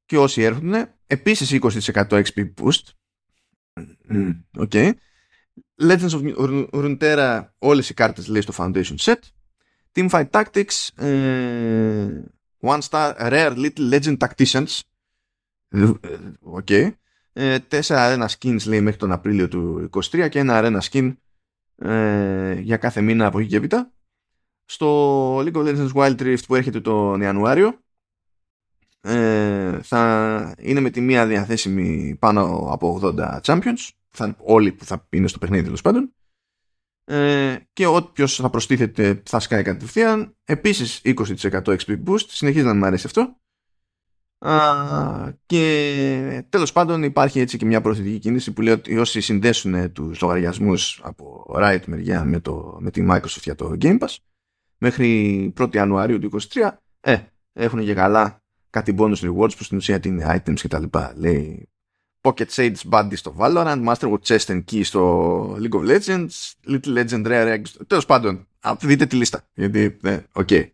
[0.06, 2.82] και όσοι έρχονται επίσης 20% XP boost.
[4.58, 4.92] Okay.
[5.82, 6.36] Legends of
[6.72, 9.20] Runeterra όλες οι κάρτες λέει στο Foundation Set.
[9.94, 12.24] Teamfight Tactics ε,
[12.62, 14.80] One star rare little legend tacticians.
[16.40, 16.66] OK.
[16.68, 16.92] Okay.
[17.34, 21.16] Ε, τέσσερα arena skins λέει μέχρι τον Απρίλιο του 23 και ένα arena skin
[21.76, 23.92] ε, για κάθε μήνα από εκεί και έπειτα.
[24.70, 27.80] Στο League of Legends Wild Rift που έρχεται τον Ιανουάριο
[29.02, 33.90] ε, θα είναι με τη μία διαθέσιμη πάνω από 80 champions.
[34.10, 36.14] Θα, όλοι που θα είναι στο παιχνίδι τέλος πάντων
[37.10, 40.36] ε, και όποιος θα προστίθεται θα σκάει κατευθείαν.
[40.44, 43.38] Επίσης 20% XP boost, συνεχίζει να μου αρέσει αυτό.
[44.40, 49.92] Α, και τέλος πάντων υπάρχει έτσι και μια προθετική κίνηση που λέει ότι όσοι συνδέσουν
[49.92, 54.16] τους λογαριασμούς από Riot μεριά με, το, με τη Microsoft για το Game Pass
[54.78, 56.70] μέχρι 1η Ιανουαρίου του 2023
[57.00, 57.18] ε,
[57.54, 61.70] έχουν και καλά κάτι bonus rewards που στην ουσία είναι items και τα λοιπά λέει
[62.22, 66.28] Pocket Sage Buddy στο Valorant, Master Chest and Key στο League of Legends,
[66.68, 67.86] Little Legend Rare Eggs.
[67.88, 68.48] Τέλος πάντων,
[68.80, 69.42] δείτε τη λίστα.
[69.54, 70.48] Γιατί, ναι, OK.
[70.52, 70.70] Okay.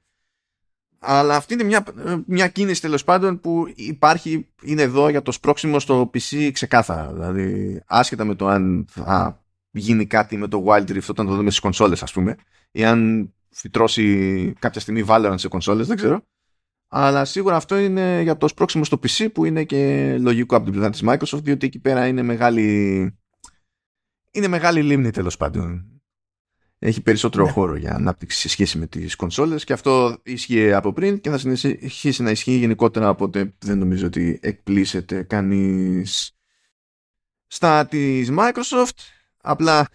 [1.06, 1.84] Αλλά αυτή είναι μια,
[2.26, 7.14] μια κίνηση τέλος πάντων που υπάρχει, είναι εδώ για το σπρόξιμο στο PC ξεκάθαρα.
[7.14, 11.50] Δηλαδή, άσχετα με το αν θα γίνει κάτι με το Wild Rift όταν το δούμε
[11.50, 12.36] στις κονσόλες, ας πούμε,
[12.72, 16.26] ή αν φυτρώσει κάποια στιγμή Valorant σε κονσόλες, δεν ξέρω.
[16.88, 20.74] Αλλά σίγουρα αυτό είναι για το σπρώξιμο στο PC που είναι και λογικό από την
[20.74, 23.18] πλευρά της Microsoft διότι εκεί πέρα είναι μεγάλη
[24.32, 25.88] είναι μεγάλη λίμνη τέλος πάντων.
[26.80, 27.52] Έχει περισσότερο ναι.
[27.52, 31.38] χώρο για ανάπτυξη σε σχέση με τις κονσόλες και αυτό ισχύει από πριν και θα
[31.38, 36.32] συνεχίσει να ισχύει γενικότερα οπότε δεν νομίζω ότι εκπλήσεται κανείς
[37.48, 38.98] στα της Microsoft
[39.42, 39.88] απλά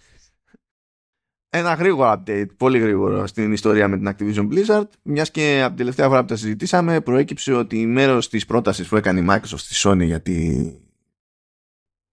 [1.49, 4.89] ένα γρήγορο update, πολύ γρήγορο στην ιστορία με την Activision Blizzard.
[5.01, 8.95] Μιας και από την τελευταία φορά που τα συζητήσαμε, προέκυψε ότι μέρος της πρότασης που
[8.95, 10.71] έκανε η Microsoft στη Sony για τη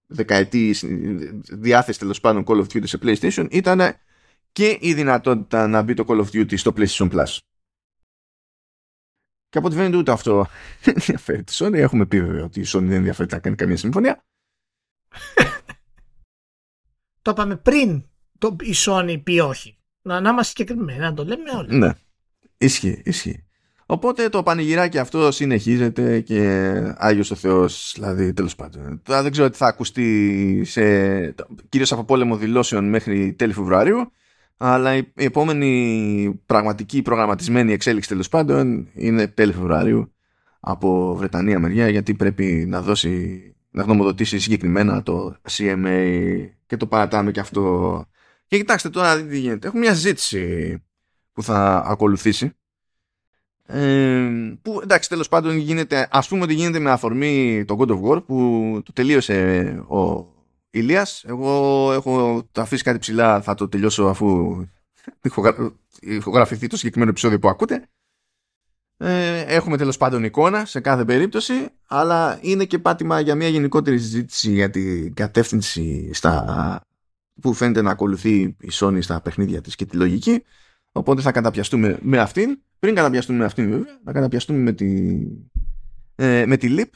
[0.06, 0.74] δεκαετή
[1.50, 3.80] διάθεση τέλος πάντων Call of Duty σε PlayStation ήταν
[4.52, 7.38] και η δυνατότητα να μπει το Call of Duty στο PlayStation Plus.
[9.48, 10.46] Και από ό,τι φαίνεται ούτε αυτό
[10.84, 11.74] ενδιαφέρει τη Sony.
[11.74, 14.24] Έχουμε πει βέβαια ότι η Sony δεν ενδιαφέρει να κάνει καμία συμφωνία.
[17.22, 18.04] το είπαμε πριν
[18.38, 19.76] το, η Sony πει όχι.
[20.02, 21.76] Να, να είμαστε συγκεκριμένοι, να το λέμε όλοι.
[21.76, 21.90] Ναι.
[22.58, 23.46] Ισχύει, ισχύει.
[23.86, 29.00] Οπότε το πανηγυράκι αυτό συνεχίζεται και Άγιος ο Θεός, δηλαδή τέλος πάντων.
[29.02, 31.34] Τώρα δεν ξέρω τι θα ακουστεί σε,
[31.68, 34.12] κυρίως από πόλεμο δηλώσεων μέχρι τέλη Φεβρουαρίου,
[34.56, 40.12] αλλά η, επόμενη πραγματική προγραμματισμένη εξέλιξη τέλος πάντων είναι τέλη Φεβρουαρίου
[40.60, 47.30] από Βρετανία μεριά γιατί πρέπει να δώσει να γνωμοδοτήσει συγκεκριμένα το CMA και το παρατάμε
[47.30, 48.04] και αυτό.
[48.46, 49.66] Και κοιτάξτε τώρα τι γίνεται.
[49.66, 50.82] Έχουμε μια ζήτηση
[51.32, 52.52] που θα ακολουθήσει.
[53.68, 54.28] Ε,
[54.62, 58.24] που εντάξει τέλος πάντων γίνεται ας πούμε ότι γίνεται με αφορμή το God of War
[58.26, 60.26] που το τελείωσε ο
[60.70, 61.24] Ηλίας.
[61.24, 64.60] Εγώ έχω το αφήσει κάτι ψηλά θα το τελειώσω αφού
[66.00, 67.88] ηχογραφηθεί το συγκεκριμένο επεισόδιο που ακούτε.
[68.98, 73.98] Ε, έχουμε τέλος πάντων εικόνα σε κάθε περίπτωση αλλά είναι και πάτημα για μια γενικότερη
[73.98, 76.80] συζήτηση για την κατεύθυνση στα,
[77.40, 80.42] που φαίνεται να ακολουθεί η Sony στα παιχνίδια της και τη λογική
[80.92, 85.18] οπότε θα καταπιαστούμε με αυτήν πριν καταπιαστούμε με αυτήν βέβαια, να καταπιαστούμε με τη,
[86.14, 86.90] ε, με τη LIP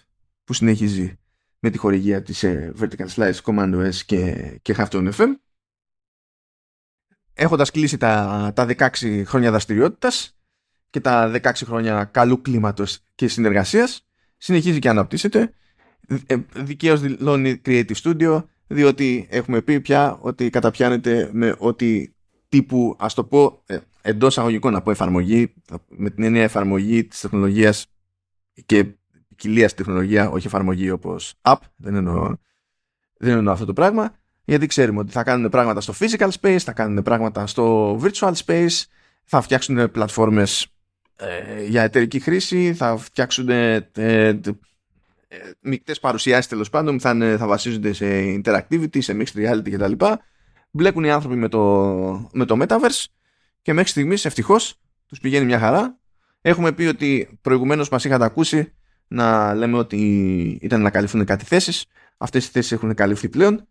[0.45, 1.19] που συνεχίζει
[1.59, 5.29] με τη χορηγία της ε, Vertical Slice, Command OS και, και Halftone FM.
[7.35, 10.39] Έχοντας κλείσει τα, τα 16 χρόνια δραστηριότητας
[10.91, 15.53] και τα 16 χρόνια καλού κλίματος και συνεργασίας, συνεχίζει και αναπτύσσεται.
[16.27, 22.15] Ε, δικαίως δηλώνει Creative Studio, διότι έχουμε πει πια ότι καταπιάνεται με ότι
[22.49, 25.55] τύπου, ας το πω, ε, εντός αγωγικών από εφαρμογή,
[25.89, 27.87] με την έννοια εφαρμογή της τεχνολογίας
[28.67, 28.85] και
[29.29, 32.35] ποικιλία τεχνολογία, όχι εφαρμογή όπως app, δεν εννοώ,
[33.17, 34.15] δεν εννοώ αυτό το πράγμα,
[34.45, 38.83] γιατί ξέρουμε ότι θα κάνουν πράγματα στο physical space, θα κάνουν πράγματα στο virtual space,
[39.25, 40.67] θα φτιάξουν πλατφόρμες
[41.17, 44.39] ε, για εταιρική χρήση, θα φτιάξουν ε, ε,
[45.61, 48.07] μικτές παρουσιάσεις τέλος πάντων θα, θα βασίζονται σε
[48.45, 49.93] interactivity, σε mixed reality κτλ.
[50.71, 51.61] Μπλέκουν οι άνθρωποι με το,
[52.33, 53.05] με το metaverse
[53.63, 55.99] και μέχρι στιγμής ευτυχώς τους πηγαίνει μια χαρά.
[56.41, 58.73] Έχουμε πει ότι προηγουμένως μας είχατε ακούσει
[59.09, 59.99] να λέμε ότι
[60.63, 61.87] ήταν να καλυφθούν κάτι θέσεις.
[62.17, 63.69] Αυτές οι θέσεις έχουν καλυφθεί πλέον.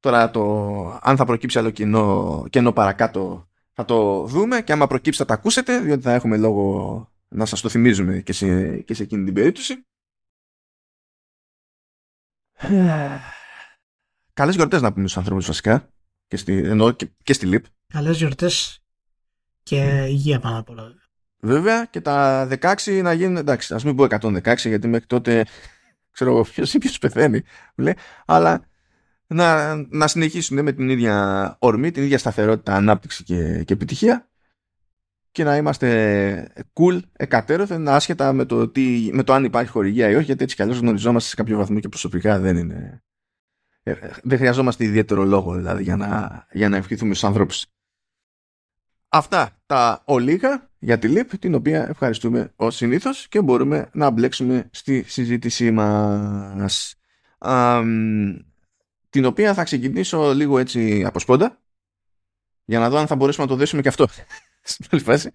[0.00, 5.18] Τώρα το αν θα προκύψει άλλο κοινό, κενό παρακάτω θα το δούμε και άμα προκύψει
[5.18, 9.02] θα τα ακούσετε διότι θα έχουμε λόγο να σας το θυμίζουμε και σε, και σε
[9.02, 9.84] εκείνη την περίπτωση.
[14.32, 15.88] Καλές γιορτές να πούμε στους ανθρώπους βασικά
[16.28, 17.64] και στη, ενώ και, και στη ΛΥΠ.
[17.86, 18.82] Καλές γιορτές
[19.62, 20.94] και υγεία πάνω απ' όλα.
[21.40, 25.44] Βέβαια και τα 16 να γίνουν, εντάξει, ας μην πω 116 γιατί μέχρι τότε
[26.10, 27.42] ξέρω εγώ ποιος ή ποιος πεθαίνει,
[27.74, 27.96] λέει,
[28.26, 28.68] αλλά
[29.26, 34.28] να, να συνεχίσουν με την ίδια ορμή, την ίδια σταθερότητα, ανάπτυξη και, και επιτυχία
[35.36, 40.14] και να είμαστε cool, εκατέρωθεν, άσχετα με το, τι, με το αν υπάρχει χορηγία ή
[40.14, 43.02] όχι, γιατί έτσι κι αλλιώς γνωριζόμαστε σε κάποιο βαθμό και προσωπικά δεν είναι...
[43.82, 47.66] Ε, δεν χρειαζόμαστε ιδιαίτερο λόγο δηλαδή για να, για να ευχηθούμε στους ανθρώπους.
[49.08, 54.68] Αυτά τα ολίγα για τη ΛΥΠ, την οποία ευχαριστούμε ως συνήθως και μπορούμε να μπλέξουμε
[54.72, 56.94] στη συζήτησή μας.
[59.10, 61.60] την οποία θα ξεκινήσω λίγο έτσι από σπόντα,
[62.64, 64.06] για να δω αν θα μπορέσουμε να το δέσουμε και αυτό
[64.66, 65.30] στην άλλη φάση.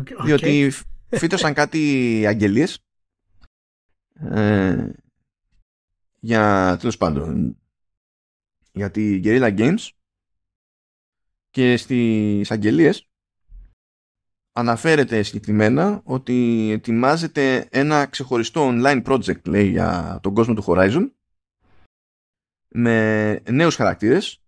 [0.00, 0.24] Okay.
[0.24, 0.72] Διότι
[1.08, 2.78] φύτωσαν κάτι αγγελίες
[4.14, 4.90] ε,
[6.20, 7.56] για τέλος πάντων
[8.72, 9.88] για τη Guerrilla Games
[11.50, 13.08] και στις αγγελίες
[14.52, 21.10] αναφέρεται συγκεκριμένα ότι ετοιμάζεται ένα ξεχωριστό online project λέει για τον κόσμο του Horizon
[22.68, 24.42] με νέους χαρακτήρες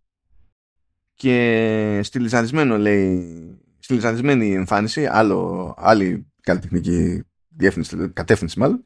[1.14, 3.60] και στυλιζαρισμένο λέει
[3.94, 8.84] στυλιζαρισμένη εμφάνιση άλλο, άλλη καλλιτεχνική διεύθυνση, κατεύθυνση μάλλον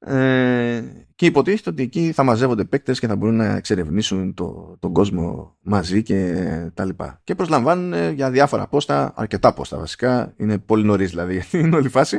[0.00, 0.82] ε,
[1.14, 5.56] και υποτίθεται ότι εκεί θα μαζεύονται παίκτες και θα μπορούν να εξερευνήσουν το, τον κόσμο
[5.60, 7.20] μαζί και τα λοιπά.
[7.24, 11.88] Και προσλαμβάνουν για διάφορα πόστα, αρκετά πόστα βασικά, είναι πολύ νωρίς δηλαδή γιατί είναι όλη
[11.88, 12.18] φάση,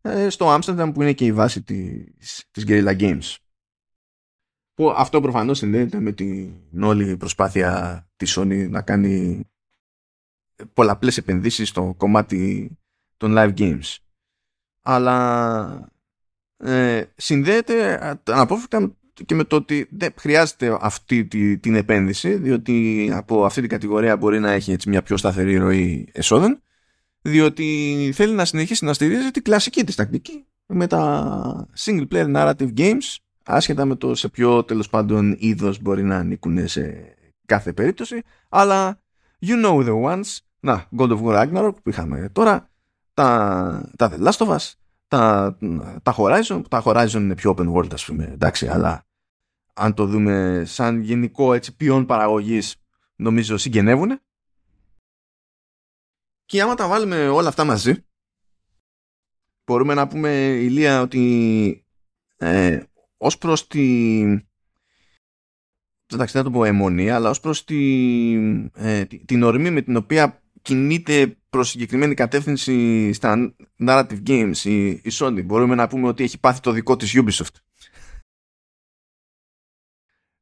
[0.00, 3.36] ε, στο Άμστερνταμ που είναι και η βάση της, της Guerrilla Games.
[4.74, 9.44] Που αυτό προφανώς συνδέεται με την όλη προσπάθεια της Sony να κάνει
[10.72, 12.70] πολλαπλές επενδύσεις στο κομμάτι
[13.16, 13.96] των live games.
[14.82, 15.92] Αλλά
[16.56, 18.96] ε, συνδέεται αναπόφευκτα
[19.26, 21.24] και με το ότι δεν χρειάζεται αυτή
[21.56, 26.08] την επένδυση διότι από αυτή την κατηγορία μπορεί να έχει έτσι μια πιο σταθερή ροή
[26.12, 26.62] εσόδων
[27.20, 32.74] διότι θέλει να συνεχίσει να στηρίζει την κλασική της τακτική με τα single player narrative
[32.76, 37.14] games άσχετα με το σε ποιο τέλος πάντων είδος μπορεί να ανήκουν σε
[37.46, 39.02] κάθε περίπτωση αλλά
[39.46, 40.38] you know the ones.
[40.60, 42.70] Να, God of War Ragnarok που είχαμε τώρα
[43.14, 44.72] τα, τα The Last of Us
[45.08, 45.56] τα,
[46.02, 49.06] τα Horizon τα Horizon είναι πιο open world ας πούμε εντάξει αλλά
[49.74, 52.76] αν το δούμε σαν γενικό έτσι ποιόν παραγωγής
[53.16, 54.20] νομίζω συγγενεύουν
[56.44, 58.04] και άμα τα βάλουμε όλα αυτά μαζί
[59.64, 61.86] μπορούμε να πούμε Ηλία ότι
[62.36, 62.82] ε,
[63.16, 64.24] ως προς τη
[66.14, 68.32] εντάξει δεν θα το πω αιμονία αλλά ως προς τη,
[68.74, 73.54] ε, την ορμή με την οποία κινείται προς συγκεκριμένη κατεύθυνση στα
[73.86, 77.54] narrative games η, η Sony μπορούμε να πούμε ότι έχει πάθει το δικό της Ubisoft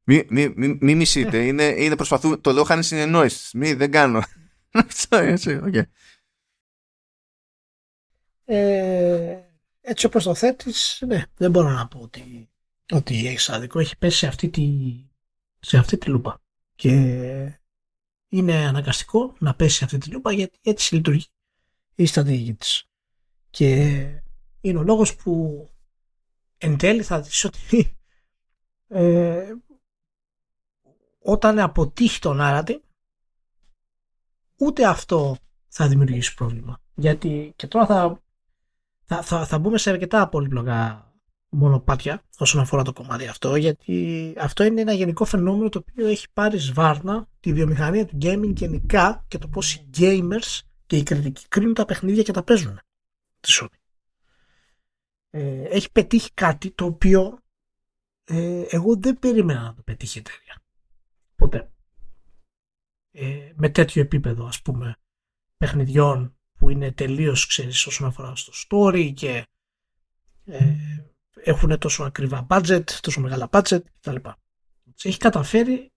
[0.03, 1.45] μη, μη, μη, μη μισείτε, ε.
[1.45, 3.53] είναι, είναι προσπαθούμε, το λέω χάνεις συνεννόησης.
[3.53, 4.21] Μη, δεν κάνω.
[4.71, 5.83] Αυτό έτσι, okay.
[8.45, 9.37] ε,
[9.81, 12.49] έτσι όπως το θέτεις, ναι, δεν μπορώ να πω ότι,
[12.91, 13.79] ότι έχει άδικο.
[13.79, 14.61] Έχει πέσει σε αυτή τη,
[15.63, 16.41] σε αυτή τη λούπα.
[16.75, 16.91] Και
[18.27, 21.25] είναι αναγκαστικό να πέσει σε αυτή τη λούπα γιατί έτσι λειτουργεί
[21.95, 22.89] η στρατηγική της.
[23.49, 23.75] Και
[24.61, 25.65] είναι ο λόγος που
[26.57, 27.97] εν τέλει θα δεις ότι
[28.87, 29.53] ε,
[31.19, 32.79] όταν αποτύχει τον narrative
[34.57, 35.37] ούτε αυτό
[35.67, 36.81] θα δημιουργήσει πρόβλημα.
[36.95, 38.21] Γιατί και τώρα θα,
[39.05, 41.07] θα, θα, θα μπούμε σε αρκετά πολύπλοκα
[41.53, 46.27] μονοπάτια όσον αφορά το κομμάτι αυτό γιατί αυτό είναι ένα γενικό φαινόμενο το οποίο έχει
[46.33, 51.47] πάρει σβάρνα τη βιομηχανία του gaming γενικά και το πώς οι gamers και οι κριτικοί
[51.47, 52.79] κρίνουν τα παιχνίδια και τα παίζουν
[53.39, 53.77] τη Sony.
[55.29, 57.37] Ε, έχει πετύχει κάτι το οποίο
[58.23, 60.61] ε, εγώ δεν περίμενα να το πετύχει η εταιρεία
[61.35, 61.71] ποτέ.
[63.11, 64.95] Ε, με τέτοιο επίπεδο ας πούμε
[65.57, 69.47] παιχνιδιών που είναι τελείως ξέρεις όσον αφορά στο story και
[70.45, 70.75] ε,
[71.43, 74.15] έχουν τόσο ακριβά budget, τόσο μεγάλα budget κτλ.
[75.03, 75.93] Έχει καταφέρει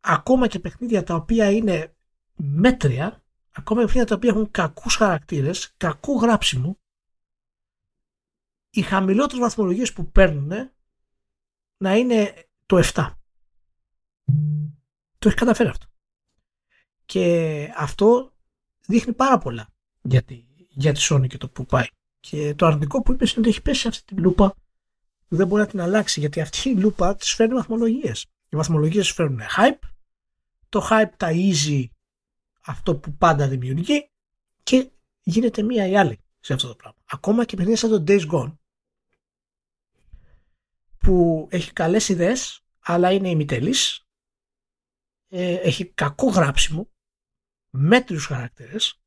[0.00, 1.94] ακόμα και παιχνίδια τα οποία είναι
[2.34, 6.78] μέτρια, ακόμα και παιχνίδια τα οποία έχουν κακούς χαρακτήρες, κακό γράψιμο,
[8.70, 10.70] οι χαμηλότερες βαθμολογίες που παίρνουν
[11.76, 13.14] να είναι το 7.
[15.18, 15.86] Το έχει καταφέρει αυτό.
[17.04, 18.32] Και αυτό
[18.86, 19.68] δείχνει πάρα πολλά
[20.02, 21.86] για τη, για τη Sony και το που πάει.
[22.20, 24.54] Και το αρνητικό που είπες είναι ότι έχει πέσει σε αυτή τη λούπα
[25.28, 28.26] που δεν μπορεί να την αλλάξει γιατί αυτή η λούπα της φέρνει βαθμολογίες.
[28.48, 29.88] Οι βαθμολογίες φέρνουν hype,
[30.68, 31.84] το hype ταΐζει
[32.60, 34.10] αυτό που πάντα δημιουργεί
[34.62, 34.90] και
[35.22, 36.98] γίνεται μία ή άλλη σε αυτό το πράγμα.
[37.04, 38.54] Ακόμα και παιχνίδια σαν το Days Gone
[40.98, 44.04] που έχει καλές ιδέες αλλά είναι ημιτελής
[45.28, 46.90] ε, έχει κακό γράψιμο,
[47.70, 49.00] μέτριους χαρακτήρες,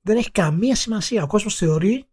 [0.00, 1.22] δεν έχει καμία σημασία.
[1.22, 2.08] Ο κόσμος θεωρεί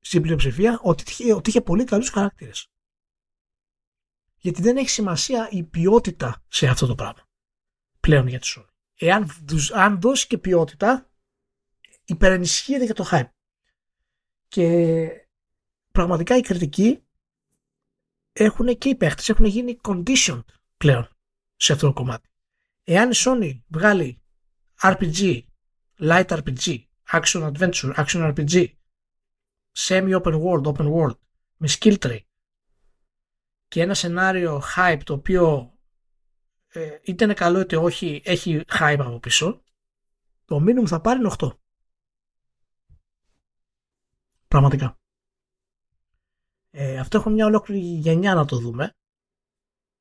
[0.00, 2.70] στην πλειοψηφία ότι είχε, ότι είχε πολύ καλούς χαρακτήρες.
[4.36, 7.28] Γιατί δεν έχει σημασία η ποιότητα σε αυτό το πράγμα
[8.00, 8.68] πλέον για τη Sony.
[8.94, 9.30] Εάν
[9.74, 11.10] αν δώσει και ποιότητα,
[12.04, 13.30] υπερενισχύεται για το hype.
[14.48, 15.08] Και
[15.92, 17.02] πραγματικά οι κριτικοί
[18.32, 20.44] έχουν και οι παίχτες έχουν γίνει conditioned
[20.76, 21.08] πλέον
[21.56, 22.28] σε αυτό το κομμάτι.
[22.84, 24.22] Εάν η Sony βγάλει
[24.82, 25.42] RPG,
[26.00, 28.66] light RPG, action adventure, action RPG,
[29.72, 31.18] semi open world, open world,
[31.56, 32.20] με skill tree
[33.68, 35.72] και ένα σενάριο hype το οποίο
[36.68, 39.62] ε, είτε είναι καλό είτε όχι έχει hype από πίσω,
[40.44, 41.50] το minimum θα πάρει 8.
[44.48, 44.98] Πραγματικά.
[46.70, 48.96] Ε, αυτό έχουμε μια ολόκληρη γενιά να το δούμε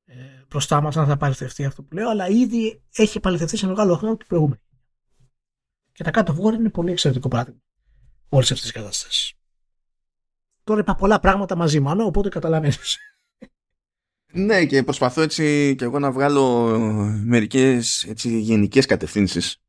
[0.06, 3.96] ε, μπροστά μας αν θα επαληθευτεί αυτό που λέω, αλλά ήδη έχει επαληθευτεί σε μεγάλο
[3.96, 4.62] χρόνο την προηγούμενη.
[5.98, 7.62] Και τα κάτω βόρεια είναι πολύ εξαιρετικό παράδειγμα
[8.30, 9.38] όλε αυτέ τι καταστάσει.
[10.64, 12.98] Τώρα είπα πολλά πράγματα μαζί μου, οπότε καταλαβαίνεις.
[14.32, 16.78] Ναι, και προσπαθώ έτσι και εγώ να βγάλω
[17.24, 19.62] μερικές έτσι, γενικές κατευθύνσεις.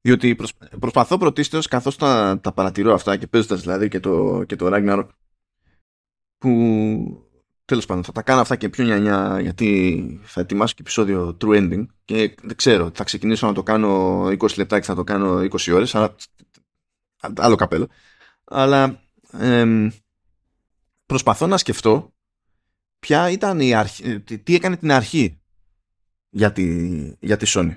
[0.00, 0.36] Διότι
[0.80, 5.08] προσπαθώ πρωτίστως καθώς τα, τα παρατηρώ αυτά και παίζοντας δηλαδή και το, και το Ragnarok
[6.38, 7.25] που
[7.66, 11.56] Τέλος πάντων, θα τα κάνω αυτά και πιο νιανιά γιατί θα ετοιμάσω και επεισόδιο True
[11.56, 15.38] Ending και δεν ξέρω, θα ξεκινήσω να το κάνω 20 λεπτά και θα το κάνω
[15.38, 16.14] 20 ώρες, αλλά
[17.36, 17.88] άλλο καπέλο.
[18.44, 19.02] Αλλά
[21.06, 22.14] προσπαθώ να σκεφτώ
[22.98, 25.40] ποια ήταν η αρχή, τι έκανε την αρχή
[26.28, 26.88] για τη,
[27.20, 27.76] για τη Sony.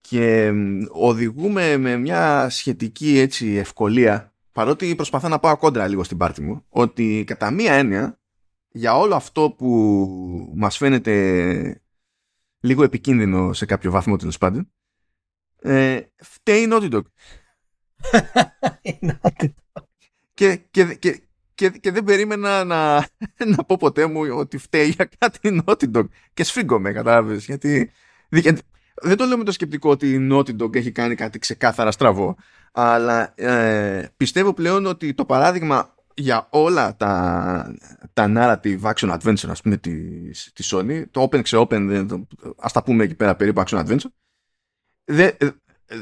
[0.00, 0.52] Και
[0.90, 6.64] οδηγούμε με μια σχετική έτσι ευκολία παρότι προσπαθώ να πάω κόντρα λίγο στην πάρτη μου
[6.68, 8.18] ότι κατά μία έννοια
[8.76, 11.82] για όλο αυτό που μας φαίνεται
[12.60, 14.72] λίγο επικίνδυνο σε κάποιο βαθμό τέλος πάντων
[15.60, 17.02] ε, φταίει η Naughty Dog.
[20.34, 21.22] και, και, και,
[21.54, 23.08] και, και δεν περίμενα να,
[23.56, 26.04] να πω ποτέ μου ότι φταίει για κάτι η Naughty Dog.
[26.34, 27.90] Και σφίγγομαι, κατάλαβες, γιατί,
[28.28, 28.62] γιατί
[28.94, 32.36] δεν το λέω με το σκεπτικό ότι η Naughty Dog έχει κάνει κάτι ξεκάθαρα στραβό,
[32.72, 37.74] αλλά ε, πιστεύω πλέον ότι το παράδειγμα για όλα τα,
[38.12, 42.06] τα narrative action adventure ας πούμε της, της Sony το open σε open
[42.58, 44.10] ας τα πούμε εκεί πέρα περίπου action adventure
[45.04, 45.36] δεν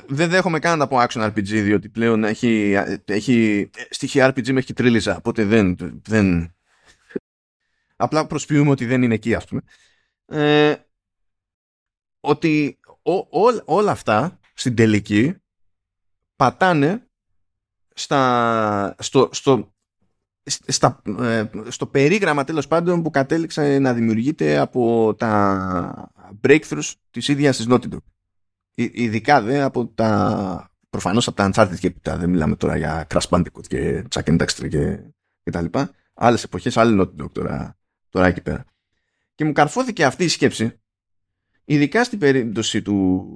[0.06, 4.72] δεν δέχομαι καν να πω action RPG διότι πλέον έχει, έχει στοιχεία RPG μέχρι και
[4.72, 6.54] τρίλιζα οπότε δεν, δεν
[8.02, 9.60] απλά προσποιούμε ότι δεν είναι εκεί ας πούμε.
[10.26, 10.74] Ε,
[12.20, 12.80] ότι
[13.64, 15.34] όλα αυτά στην τελική
[16.36, 17.06] πατάνε
[17.94, 19.71] στα, στο, στο,
[20.44, 26.12] στα, ε, στο περίγραμμα τέλος πάντων που κατέληξε να δημιουργείται από τα
[26.42, 27.98] breakthroughs της ίδιας της Naughty Dog.
[28.74, 33.28] Ειδικά δε από τα προφανώς από τα Uncharted και τα δεν μιλάμε τώρα για Crash
[33.28, 34.98] Bandicoot και Chuck and Dexter και,
[35.42, 35.90] και τα λοιπά.
[36.14, 37.78] Άλλες εποχές, άλλη Naughty Dog τώρα,
[38.08, 38.64] τώρα εκεί πέρα.
[39.34, 40.80] Και μου καρφώθηκε αυτή η σκέψη
[41.64, 43.26] ειδικά στην περίπτωση του,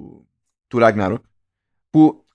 [0.67, 1.21] του Ragnarok
[1.89, 2.25] που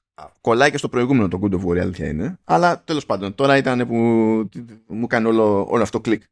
[0.41, 2.39] κολλάει και στο προηγούμενο το Good of War η αλήθεια είναι.
[2.45, 3.95] Αλλά τέλος πάντων τώρα ήταν που
[4.87, 6.23] μου κάνει όλο, όλο αυτό κλικ.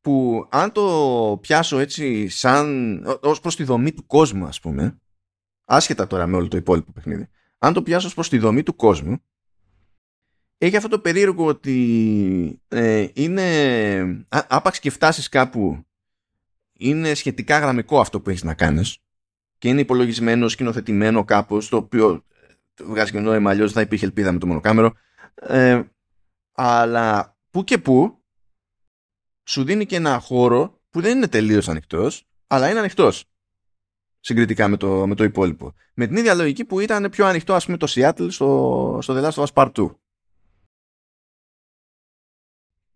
[0.00, 4.98] Που αν το πιάσω έτσι σαν ως προς τη δομή του κόσμου ας πούμε
[5.64, 8.76] άσχετα τώρα με όλο το υπόλοιπο παιχνίδι αν το πιάσω ως προς τη δομή του
[8.76, 9.22] κόσμου
[10.58, 15.86] έχει αυτό το περίεργο ότι ε, είναι άπαξ και φτάσεις κάπου
[16.72, 18.98] είναι σχετικά γραμμικό αυτό που έχεις να κάνεις
[19.58, 22.24] και είναι υπολογισμένο, σκηνοθετημένο κάπως το οποίο
[22.82, 24.92] βγάζει και νόημα αλλιώς θα υπήρχε ελπίδα με το μονοκάμερο
[25.34, 25.82] ε,
[26.52, 28.24] αλλά που και που
[29.44, 33.24] σου δίνει και ένα χώρο που δεν είναι τελείως ανοιχτός αλλά είναι ανοιχτός
[34.24, 35.74] συγκριτικά με το, με το υπόλοιπο.
[35.94, 39.30] Με την ίδια λογική που ήταν πιο ανοιχτό ας πούμε το Seattle στο, στο The
[39.30, 39.94] Last of Us Part 2.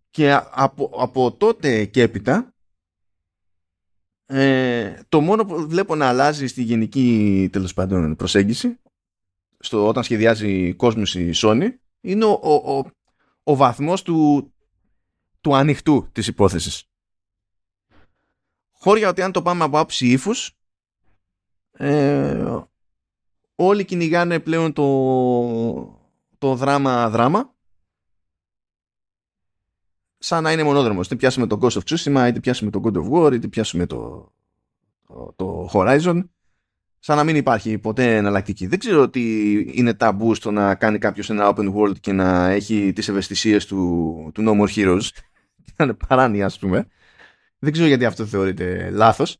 [0.09, 2.53] Και από, από τότε και έπειτα
[4.25, 8.79] ε, το μόνο που βλέπω να αλλάζει στη γενική τέλος πάντων προσέγγιση
[9.59, 11.67] στο, όταν σχεδιάζει κόσμους η Sony
[12.01, 12.85] είναι ο, ο, ο,
[13.43, 14.51] ο βαθμός του,
[15.41, 16.83] του ανοιχτού της υπόθεσης.
[18.71, 20.57] Χώρια ότι αν το πάμε από άψη ύφους,
[21.71, 22.57] ε,
[23.55, 25.99] όλοι κυνηγάνε πλέον το,
[26.37, 27.53] το δράμα-δράμα
[30.17, 31.05] σαν να είναι μονόδρομος.
[31.05, 34.31] Είτε πιάσουμε το Ghost of Tsushima, είτε πιάσουμε το God of War, είτε πιάσουμε το,
[35.07, 36.23] το, το Horizon
[36.99, 38.67] σαν να μην υπάρχει ποτέ εναλλακτική.
[38.67, 42.93] Δεν ξέρω τι είναι ταμπού στο να κάνει κάποιος ένα open world και να έχει
[42.93, 45.07] τις ευαισθησίες του, του No More Heroes
[45.75, 46.87] να είναι παράνοια ας πούμε.
[47.59, 49.37] Δεν ξέρω γιατί αυτό θεωρείται λάθος.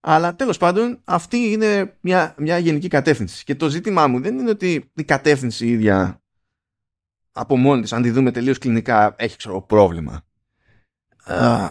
[0.00, 3.44] Αλλά τέλος πάντων αυτή είναι μια, μια γενική κατεύθυνση.
[3.44, 6.22] Και το ζήτημά μου δεν είναι ότι η κατεύθυνση ίδια
[7.32, 10.22] από μόνη της, αν τη δούμε τελείως κλινικά, έχει ξέρω, πρόβλημα.
[11.24, 11.70] Α,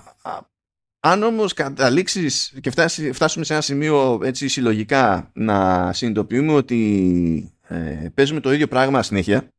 [1.00, 8.08] αν όμως καταλήξεις και φτάσει, φτάσουμε σε ένα σημείο έτσι συλλογικά να συνειδητοποιούμε ότι ε,
[8.14, 9.52] παίζουμε το ίδιο πράγμα συνέχεια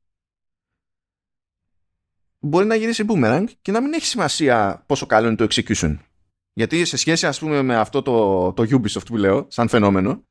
[2.39, 5.97] μπορεί να γυρίσει boomerang και να μην έχει σημασία πόσο καλό είναι το execution.
[6.53, 10.23] Γιατί σε σχέση ας πούμε με αυτό το, το Ubisoft που λέω σαν φαινόμενο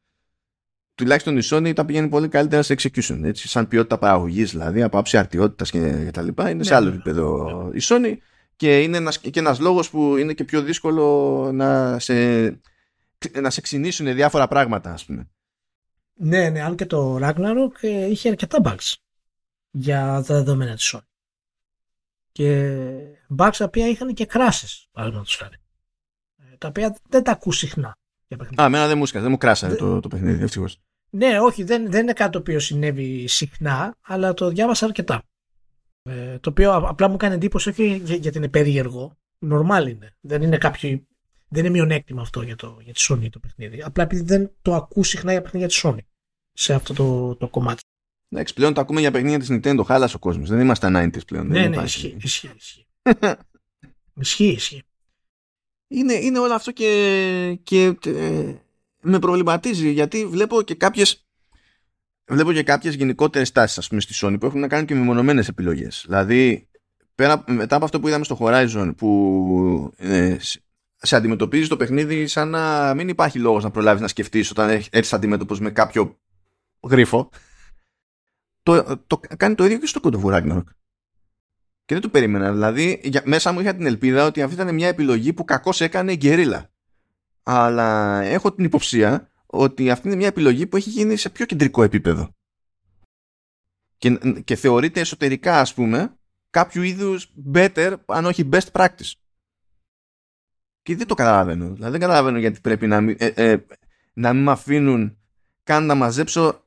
[0.95, 3.19] τουλάχιστον η Sony τα πηγαίνει πολύ καλύτερα σε execution.
[3.23, 6.49] Έτσι, σαν ποιότητα παραγωγής δηλαδή, από άψη αρτιότητας και, τα λοιπά.
[6.49, 6.95] Είναι σε ναι, άλλο ναι.
[6.95, 8.15] επίπεδο η Sony
[8.57, 12.45] και είναι ένας, και ένας λόγος που είναι και πιο δύσκολο να σε,
[13.41, 15.29] να σε ξυνήσουν διάφορα πράγματα ας πούμε.
[16.13, 18.93] Ναι, ναι, αν και το Ragnarok ε, είχε αρκετά bugs
[19.71, 21.01] για τα δεδομένα της Sony.
[22.31, 22.77] Και
[23.37, 25.55] bugs τα οποία είχαν και κράσεις, παραδείγματος χάρη.
[26.37, 27.97] Ε, τα οποία δεν τα ακούς συχνά.
[28.61, 30.81] Α, εμένα δεν μου δεν μου κράσανε το, το παιχνίδι, ευτυχώς.
[31.09, 35.23] Ναι, όχι, δεν, δεν είναι κάτι το οποίο συνέβη συχνά, αλλά το διάβασα αρκετά.
[36.07, 39.17] Ε, το οποίο απλά μου κάνει εντύπωση όχι γιατί είναι περίεργο.
[39.39, 40.15] Νορμάλ είναι.
[40.21, 41.01] Δεν είναι κάποιο.
[41.47, 43.81] Δεν είναι μειονέκτημα αυτό για, το, για τη Sony το παιχνίδι.
[43.81, 45.97] Απλά επειδή δεν το ακού συχνά για παιχνίδια της Sony
[46.53, 47.81] σε αυτό το, το κομμάτι.
[48.29, 49.81] Εντάξει, πλέον το ακούμε για παιχνίδια της Nintendo.
[49.85, 50.49] Χάλασε ο κόσμος.
[50.49, 51.47] Δεν είμαστε 90 πλέον.
[51.47, 52.17] Ναι, ναι, ισχύει.
[52.21, 52.85] Ισχύει, ισχύει.
[54.21, 54.83] ισχύει, ισχύει.
[55.87, 58.55] Είναι, είναι όλο αυτό και, και ε,
[59.01, 61.26] με προβληματίζει γιατί βλέπω και κάποιες
[62.27, 65.47] βλέπω και κάποιες γενικότερες τάσεις ας πούμε στη Sony που έχουν να κάνουν και μεμονωμένες
[65.47, 66.03] επιλογές.
[66.05, 66.69] Δηλαδή
[67.15, 70.35] πέρα, μετά από αυτό που είδαμε στο Horizon που ε,
[70.97, 75.13] σε αντιμετωπίζει το παιχνίδι σαν να μην υπάρχει λόγος να προλάβεις να σκεφτείς όταν έρθεις
[75.13, 76.19] αντιμέτωπος με κάποιο
[76.81, 77.29] γρίφο
[78.63, 80.63] το, το κάνει το ίδιο και στο God of War Ragnarok.
[81.85, 82.51] Και δεν το περίμενα.
[82.51, 86.11] Δηλαδή, για, μέσα μου είχα την ελπίδα ότι αυτή ήταν μια επιλογή που κακώς έκανε
[86.11, 86.69] η γκερίλα.
[87.43, 91.83] Αλλά έχω την υποψία ότι αυτή είναι μια επιλογή που έχει γίνει σε πιο κεντρικό
[91.83, 92.35] επίπεδο.
[93.97, 96.17] Και, και θεωρείται εσωτερικά, ας πούμε,
[96.49, 99.11] κάποιου είδους better, αν όχι best practice.
[100.81, 101.65] Και δεν το καταλαβαίνω.
[101.65, 103.65] Δηλαδή δεν καταλαβαίνω γιατί πρέπει να μην, ε, ε,
[104.13, 105.17] να μην με αφήνουν
[105.63, 106.65] καν να μαζέψω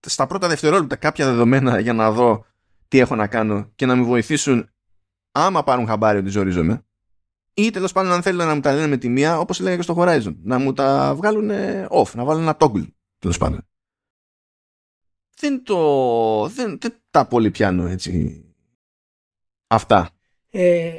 [0.00, 2.46] στα πρώτα δευτερόλεπτα κάποια δεδομένα για να δω
[2.88, 4.70] τι έχω να κάνω και να με βοηθήσουν
[5.32, 6.84] άμα πάρουν χαμπάρι ότι ζορίζομαι
[7.54, 9.82] ή τέλος πάντων αν θέλουν να μου τα λένε με τη μία όπως λέγανε και
[9.82, 11.50] στο Horizon να μου τα βγάλουν
[11.90, 12.86] off, να βάλουν ένα toggle
[13.18, 13.68] τέλος πάντων.
[15.36, 18.44] Δεν το δεν, δεν τα πολύ πιάνω έτσι
[19.66, 20.10] αυτά.
[20.50, 20.92] Ε,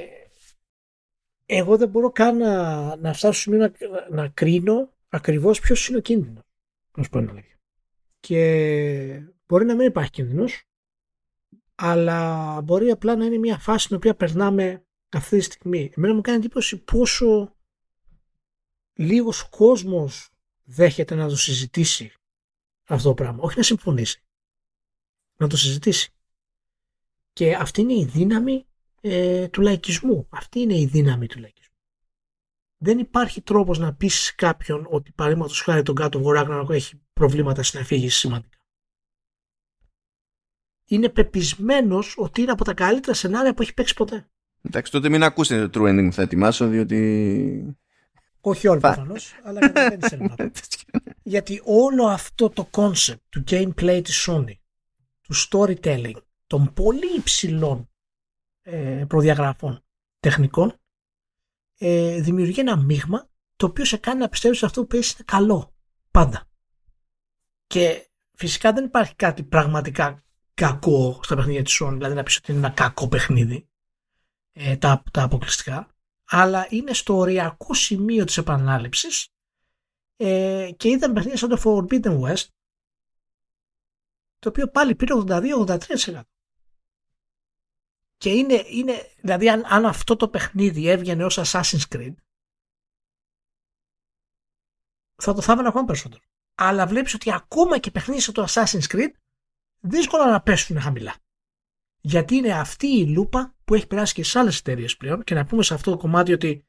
[1.45, 3.71] εγώ δεν μπορώ καν να, να φτάσω να,
[4.09, 6.43] να κρίνω ακριβώς ποιος είναι ο κίνδυνος
[6.95, 7.19] να σου πω
[8.19, 10.63] και μπορεί να μην υπάρχει κίνδυνος
[11.75, 15.91] αλλά μπορεί απλά να είναι μια φάση στην οποία περνάμε αυτή τη στιγμή.
[15.95, 17.55] Εμένα μου κάνει εντύπωση πόσο
[18.93, 20.29] λίγος κόσμος
[20.63, 22.13] δέχεται να το συζητήσει
[22.87, 23.43] αυτό το πράγμα.
[23.43, 24.23] Όχι να συμφωνήσει.
[25.37, 26.13] Να το συζητήσει.
[27.33, 28.65] Και αυτή είναι η δύναμη
[29.01, 30.27] ε, του λαϊκισμού.
[30.29, 31.75] Αυτή είναι η δύναμη του λαϊκισμού.
[32.77, 37.79] Δεν υπάρχει τρόπος να πεις κάποιον ότι παραδείγματος χάρη τον κάτω βορράγνα έχει προβλήματα στην
[37.79, 38.55] αφήγηση σημαντικά
[40.85, 44.29] είναι πεπισμένος ότι είναι από τα καλύτερα σενάρια που έχει παίξει ποτέ.
[44.65, 47.77] Εντάξει, τότε μην ακούσετε το true ending που θα ετοιμάσω, διότι.
[48.41, 50.35] Όχι όλοι προφανώς, αλλά καταλαβαίνεις ένα
[51.23, 54.53] Γιατί όλο αυτό το concept του gameplay της Sony,
[55.21, 56.15] του storytelling,
[56.47, 57.89] των πολύ υψηλών
[58.61, 59.83] ε, προδιαγραφών
[60.19, 60.79] τεχνικών,
[61.77, 65.25] ε, δημιουργεί ένα μείγμα το οποίο σε κάνει να πιστεύεις ότι αυτό που παίζει είναι
[65.25, 65.73] καλό.
[66.11, 66.49] Πάντα.
[67.67, 72.51] Και φυσικά δεν υπάρχει κάτι πραγματικά κακό στα παιχνίδια της Sony, δηλαδή να πεις ότι
[72.51, 73.69] είναι ένα κακό παιχνίδι,
[74.57, 75.87] ε, τα, τα αποκλειστικά,
[76.25, 79.27] αλλά είναι στο οριακό σημείο της επανάληψης
[80.15, 82.47] ε, και ήταν παιχνίδια σαν το Forbidden West,
[84.39, 86.21] το οποίο πάλι πήρε 82-83%.
[88.17, 92.13] Και είναι, είναι δηλαδή αν, αν αυτό το παιχνίδι έβγαινε ως Assassin's Creed,
[95.15, 96.23] θα το θάβανε ακόμα περισσότερο.
[96.55, 99.11] Αλλά βλέπεις ότι ακόμα και παιχνίδια σαν το Assassin's Creed
[99.79, 101.15] δύσκολα να πέσουν χαμηλά.
[102.01, 105.45] Γιατί είναι αυτή η λούπα που έχει περάσει και σε άλλες εταιρείες πλέον και να
[105.45, 106.65] πούμε σε αυτό το κομμάτι ότι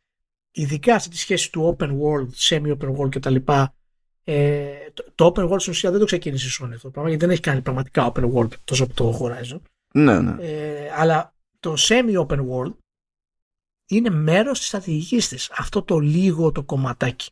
[0.50, 3.36] ειδικά αυτή τη σχέση του open world, semi-open world κτλ.
[4.24, 7.08] Ε, το, το open world στην ουσία δεν το ξεκίνησε η Sony αυτό το πράγμα
[7.08, 9.60] γιατί δεν έχει κάνει πραγματικά open world τόσο από το Horizon.
[9.94, 10.36] Ναι, ναι.
[10.40, 12.74] Ε, αλλά το semi-open world
[13.86, 15.50] είναι μέρος της στρατηγικής της.
[15.56, 17.30] Αυτό το λίγο το κομματάκι.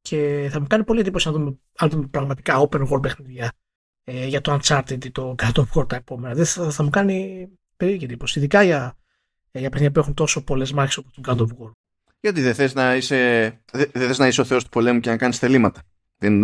[0.00, 3.52] Και θα μου κάνει πολύ εντύπωση να δούμε, αν δούμε πραγματικά open world παιχνίδια
[4.04, 6.34] ε, για το Uncharted ή το God of War τα επόμενα.
[6.34, 8.38] Δεν θα, θα μου κάνει περίεργη εντύπωση.
[8.38, 8.97] Ειδικά για,
[9.58, 11.70] για παιχνίδια που έχουν τόσο πολλές μάχες όπως το God of War.
[12.20, 15.16] Γιατί δεν θες να είσαι, δεν θες να είσαι ο Θεός του πολέμου και να
[15.16, 15.82] κάνεις θελήματα.
[16.16, 16.42] Δεν,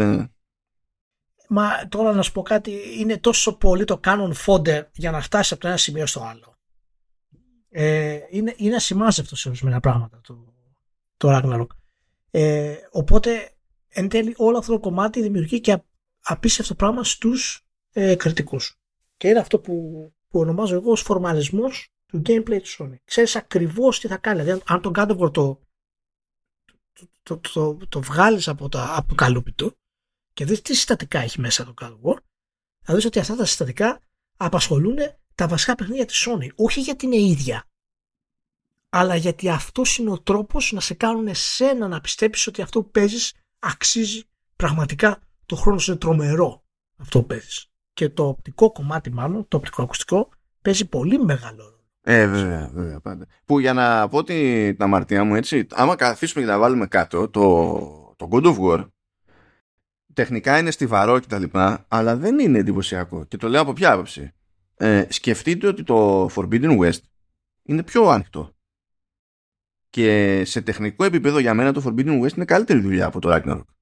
[1.48, 5.52] Μα τώρα να σου πω κάτι, είναι τόσο πολύ το canon fodder για να φτάσεις
[5.52, 6.56] από το ένα σημείο στο άλλο.
[7.70, 10.54] Ε, είναι, είναι ασημάζευτος σε ορισμένα πράγματα το,
[11.16, 11.66] το Ragnarok.
[12.30, 13.50] Ε, οπότε
[13.88, 15.82] εν τέλει όλο αυτό το κομμάτι δημιουργεί και
[16.20, 18.78] απίστευτο πράγμα στους ε, κριτικούς.
[19.16, 19.72] Και είναι αυτό που,
[20.28, 22.94] που ονομάζω εγώ ως φορμαλισμός του gameplay της Sony.
[23.04, 24.42] Ξέρεις ακριβώς τι θα κάνει.
[24.42, 25.60] Δηλαδή αν τον God το, το,
[27.22, 29.76] το, το, το βγάλεις από, τα, από το καλούπι του
[30.32, 32.16] και δεις τι συστατικά έχει μέσα το God War,
[32.80, 34.00] θα δεις ότι αυτά τα συστατικά
[34.36, 34.96] απασχολούν
[35.34, 36.48] τα βασικά παιχνίδια της Sony.
[36.54, 37.64] Όχι γιατί είναι ίδια,
[38.88, 42.90] αλλά γιατί αυτός είναι ο τρόπος να σε κάνουν εσένα να πιστέψεις ότι αυτό που
[42.90, 44.22] παίζεις αξίζει
[44.56, 46.64] πραγματικά το χρόνο είναι τρομερό
[46.96, 47.68] αυτό που παίζεις.
[47.92, 50.28] Και το οπτικό κομμάτι, μάλλον, το οπτικό ακουστικό,
[50.62, 51.73] παίζει πολύ μεγάλο ρόλο.
[52.06, 53.26] Ε, βέβαια, βέβαια, πάντα.
[53.44, 58.14] Που για να πω την αμαρτία μου, έτσι, άμα καθίσουμε και να βάλουμε κάτω το,
[58.16, 58.86] το God of War,
[60.12, 63.24] τεχνικά είναι στιβαρό και τα λοιπά, αλλά δεν είναι εντυπωσιακό.
[63.24, 64.32] Και το λέω από ποια άποψη.
[64.76, 67.00] Ε, σκεφτείτε ότι το Forbidden West
[67.62, 68.54] είναι πιο ανοιχτό.
[69.90, 73.73] Και σε τεχνικό επίπεδο για μένα το Forbidden West είναι καλύτερη δουλειά από το Ragnarok.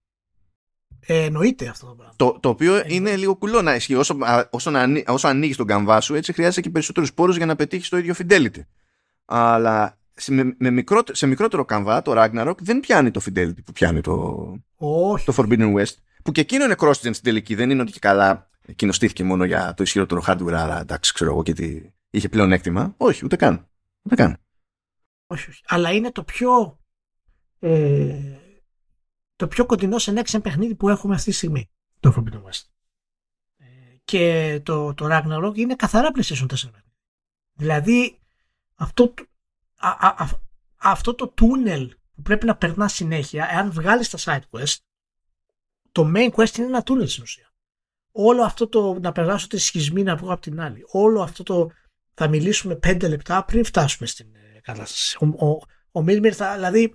[1.06, 2.14] Ε, εννοείται αυτό το πράγμα.
[2.16, 3.94] Το, το οποίο ε, είναι λίγο κουλό να ισχύει.
[3.94, 4.18] Όσο,
[4.50, 4.70] όσο,
[5.06, 8.14] όσο ανοίγεις τον καμβά σου, έτσι χρειάζεται και περισσότερους πόρους για να πετύχεις το ίδιο
[8.18, 8.64] fidelity.
[9.24, 14.00] Αλλά σε, με, μικρότερο, σε μικρότερο καμβά, το Ragnarok δεν πιάνει το fidelity που πιάνει
[14.00, 14.36] το,
[14.76, 15.24] Όχι.
[15.24, 15.94] το Forbidden West.
[16.22, 17.54] Που και εκείνο είναι cross-gen στην τελική.
[17.54, 21.30] Δεν είναι ότι και καλά εκείνο στήθηκε μόνο για το ισχυρότερο hardware, αλλά εντάξει, ξέρω
[21.30, 22.94] εγώ, γιατί είχε πλέον έκτημα.
[22.96, 23.68] Όχι, ούτε καν.
[24.02, 24.36] Ούτε καν.
[25.26, 25.62] Όχι, όχι.
[25.66, 26.78] Αλλά είναι το πιο.
[27.60, 28.14] Ε,
[29.42, 31.70] το πιο κοντινό σε next παιχνίδι που έχουμε αυτή τη στιγμή.
[32.00, 32.62] Το Forbidden West.
[33.56, 33.66] Ε,
[34.04, 36.54] και το, το Ragnarok είναι καθαρά PlayStation 4.
[37.52, 38.18] Δηλαδή
[38.74, 39.14] αυτό,
[39.76, 40.28] α, α,
[40.76, 44.76] αυτό το τούνελ που πρέπει να περνά συνέχεια, εάν βγάλεις τα side quest,
[45.92, 47.54] το main quest είναι ένα τούνελ στην ουσία.
[48.12, 50.84] Όλο αυτό το να περάσω τη σχισμή να βγω από την άλλη.
[50.86, 51.70] Όλο αυτό το
[52.14, 55.16] θα μιλήσουμε πέντε λεπτά πριν φτάσουμε στην ε, κατάσταση.
[55.20, 55.60] Ο, ο,
[55.92, 56.94] ο Μίλμιρ θα, δηλαδή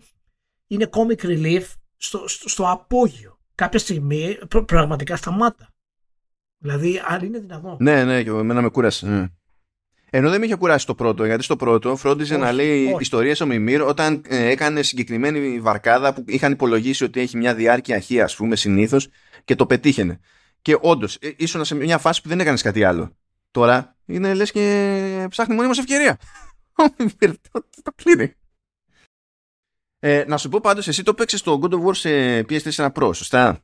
[0.68, 1.66] είναι comic relief
[1.98, 3.39] στο, στο, στο απόγειο.
[3.56, 5.74] Κάποια στιγμή πραγματικά σταμάτα.
[6.58, 7.78] Δηλαδή, αν είναι δυνατόν.
[7.80, 9.08] Ναι, ναι, και εμένα με κούρασε.
[9.08, 9.28] Ναι.
[10.10, 13.45] Ενώ δεν με είχε κουράσει το πρώτο, γιατί στο πρώτο φρόντιζε να λέει ιστορίες ο
[13.45, 18.36] Μιμήρ όταν ε, έκανε συγκεκριμένη βαρκάδα που είχαν υπολογίσει ότι έχει μια διάρκεια χ, ας
[18.36, 19.08] πούμε, συνήθως
[19.45, 20.20] και το πετύχαινε.
[20.62, 23.16] Και όντως, ε, ήσουν σε μια φάση που δεν έκανες κάτι άλλο.
[23.52, 26.18] Τώρα είναι λες και ψάχνει μόνη μα ευκαιρία.
[27.84, 28.34] το κλείνει.
[30.00, 33.12] Ε, να σου πω πάντως, εσύ το παίξες στο God of War σε PS4 Pro,
[33.14, 33.62] σωστά;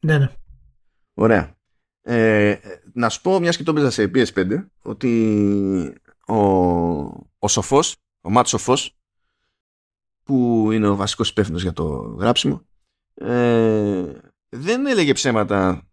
[0.00, 0.28] Ναι, ναι.
[1.14, 1.56] Ωραία.
[2.02, 2.56] Ε,
[2.92, 6.36] να σου πω, μιας και το έπαιζα σε PS5, ότι ο,
[7.38, 8.96] ο Σοφός, ο Μάτ Σοφός,
[10.22, 11.84] που είναι ο βασικός υπεύθυνος για το
[12.18, 12.62] γράψιμο,
[13.14, 14.12] ε,
[14.48, 15.88] δεν έλεγε ψέματα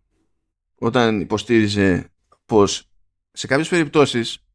[0.76, 2.12] όταν υποστήριζε
[2.46, 2.90] πως
[3.32, 4.46] σε κάποιες περιπτώσεις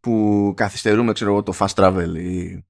[0.00, 2.64] που καθυστερούμε, ξέρω εγώ, το fast travel ή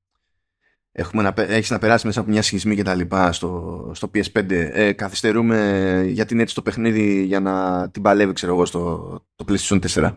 [0.92, 4.50] έχουμε να, έχεις να περάσεις μέσα από μια σχισμή και τα λοιπά στο, στο PS5
[4.50, 9.44] ες, καθυστερούμε γιατί είναι έτσι το παιχνίδι για να την παλεύει ξέρω εγώ στο το
[9.48, 10.16] PlayStation 4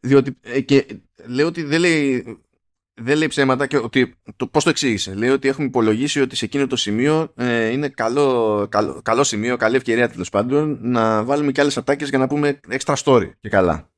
[0.00, 0.86] διότι ε, και
[1.26, 2.24] λέω ότι δεν λέει
[2.94, 5.14] δεν λέει ψέματα και ότι το, πώς το εξήγησε.
[5.14, 9.56] Λέει ότι έχουμε υπολογίσει ότι σε εκείνο το σημείο ε, είναι καλό, καλό, καλό σημείο
[9.56, 13.48] καλή ευκαιρία τέλος πάντων να βάλουμε και άλλες ατάκες για να πούμε extra story και
[13.48, 13.88] καλά.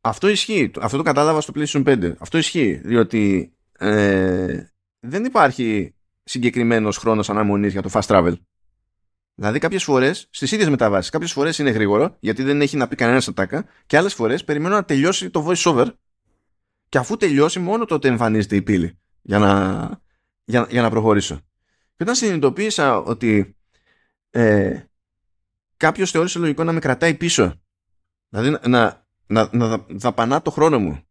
[0.00, 6.96] Αυτό ισχύει, αυτό το κατάλαβα στο PlayStation 5 αυτό ισχύει διότι ε, δεν υπάρχει συγκεκριμένος
[6.96, 8.34] χρόνος αναμονής για το fast travel.
[9.34, 12.96] Δηλαδή κάποιες φορές, στις ίδιες μεταβάσεις, κάποιες φορές είναι γρήγορο, γιατί δεν έχει να πει
[12.96, 15.86] κανένας ατάκα, και άλλες φορές περιμένω να τελειώσει το voice over
[16.88, 19.88] και αφού τελειώσει μόνο τότε εμφανίζεται η πύλη για να,
[20.44, 21.40] για, για να προχωρήσω.
[21.96, 23.56] Και όταν συνειδητοποίησα ότι
[24.30, 24.80] ε,
[25.76, 27.60] κάποιος θεώρησε λογικό να με κρατάει πίσω,
[28.28, 31.02] δηλαδή να, να, να, να δαπανά το χρόνο μου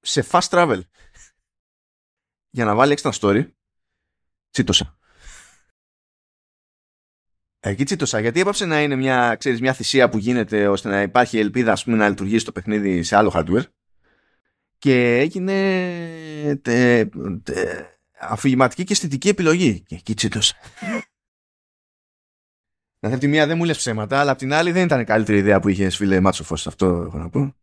[0.00, 0.80] σε fast travel
[2.52, 3.50] για να βάλει extra story,
[4.50, 4.96] τσίτωσα.
[7.60, 11.38] Εκεί τσίτωσα, γιατί έπαψε να είναι μια, ξέρεις, μια θυσία που γίνεται ώστε να υπάρχει
[11.38, 13.64] ελπίδα ας πούμε, να λειτουργήσει το παιχνίδι σε άλλο hardware
[14.78, 17.04] και έγινε τε,
[17.42, 19.80] τε, αφηγηματική και αισθητική επιλογή.
[19.80, 20.54] Και εκεί τσίτωσα.
[22.98, 25.04] Δηλαδή, από τη μία δεν μου λες ψέματα, αλλά από την άλλη δεν ήταν η
[25.04, 26.66] καλύτερη ιδέα που είχες φίλε Μάτσο Φως.
[26.66, 27.54] Αυτό έχω να πω.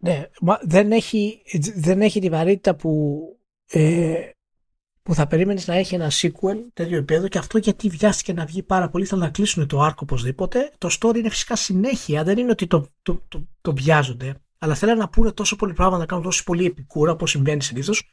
[0.00, 1.42] Ναι, μα δεν έχει,
[1.74, 3.22] δεν έχει τη βαρύτητα που
[3.70, 4.30] ε,
[5.02, 8.62] που θα περίμενες να έχει ένα sequel τέτοιο επίπεδο και αυτό γιατί βιάστηκε να βγει
[8.62, 9.04] πάρα πολύ.
[9.04, 10.72] Θέλουν να κλείσουν το arc οπωσδήποτε.
[10.78, 12.24] Το story είναι φυσικά συνέχεια.
[12.24, 14.34] Δεν είναι ότι το, το, το, το βιάζονται.
[14.58, 18.10] Αλλά θέλουν να πούνε τόσο πολύ πράγματα, να κάνουν τόσο πολύ επικούρα όπως συμβαίνει συνήθως.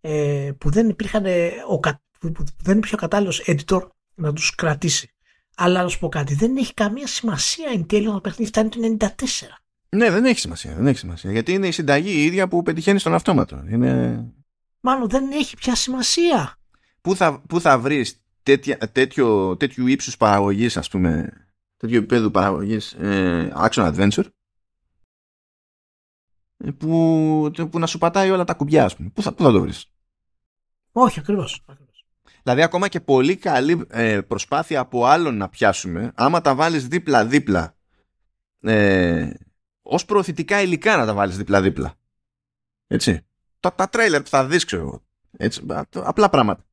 [0.00, 4.54] Ε, που δεν υπήρχαν ε, ο, που, που δεν υπήρχε ο κατάλληλος editor να τους
[4.54, 5.14] κρατήσει.
[5.56, 8.68] Αλλά να σου πω κάτι, δεν έχει καμία σημασία εν τέλει όταν το παιχνίδι φτάνει
[8.68, 9.06] το 94.
[9.88, 10.74] Ναι, δεν έχει σημασία.
[10.74, 11.32] Δεν έχει σημασία.
[11.32, 13.64] Γιατί είναι η συνταγή η ίδια που πετυχαίνει στον αυτόματο.
[13.70, 14.24] Είναι
[14.88, 16.58] μάλλον δεν έχει πια σημασία.
[17.00, 18.22] Πού θα, πού θα βρεις
[18.92, 21.32] τέτοιο, τέτοιου ύψους παραγωγής, ας πούμε,
[21.76, 24.24] τέτοιο επίπεδο παραγωγής ε, action adventure
[26.56, 29.08] ε, που, που να σου πατάει όλα τα κουμπιά, ας πούμε.
[29.08, 29.92] Πού θα, πού θα το βρεις;
[30.92, 31.64] Όχι, ακριβώς.
[32.42, 37.76] Δηλαδή ακόμα και πολύ καλή ε, προσπάθεια από άλλον να πιάσουμε, άμα τα βάλεις δίπλα-δίπλα
[38.60, 39.30] ε,
[39.82, 41.94] ως προωθητικά υλικά να τα βάλεις δίπλα-δίπλα.
[42.86, 43.27] Έτσι
[43.60, 45.02] τα, τα τρέιλερ που θα δεις ξέρω
[45.36, 45.62] έτσι,
[45.92, 46.66] απλά πράγματα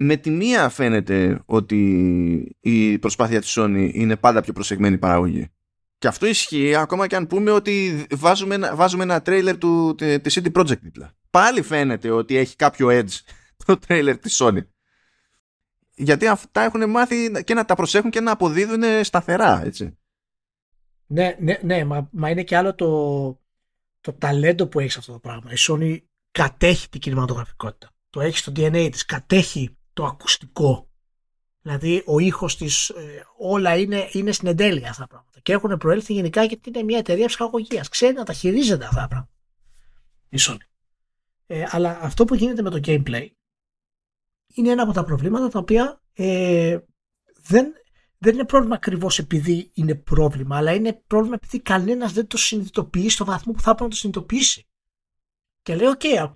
[0.00, 5.50] με τη μία φαίνεται ότι η προσπάθεια της Sony είναι πάντα πιο προσεγμένη παραγωγή
[5.98, 10.40] και αυτό ισχύει ακόμα και αν πούμε ότι βάζουμε ένα, βάζουμε ένα τρέιλερ του, της
[10.40, 11.12] CD Projekt δίπλα.
[11.30, 13.20] Πάλι φαίνεται ότι έχει κάποιο edge
[13.66, 14.66] το τρέιλερ της Sony.
[15.94, 19.98] Γιατί αυτά έχουν μάθει και να τα προσέχουν και να αποδίδουν σταθερά, έτσι.
[21.06, 23.40] Ναι, ναι, ναι μα, μα είναι και άλλο το,
[24.00, 25.50] το ταλέντο που έχεις αυτό το πράγμα.
[25.52, 25.98] Η Sony
[26.30, 27.90] κατέχει την κινηματογραφικότητα.
[28.10, 30.88] Το έχει στο DNA της, κατέχει το ακουστικό.
[31.60, 35.40] Δηλαδή ο ήχος της, ε, όλα είναι, είναι στην εντέλεια αυτά τα πράγματα.
[35.40, 37.88] Και έχουν προέλθει γενικά γιατί είναι μια εταιρεία ψυχαγωγίας.
[37.88, 39.32] Ξέρει να τα χειρίζεται αυτά τα πράγματα.
[40.28, 40.66] Η Sony.
[41.46, 43.26] Ε, αλλά αυτό που γίνεται με το gameplay
[44.54, 46.78] είναι ένα από τα προβλήματα τα οποία ε,
[47.42, 47.72] δεν
[48.18, 53.08] δεν είναι πρόβλημα ακριβώς επειδή είναι πρόβλημα, αλλά είναι πρόβλημα επειδή κανένας δεν το συνειδητοποιεί
[53.08, 54.66] στο βαθμό που θα έπρεπε να το συνειδητοποιήσει.
[55.62, 56.34] Και λέει: OK, okay,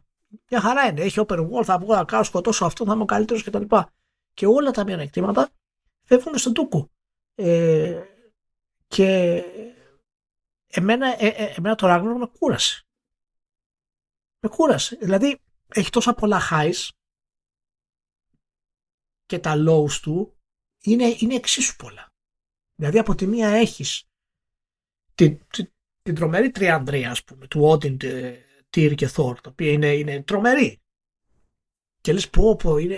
[0.51, 1.01] μια χαρά είναι.
[1.01, 3.65] Έχει open world, θα βγω να κάνω σκοτώσω αυτό, θα είμαι ο καλύτερος κτλ.
[3.67, 3.85] Και,
[4.35, 5.51] και όλα τα μειονεκτήματα
[6.03, 6.91] φεύγουν στον τούκο.
[7.35, 8.03] Ε,
[8.87, 9.43] και
[10.67, 12.87] εμένα, ε, ε, εμένα το Ragnarok με κούρασε.
[14.39, 14.97] Με κούρασε.
[15.01, 16.89] Δηλαδή έχει τόσα πολλά highs
[19.27, 20.37] και τα lows του
[20.85, 22.13] είναι, είναι εξίσου πολλά.
[22.75, 24.05] Δηλαδή από τη μία έχεις
[25.15, 25.73] την, την,
[26.03, 27.97] την τρομερή τριαντρία ας πούμε του Odin,
[28.77, 30.83] Tyr και Thor τα οποία είναι, είναι τρομερή
[32.01, 32.97] και λες πω πω είναι,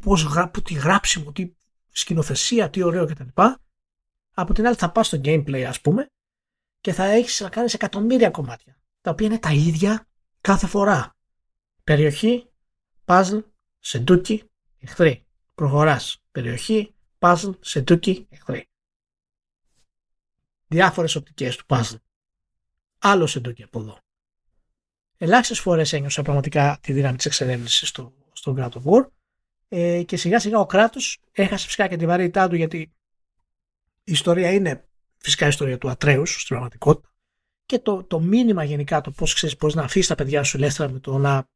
[0.00, 1.52] πώς γρα, τι γράψιμο, τι
[1.90, 3.42] σκηνοθεσία, τι ωραίο κτλ.
[4.34, 6.10] Από την άλλη θα πας στο gameplay ας πούμε
[6.80, 10.08] και θα έχεις να κάνεις εκατομμύρια κομμάτια τα οποία είναι τα ίδια
[10.40, 11.16] κάθε φορά.
[11.84, 12.50] Περιοχή,
[13.04, 13.42] puzzle,
[13.78, 15.23] σεντούκι, εχθρή.
[15.54, 16.22] Προχωράς.
[16.30, 18.68] Περιοχή, puzzle, σεντούκι, εχθρή.
[20.66, 21.98] Διάφορες οπτικές του puzzle.
[22.98, 23.98] Άλλο σεντούκι από εδώ.
[25.16, 29.08] Ελάχιστες φορές ένιωσα πραγματικά τη δύναμη της εξερεύνησης στο, στο God of War
[29.68, 32.78] ε, και σιγά σιγά ο κράτος έχασε φυσικά και τη βαρύτητά του γιατί
[34.04, 37.14] η ιστορία είναι φυσικά η ιστορία του Ατρέους στην πραγματικότητα
[37.66, 40.90] και το, το μήνυμα γενικά το πώς ξέρεις πώς να αφήσεις τα παιδιά σου ελεύθερα
[40.90, 41.48] με το να,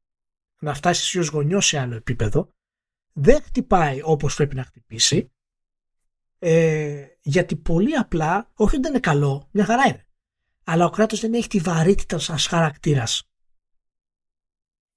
[0.58, 2.54] να φτάσεις ως γονιός σε άλλο επίπεδο
[3.20, 5.32] δεν χτυπάει όπως πρέπει να χτυπήσει
[6.38, 10.08] ε, γιατί πολύ απλά όχι ότι δεν είναι καλό, μια χαρά είναι
[10.64, 13.30] αλλά ο κράτος δεν έχει τη βαρύτητα σαν χαρακτήρας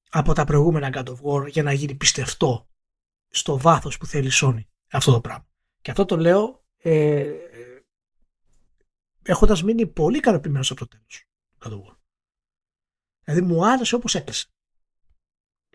[0.10, 2.70] από τα προηγούμενα God of War για να γίνει πιστευτό
[3.30, 5.48] στο βάθος που θέλει η Sony αυτό το πράγμα.
[5.82, 7.34] Και αυτό το λέω ε,
[9.24, 11.26] έχοντας μείνει πολύ ικανοποιημένος από το τέλος
[11.60, 11.98] God of War.
[13.24, 14.48] Δηλαδή μου άρεσε όπως έκλεισε.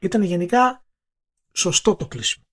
[0.01, 0.86] Ήταν γενικά
[1.57, 2.45] σωστό το κλείσιμο.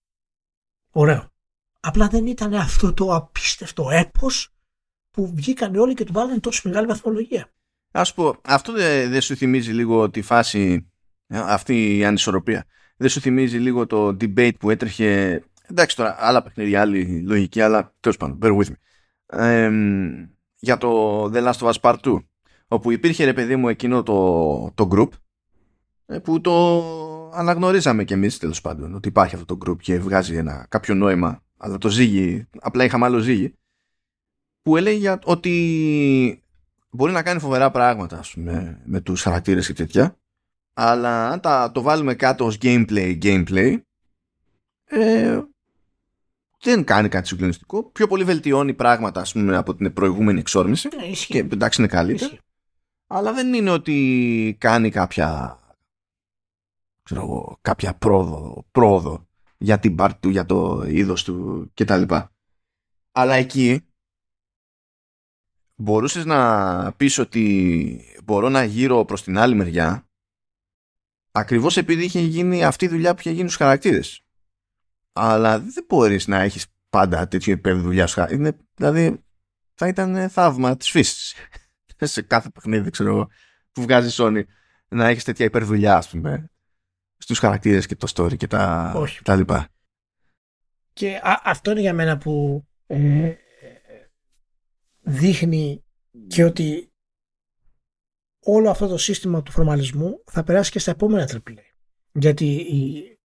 [0.91, 1.31] Ωραίο.
[1.79, 4.53] Απλά δεν ήταν αυτό το απίστευτο έπος
[5.11, 7.51] που βγήκαν όλοι και του βάλανε τόσο μεγάλη βαθμολογία.
[7.91, 10.91] Ας πω, αυτό δεν δε σου θυμίζει λίγο τη φάση
[11.27, 12.65] ε, αυτή η ανισορροπία.
[12.97, 15.43] Δεν σου θυμίζει λίγο το debate που έτρεχε.
[15.67, 18.75] Εντάξει τώρα, άλλα παιχνίδια, άλλη λογική, αλλά τέλος πάντων, bear with me.
[19.25, 19.71] Ε,
[20.55, 22.17] για το The Last of Us Part 2.
[22.67, 25.09] Όπου υπήρχε ρε παιδί μου εκείνο το, το group
[26.05, 30.35] ε, που το αναγνωρίζαμε κι εμείς τέλος πάντων ότι υπάρχει αυτό το group και βγάζει
[30.35, 33.53] ένα κάποιο νόημα αλλά το ζύγι, απλά είχαμε άλλο ζύγι
[34.61, 36.43] που έλεγε ότι
[36.89, 40.17] μπορεί να κάνει φοβερά πράγματα ας πούμε, με τους χαρακτήρες και τέτοια
[40.73, 43.77] αλλά αν τα, το βάλουμε κάτω ως gameplay, gameplay,
[44.85, 45.41] ε,
[46.61, 47.83] δεν κάνει κάτι συγκλονιστικό.
[47.83, 50.89] Πιο πολύ βελτιώνει πράγματα ας πούμε, από την προηγούμενη εξόρμηση.
[50.95, 52.37] Ναι, και εντάξει είναι καλύτερο.
[53.07, 55.59] Αλλά δεν είναι ότι κάνει κάποια
[57.03, 59.27] ξέρω εγώ, κάποια πρόοδο, πρόοδο
[59.57, 62.03] για την πάρτι του, για το είδος του κτλ.
[63.11, 63.87] Αλλά εκεί
[65.75, 70.07] μπορούσες να πεις ότι μπορώ να γύρω προς την άλλη μεριά
[71.35, 74.21] Ακριβώς επειδή είχε γίνει αυτή η δουλειά που είχε γίνει στους χαρακτήρες.
[75.13, 78.51] Αλλά δεν μπορείς να έχεις πάντα τέτοιο επίπεδο δουλειάς στου χαρακτήρε.
[78.75, 79.23] Δηλαδή
[79.73, 81.35] θα ήταν θαύμα της φύσης.
[81.99, 83.29] σε κάθε παιχνίδι, ξέρω εγώ,
[83.71, 84.43] που βγάζει Sony
[84.87, 86.51] να έχεις τέτοια υπερδουλειά, ας πούμε,
[87.23, 88.93] στους χαρακτήρες και το story και τα,
[89.23, 89.67] τα λοιπά.
[90.93, 93.33] Και αυτό είναι για μένα που ε,
[95.01, 95.83] δείχνει
[96.27, 96.91] και ότι
[98.43, 101.57] όλο αυτό το σύστημα του φορμαλισμού θα περάσει και στα επόμενα AAA.
[102.11, 103.17] Γιατί οι,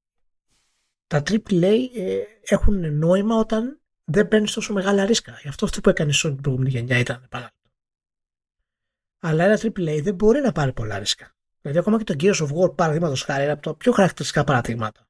[1.07, 5.39] τα AAA ε, έχουν νόημα όταν δεν παίρνεις τόσο μεγάλα ρίσκα.
[5.43, 7.57] Γι' αυτό αυτό που έκανε η Sony την προηγούμενη γενιά ήταν παράδειγμα.
[9.19, 11.38] Αλλά ένα AAA δεν μπορεί να πάρει πολλά ρίσκα.
[11.61, 15.09] Δηλαδή, ακόμα και το Gears of War, παραδείγματος χάρη, είναι από τα πιο χαρακτηριστικά παραδείγματα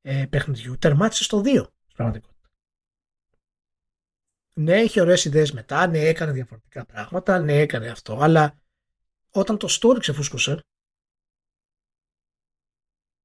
[0.00, 0.78] ε, παιχνιδιού.
[0.78, 2.36] Τερμάτισε στο 2 στην πραγματικότητα.
[4.54, 8.54] Ναι, έχει ωραίες ιδέες μετά, ναι, έκανε διαφορετικά πράγματα, ναι, έκανε αυτό, αλλά
[9.30, 10.64] όταν το story ξεφούσκωσε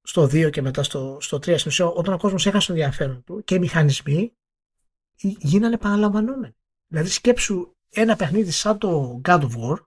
[0.01, 3.43] στο 2 και μετά στο, στο 3 στην όταν ο κόσμος έχασε το ενδιαφέρον του
[3.43, 4.33] και οι μηχανισμοί
[5.21, 6.55] γίνανε επαναλαμβανόμενοι.
[6.87, 9.77] Δηλαδή σκέψου ένα παιχνίδι σαν το God of War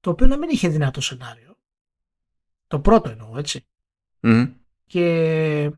[0.00, 1.49] το οποίο να μην είχε δυνατό σενάριο.
[2.70, 3.66] Το πρώτο εννοώ, έτσι.
[4.86, 5.70] Και...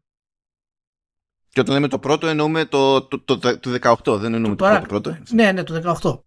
[1.48, 4.86] Και όταν λέμε το πρώτο εννοούμε το, το, το, το, 18, δεν εννοούμε το, το,
[4.86, 5.19] πρώτο.
[5.31, 6.20] Ναι, ναι, το 18.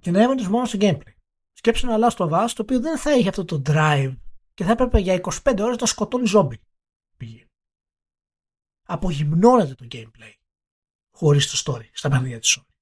[0.00, 1.14] Και να έμενε μόνο στο gameplay.
[1.52, 4.16] Σκέψε ένα Last of Us το οποίο δεν θα είχε αυτό το drive
[4.54, 6.60] και θα έπρεπε για 25 ώρες να σκοτώνει ζόμπι.
[7.16, 7.44] Πήγε.
[8.82, 10.32] Απογυμνώνεται το gameplay
[11.10, 12.74] χωρίς το story στα παιχνίδια της Sony.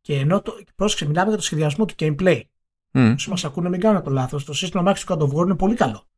[0.00, 2.42] Και ενώ το, πρόσεξε, μιλάμε για το σχεδιασμό του gameplay.
[2.92, 3.12] Mm.
[3.14, 6.09] Όσοι μας ακούνε μην κάνουν το λάθος, το σύστημα Max του God είναι πολύ καλό.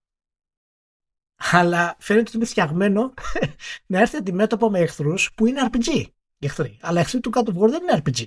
[1.50, 3.14] Αλλά φαίνεται ότι είναι φτιαγμένο
[3.92, 6.04] να έρθει αντιμέτωπο με εχθρούς που είναι RPG.
[6.38, 6.78] Εχθροί.
[6.80, 8.26] Αλλά εχθροί του God δεν είναι RPG.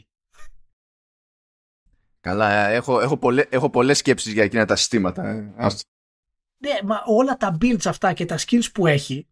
[2.19, 5.27] Καλά, έχω, έχω, πολλέ, έχω πολλές σκέψεις για εκείνα τα συστήματα.
[5.27, 5.67] Ε.
[6.57, 9.27] Ναι, μα όλα τα builds αυτά και τα skills που έχει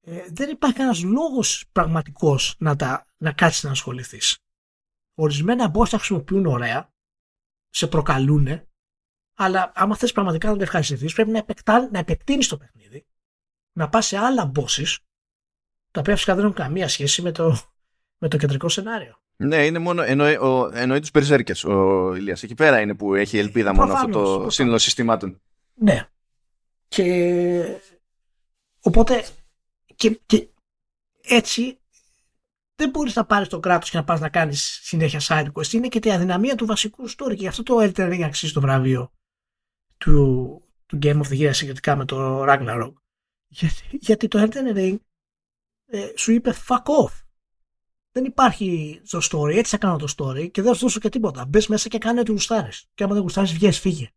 [0.00, 4.38] ε, δεν υπάρχει κανένας λόγος πραγματικός να, τα, να κάτσεις να ασχοληθείς.
[5.14, 6.92] Ορισμένα boss τα χρησιμοποιούν ωραία
[7.68, 8.68] σε προκαλούν,
[9.36, 13.06] αλλά άμα θες πραγματικά να το ευχαριστηθείς πρέπει να, επεκτά, να επεκτείνεις το παιχνίδι,
[13.72, 14.96] να πας σε άλλα bosses,
[15.90, 17.58] τα οποία φυσικά δεν έχουν καμία σχέση με το,
[18.18, 19.20] με το κεντρικό σενάριο.
[19.36, 22.42] Ναι, είναι μόνο, εννοεί, ο, εννοεί τους Berserkers ο Ηλίας.
[22.42, 24.54] Εκεί πέρα είναι που έχει ελπίδα μόνο αυτό το προφανώς.
[24.54, 25.40] σύνολο συστημάτων.
[25.74, 26.08] Ναι.
[26.88, 27.80] Και
[28.80, 29.24] οπότε
[29.96, 30.48] και, και
[31.22, 31.78] έτσι
[32.74, 35.72] δεν μπορείς να πάρεις το κράτος και να πας να κάνεις συνέχεια side quest.
[35.72, 37.28] Είναι και η αδυναμία του βασικού story.
[37.28, 39.12] Και γι' αυτό το Elden Ring αξίζει το βραβείο
[39.98, 42.92] του, του Game of the Year συγκεκριτικά με το Ragnarok.
[43.46, 44.96] Γιατί, γιατί το Elden Ring
[45.86, 47.12] ε, σου είπε fuck off.
[48.12, 51.08] Δεν υπάρχει το story, έτσι θα κάνω το story και δεν θα σου δώσω και
[51.08, 51.44] τίποτα.
[51.46, 52.86] Μπες μέσα και κάνε ό,τι γουστάρεις.
[52.94, 54.10] Και άμα δεν γουστάρεις, βγες, φύγε.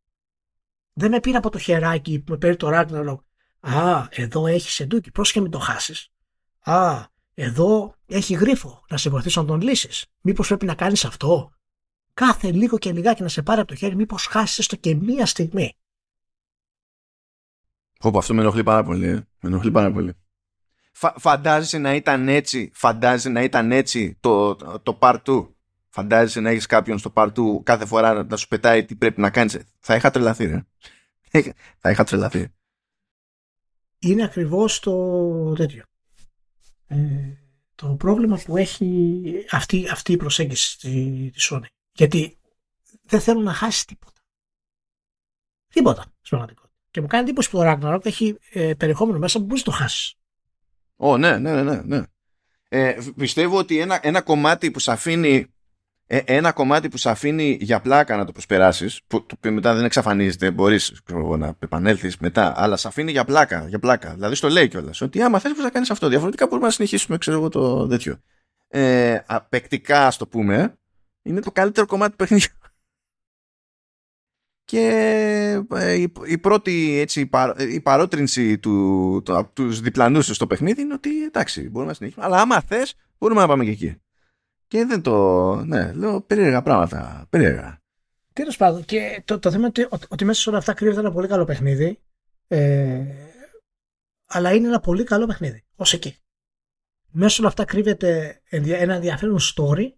[0.93, 3.19] Δεν με πήρε από το χεράκι που με παίρνει το Ragnarok.
[3.59, 6.11] Α, εδώ έχεις σεντούκι, πρόσχε μην το χάσεις.
[6.59, 10.05] Α, εδώ έχει γρίφο, να σε βοηθήσω να τον λύσεις.
[10.21, 11.51] Μήπως πρέπει να κάνεις αυτό;
[12.19, 15.25] Κάθε λίγο και λιγάκι να σε πάρει από το χέρι, μήπως χάσει έστω και μία
[15.25, 15.77] στιγμή.
[17.99, 19.07] Όπω αυτό με ενοχλεί πάρα πολύ.
[19.07, 19.13] Ε.
[19.13, 20.13] Με ενοχλεί πάρα πολύ.
[20.91, 25.47] Φα, φαντάζεσαι να ήταν έτσι, φαντάζεσαι να ήταν έτσι το, το, το part 2.
[25.89, 29.29] Φαντάζεσαι να έχεις κάποιον στο part 2 κάθε φορά να σου πετάει τι πρέπει να
[29.29, 30.65] κάνεις; Θα είχα τρελαθεί, ρε.
[31.81, 32.47] Θα είχα τρελαθεί.
[33.99, 35.83] Είναι ακριβώς το τέτοιο.
[36.87, 36.97] Ε,
[37.75, 41.78] το πρόβλημα που έχει αυτή, αυτή η προσέγγιση τη, Sony.
[41.99, 42.37] Γιατί
[43.03, 44.21] δεν θέλουν να χάσει τίποτα.
[45.67, 46.73] Τίποτα στην πραγματικότητα.
[46.91, 49.77] Και μου κάνει εντύπωση που το Ragnarok έχει ε, περιεχόμενο μέσα που μπορείς να το
[49.77, 50.15] χάσεις.
[50.95, 52.03] Ω, ναι, ναι, ναι, ναι.
[52.69, 55.53] Ε, πιστεύω ότι ένα, ένα κομμάτι που σε αφήνει
[56.05, 59.73] ε, ένα κομμάτι που σε αφήνει για πλάκα να το προσπεράσεις που, το οποίο μετά
[59.73, 61.01] δεν εξαφανίζεται μπορείς
[61.37, 65.01] να επανέλθεις μετά αλλά σε αφήνει για πλάκα, για πλάκα δηλαδή στο λέει κιόλας.
[65.01, 68.19] ότι άμα θες να κάνεις αυτό διαφορετικά μπορούμε να συνεχίσουμε ξέρω εγώ το τέτοιο
[68.67, 70.78] ε, απεκτικά ας το πούμε
[71.21, 72.53] είναι το καλύτερο κομμάτι του παιχνιδιού
[74.69, 74.85] και
[75.69, 80.47] ε, η, η, πρώτη έτσι, η, παρ, η παρότρινση του, το, από τους διπλανούς στο
[80.47, 84.01] παιχνίδι είναι ότι εντάξει μπορούμε να συνεχίσουμε αλλά άμα θες μπορούμε να πάμε και εκεί
[84.69, 85.55] και δεν το.
[85.55, 87.27] Ναι, λέω περίεργα πράγματα.
[87.29, 87.81] Περίεργα.
[88.33, 91.11] Τέλος πάντων, και το, το θέμα είναι ότι, ότι μέσα σε όλα αυτά κρύβεται ένα
[91.11, 91.99] πολύ καλό παιχνίδι.
[92.47, 93.05] Ε,
[94.25, 95.65] αλλά είναι ένα πολύ καλό παιχνίδι.
[95.75, 96.17] Ω εκεί.
[97.11, 99.91] Μέσα σε όλα αυτά κρύβεται ένα ενδιαφέρον story.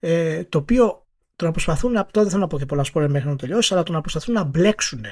[0.00, 1.06] Ε, το οποίο
[1.36, 2.02] το να προσπαθούν να.
[2.04, 4.34] Τώρα δεν θέλω να πω και πολλά σπόρια μέχρι να τελειώσει, αλλά το να προσπαθούν
[4.34, 5.04] να μπλέξουν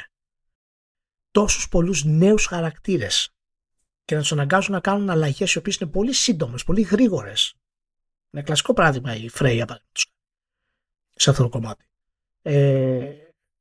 [1.31, 3.31] τόσους πολλούς νέους χαρακτήρες
[4.05, 7.59] και να τους αναγκάζουν να κάνουν αλλαγές οι οποίες είναι πολύ σύντομες, πολύ γρήγορες
[8.31, 9.83] είναι κλασικό παράδειγμα η Φρέια
[11.15, 11.85] σε αυτό το κομμάτι.
[12.43, 13.13] Ε,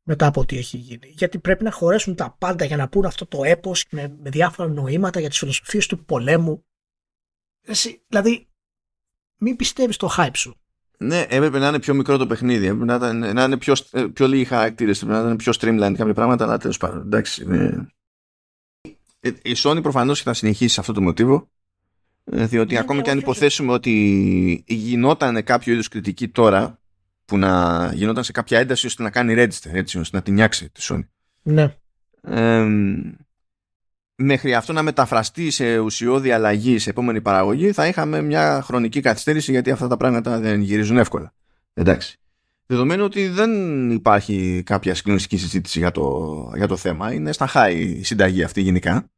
[0.03, 1.07] μετά από ό,τι έχει γίνει.
[1.07, 4.69] Γιατί πρέπει να χωρέσουν τα πάντα για να πούν αυτό το έπος με, με διάφορα
[4.69, 6.65] νοήματα για τις φιλοσοφίες του πολέμου.
[7.61, 8.47] Εσύ, δηλαδή,
[9.37, 10.59] μην πιστεύεις το hype σου.
[10.97, 12.65] Ναι, έπρεπε να είναι πιο μικρό το παιχνίδι.
[12.65, 13.73] Έπρεπε να, ήταν, να είναι πιο,
[14.13, 15.01] πιο λίγοι χαρακτήρες.
[15.01, 16.43] Έπρεπε να είναι πιο streamlined κάποια πράγματα.
[16.43, 17.01] Αλλά τέλος πάντων.
[17.01, 17.45] Εντάξει.
[17.45, 17.69] Ναι.
[19.41, 21.49] Η Sony προφανώς θα συνεχίσει αυτό το μοτίβο.
[22.31, 26.79] Ε, διότι ναι, ακόμη ναι, και αν υποθέσουμε ότι γινόταν κάποιο είδους κριτική τώρα
[27.25, 30.69] που να γινόταν σε κάποια ένταση ώστε να κάνει register, έτσι, ώστε να την νιάξει
[30.69, 31.07] τη Sony.
[31.41, 31.75] Ναι.
[34.17, 39.51] Μέχρι αυτό να μεταφραστεί σε ουσιώδη αλλαγή σε επόμενη παραγωγή θα είχαμε μια χρονική καθυστέρηση
[39.51, 41.33] γιατί αυτά τα πράγματα δεν γυρίζουν εύκολα.
[41.73, 42.17] Εντάξει.
[42.65, 43.51] Δεδομένου ότι δεν
[43.91, 48.61] υπάρχει κάποια συγκλονιστική συζήτηση για το, για το θέμα, είναι στα high η συνταγή αυτή
[48.61, 49.09] γενικά.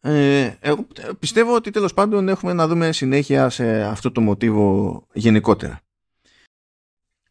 [0.00, 0.86] Ε, εγώ
[1.18, 5.80] πιστεύω ότι τέλος πάντων έχουμε να δούμε συνέχεια σε αυτό το μοτίβο γενικότερα.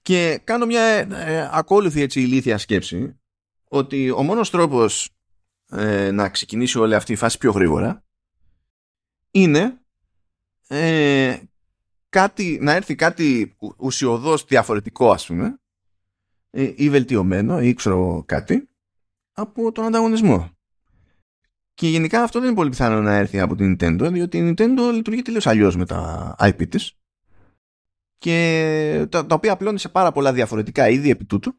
[0.01, 3.19] Και κάνω μια ε, ακόλουθη έτσι ηλίθια σκέψη
[3.67, 5.16] ότι ο μόνος τρόπος
[5.71, 8.03] ε, να ξεκινήσει όλη αυτή η φάση πιο γρήγορα
[9.31, 9.81] είναι
[10.67, 11.37] ε,
[12.09, 15.59] κάτι, να έρθει κάτι ουσιοδός διαφορετικό ας πούμε
[16.49, 18.69] ε, ή βελτιωμένο ή ξέρω κάτι
[19.31, 20.49] από τον ανταγωνισμό.
[21.73, 24.91] Και γενικά αυτό δεν είναι πολύ πιθανό να έρθει από την Nintendo, διότι η Nintendo
[24.93, 26.97] λειτουργεί τελείως αλλιώς με τα IP της.
[28.17, 31.55] Και τα, τα οποία απλώνει σε πάρα πολλά διαφορετικά είδη επί τούτου.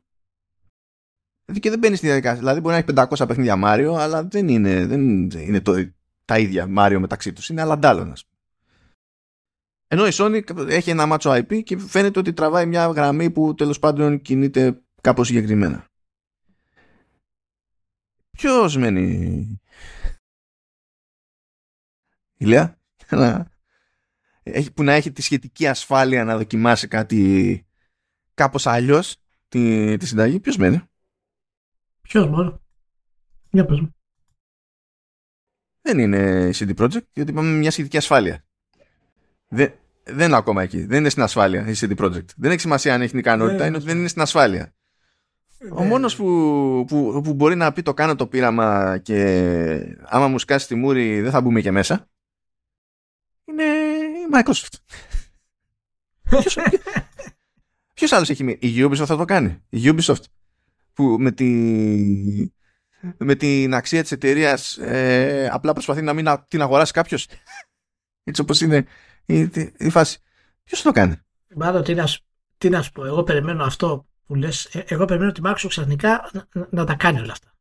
[1.52, 2.38] Και δεν μπαίνει στη διαδικασία.
[2.38, 5.92] Δηλαδή μπορεί να έχει 500 παιχνίδια Mario, αλλά δεν είναι, δεν είναι το,
[6.24, 7.48] τα ίδια Mario μεταξύ τους.
[7.48, 8.12] Είναι αλλαντάλλον,
[9.88, 13.78] Ενώ η Sony έχει ένα μάτσο IP και φαίνεται ότι τραβάει μια γραμμή που τέλος
[13.78, 15.86] πάντων κινείται κάπως συγκεκριμένα.
[18.30, 19.60] Ποιος μένει;
[22.36, 22.80] Ηλία,
[24.74, 27.66] που να έχει τη σχετική ασφάλεια να δοκιμάσει κάτι
[28.34, 29.16] κάπως αλλιώς
[29.48, 30.40] τη, τη συνταγή.
[30.40, 30.82] Ποιος μένει;
[32.08, 32.62] Ποιος μόνο.
[33.50, 33.94] Για πες μου.
[35.80, 38.44] Δεν είναι CD Projekt, γιατί είπαμε μια σχετική ασφάλεια.
[39.48, 39.72] Δεν,
[40.04, 40.84] δεν είναι ακόμα εκεί.
[40.84, 42.24] Δεν είναι στην ασφάλεια η CD Projekt.
[42.36, 44.74] Δεν έχει σημασία αν έχει την ικανότητα, είναι ότι δεν είναι στην ασφάλεια.
[45.72, 45.86] Ο Ναι.
[45.86, 46.24] μόνος που,
[46.88, 51.20] που, που μπορεί να πει το κάνω το πείραμα και άμα μου σκάσει τη μούρη
[51.20, 52.08] δεν θα μπούμε και μέσα
[53.44, 54.74] είναι η Microsoft.
[56.28, 56.58] ποιος,
[57.94, 59.62] ποιος άλλος έχει μείνει; Η Ubisoft θα το κάνει.
[59.68, 60.22] Η Ubisoft
[60.98, 61.46] που με, τη,
[63.18, 67.26] με την αξία της εταιρείας ε, απλά προσπαθεί να μην α- την αγοράσει κάποιος.
[68.24, 68.86] Έτσι όπως είναι
[69.26, 70.18] η, η, η φάση.
[70.64, 71.16] Ποιος θα το κάνει;
[71.56, 72.24] Μάλλον τι να, σου-
[72.58, 73.04] τι να σου πω.
[73.04, 74.64] Εγώ περιμένω αυτό που λες.
[74.64, 77.52] ε, Εγώ περιμένω τη Microsoft ξαφνικά να, να- να τα κάνει όλα αυτά.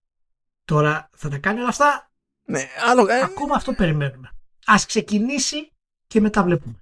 [0.66, 2.12] Τώρα θα τα κάνει όλα αυτά;
[2.46, 4.32] Ναι, άλλο, ε, Ακόμα αυτό περιμένουμε.
[4.66, 5.72] Ας ξεκινήσει
[6.08, 6.76] και μετά βλέπουμε.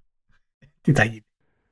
[0.81, 1.24] Τι θα γίνει.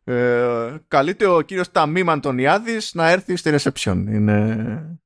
[0.04, 4.06] Ε, καλείται ο κύριος Ταμίμ Αντωνιάδης να έρθει στη reception.
[4.08, 5.00] Είναι...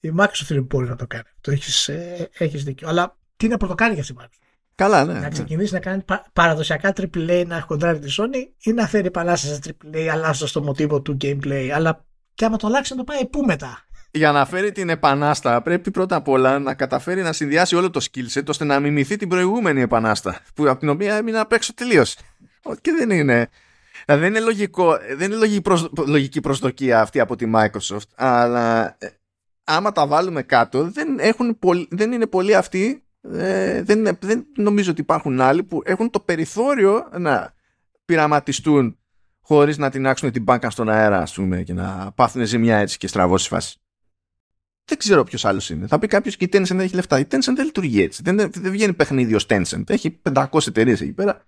[0.00, 1.22] Η Microsoft δεν μπορεί να το κάνει.
[1.40, 2.88] Το έχεις, ε, έχεις δίκιο.
[2.88, 4.42] Αλλά τι να πρωτοκάνει για αυτή η Microsoft;
[4.74, 5.12] Καλά, ναι.
[5.12, 5.28] Να ναι.
[5.28, 9.76] ξεκινήσει να κάνει πα- παραδοσιακά AAA να κοντράρει τη Sony ή να φέρει επανάσταση σε
[9.84, 11.68] AAA αλλάζοντας το μοτίβο του gameplay.
[11.74, 12.04] Αλλά
[12.34, 15.90] και άμα το αλλάξει να το πάει πού μετά; Για να φέρει την επανάστα πρέπει
[15.90, 19.28] πρώτα απ' όλα να καταφέρει να συνδυάσει όλο το skill set ώστε να μιμηθεί την
[19.28, 22.16] προηγούμενη επανάστα που, από την οποία έμεινε απ' έξω τελείως.
[22.80, 23.48] Και δεν είναι...
[24.06, 28.96] Δηλαδή δεν είναι, λογικό, δεν είναι λογική, προσ- λογική προσδοκία αυτή από τη Microsoft αλλά
[28.98, 29.08] ε,
[29.64, 34.46] άμα τα βάλουμε κάτω δεν, έχουν πολλ- δεν είναι πολλοί αυτοί ε, δεν, είναι- δεν
[34.56, 37.54] νομίζω ότι υπάρχουν άλλοι που έχουν το περιθώριο να
[38.04, 38.96] πειραματιστούν
[39.40, 43.06] χωρίς να την την μπάνκα στον αέρα ας πούμε και να πάθουν ζημιά έτσι και
[43.06, 43.76] στραβώσεις φάση.
[44.84, 45.86] Δεν ξέρω ποιος άλλος είναι.
[45.86, 47.18] Θα πει κάποιος και η Tencent έχει λεφτά.
[47.18, 48.22] Η Tencent δεν λειτουργεί έτσι.
[48.22, 49.82] Δεν, δεν βγαίνει παιχνίδι ως Tencent.
[49.90, 51.46] Έχει 500 εταιρείες εκεί πέρα.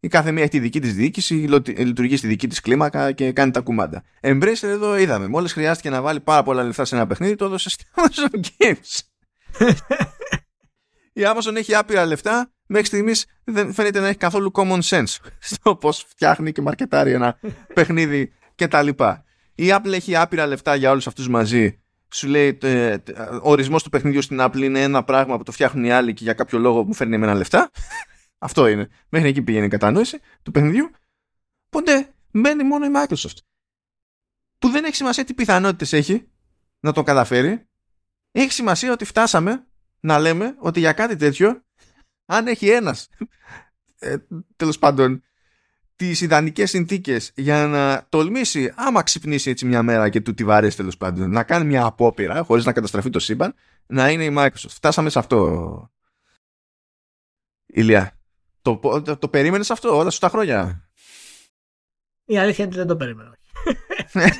[0.00, 3.32] Η κάθε μία έχει τη δική της διοίκηση, λο- λειτουργεί στη δική της κλίμακα και
[3.32, 4.02] κάνει τα κουμάντα.
[4.20, 5.28] Embracer εδώ είδαμε.
[5.28, 8.98] Μόλις χρειάστηκε να βάλει πάρα πολλά λεφτά σε ένα παιχνίδι, το έδωσε στη Amazon Games.
[11.12, 12.52] η Amazon έχει άπειρα λεφτά.
[12.66, 17.38] Μέχρι στιγμής δεν φαίνεται να έχει καθόλου common sense στο πώς φτιάχνει και μαρκετάρει ένα
[17.74, 18.88] παιχνίδι κτλ.
[19.54, 22.96] Η Apple έχει άπειρα λεφτά για όλους αυτούς μαζί σου λέει ε, ε,
[23.42, 26.24] ο ορισμός του παιχνιδιού στην Apple είναι ένα πράγμα που το φτιάχνουν οι άλλοι και
[26.24, 27.70] για κάποιο λόγο μου φέρνει εμένα λεφτά.
[28.38, 28.88] Αυτό είναι.
[29.08, 30.90] Μέχρι εκεί πηγαίνει η κατανόηση του παιχνιδιού.
[31.66, 33.36] Οπότε μένει μόνο η Microsoft.
[34.58, 36.28] Που δεν έχει σημασία τι πιθανότητες έχει
[36.80, 37.68] να το καταφέρει.
[38.32, 39.66] Έχει σημασία ότι φτάσαμε
[40.00, 41.64] να λέμε ότι για κάτι τέτοιο
[42.26, 43.08] αν έχει ένας
[43.98, 44.16] ε,
[44.56, 45.22] τέλος πάντων
[45.96, 50.76] τις ιδανικές συνθήκες για να τολμήσει άμα ξυπνήσει έτσι μια μέρα και του τη βαρέσει
[50.76, 53.54] τέλος πάντων να κάνει μια απόπειρα χωρίς να καταστραφεί το σύμπαν
[53.86, 54.68] να είναι η Microsoft.
[54.68, 55.90] Φτάσαμε σε αυτό
[57.66, 58.17] Ηλία.
[58.76, 60.88] Το, το, το περίμενες αυτό όλα σου τα χρόνια;
[62.24, 63.36] Η αλήθεια είναι ότι δεν το περίμενα.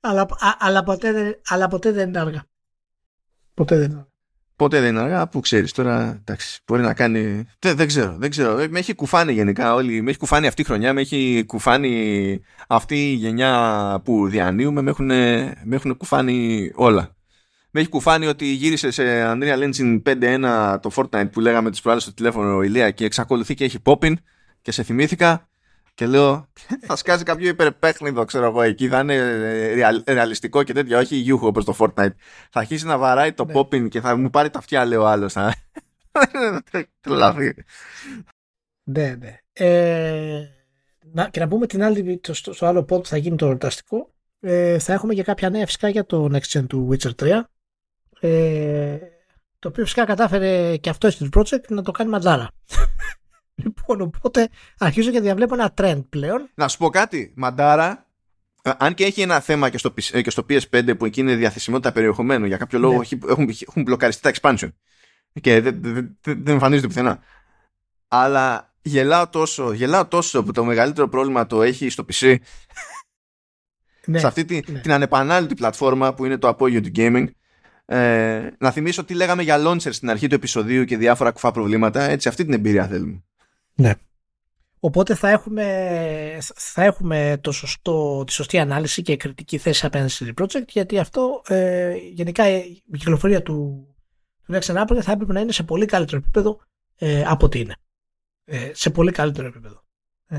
[0.00, 2.44] αλλά, α- αλλά, ποτέ, δεν- αλλά ποτέ δεν είναι αργά.
[3.54, 4.08] Ποτέ δεν είναι αργά.
[4.56, 8.30] Ποτέ δεν είναι αργά που ξέρεις τώρα εντάξει, μπορεί να κάνει δεν, δεν ξέρω, δεν
[8.30, 11.44] ξέρω Ε, με έχει κουφάνει γενικά όλοι, με έχει κουφάνει αυτή η χρονιά με έχει
[11.46, 17.15] κουφάνει αυτή η γενιά που διανύουμε με έχουν, με έχουν κουφάνει όλα
[17.76, 22.02] με έχει κουφάνει ότι γύρισε σε Unreal Engine 5.1 το Fortnite που λέγαμε τις προάλλες
[22.02, 24.12] στο τηλέφωνο ο Ηλία και εξακολουθεί και έχει popping
[24.62, 25.48] και σε θυμήθηκα
[25.94, 26.48] και λέω
[26.86, 31.16] θα σκάζει κάποιο υπερπέχνιδο ξέρω εγώ εκεί θα είναι ε, ρεαλ- ρεαλιστικό και τέτοια όχι
[31.16, 32.14] γιούχο όπως το Fortnite
[32.50, 33.52] θα αρχίσει να βαράει το Ναι.
[33.56, 35.54] popping και θα μου πάρει τα αυτιά λέει ο άλλος θα-
[37.00, 37.54] Τρελαθεί.
[38.84, 39.38] Ναι, ναι.
[39.52, 40.42] Ε,
[41.12, 43.46] να, και να πούμε την άλλη, το, στο, στο άλλο pod που θα γίνει το
[43.46, 47.40] εορταστικό, ε, θα έχουμε και κάποια νέα φυσικά για το Next Gen του Witcher 3.
[48.20, 48.96] Ε,
[49.58, 52.48] το οποίο φυσικά κατάφερε και αυτό στην project να το κάνει ματζάρα.
[53.64, 54.48] λοιπόν, οπότε
[54.78, 56.48] αρχίζω και διαβλέπω ένα trend πλέον.
[56.54, 58.06] Να σου πω κάτι, Μαντάρα,
[58.62, 61.20] ε, αν και έχει ένα θέμα και στο, PS- ε, και στο PS5 που εκεί
[61.20, 63.00] είναι διαθεσιμότητα περιεχομένου, για κάποιο λόγο Ναι.
[63.00, 64.68] έχει- έχουν, έχουν μπλοκαριστεί τα expansion
[65.40, 67.18] και δεν, δεν, δεν, δεν εμφανίζονται πουθενά.
[68.08, 72.36] Αλλά γελάω τόσο, γελάω τόσο που το μεγαλύτερο πρόβλημα το έχει στο PC,
[74.06, 74.80] Ναι, σε αυτή τη, ναι.
[74.80, 77.26] την ανεπανάληπτη πλατφόρμα που είναι το απόγειο του gaming.
[77.86, 82.02] Ε, να θυμίσω τι λέγαμε για launcher στην αρχή του επεισοδίου και διάφορα κουφά προβλήματα.
[82.02, 83.24] Έτσι, αυτή την εμπειρία θέλουμε.
[84.80, 90.34] Οπότε θα έχουμε, θα έχουμε το σωστό, τη σωστή ανάλυση και κριτική θέση απέναντι στη
[90.40, 93.86] project γιατί αυτό ε, γενικά η κυκλοφορία του,
[94.44, 96.60] του Next Gen Apple θα έπρεπε να είναι σε πολύ καλύτερο επίπεδο
[96.98, 97.76] ε, από ό,τι είναι.
[98.44, 99.84] Ε, σε πολύ καλύτερο επίπεδο.
[100.26, 100.38] Ε,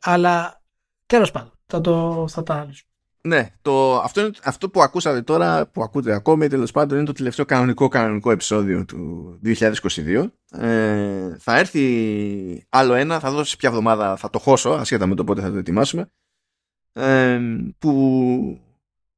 [0.00, 0.62] αλλά
[1.06, 2.87] τέλος πάντων θα, το, θα τα αναλύσουμε.
[3.20, 7.12] Ναι, το, αυτό, είναι, αυτό που ακούσατε τώρα, που ακούτε ακόμη τέλος πάντων, είναι το
[7.12, 10.30] τελευταίο κανονικό κανονικό επεισόδιο του 2022.
[10.50, 15.24] Ε, θα έρθει άλλο ένα, θα δώσει ποια εβδομάδα θα το χώσω, ασχέτα με το
[15.24, 16.10] πότε θα το ετοιμάσουμε.
[16.92, 17.40] Ε,
[17.78, 18.60] που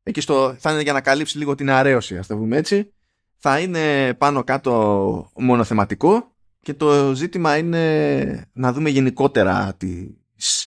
[0.02, 2.92] εκεί στο, θα είναι για να καλύψει λίγο την αρέωση, ας το πούμε έτσι.
[3.36, 10.66] Θα είναι πάνω κάτω μονοθεματικό και το ζήτημα είναι να δούμε γενικότερα τις,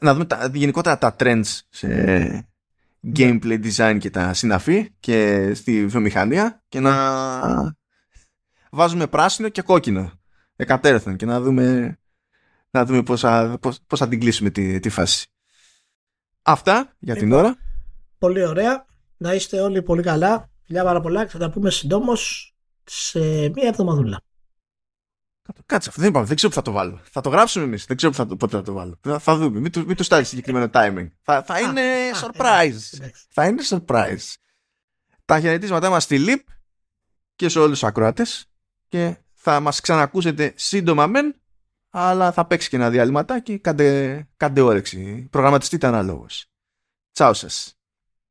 [0.00, 2.40] να δούμε τα, γενικότερα τα trends σε ναι.
[3.16, 7.76] gameplay design και τα συναφή και στη βιομηχανία και να
[8.70, 10.12] βάζουμε πράσινο και κόκκινο
[10.56, 11.98] εκατέρωθεν και να δούμε,
[12.70, 15.26] να δούμε πώς, θα, πώς, πώς θα την κλείσουμε τη, τη φάση.
[16.42, 17.56] Αυτά για την ώρα.
[18.18, 18.86] Πολύ ωραία.
[19.16, 20.50] Να είστε όλοι πολύ καλά.
[20.62, 22.54] Φιλιά πάρα πολλά και θα τα πούμε συντόμως
[22.84, 23.18] σε
[23.48, 24.22] μία εβδομαδούλα.
[25.66, 27.00] Κάτσε, δεν είπαμε, δεν ξέρω που θα το βάλω.
[27.10, 27.84] Θα το γράψουμε εμείς.
[27.84, 28.98] Δεν ξέρω που θα το, πότε θα το βάλω.
[29.00, 29.60] Θα, θα δούμε.
[29.60, 31.08] Μην του, μην στάλει συγκεκριμένο timing.
[31.22, 31.82] Θα, θα είναι
[32.14, 33.08] surprise.
[33.30, 34.34] θα είναι surprise.
[35.24, 36.46] Τα χαιρετίσματά μας στη ΛΥΠ
[37.36, 38.50] και σε όλους τους ακροάτες.
[38.88, 41.40] Και θα μας ξανακούσετε σύντομα μεν,
[41.90, 43.58] αλλά θα παίξει και ένα διαλυματάκι.
[43.58, 45.28] Κάντε, κάντε όρεξη.
[45.30, 46.46] Προγραμματιστείτε αναλόγως.
[47.12, 47.77] Τσάου σας.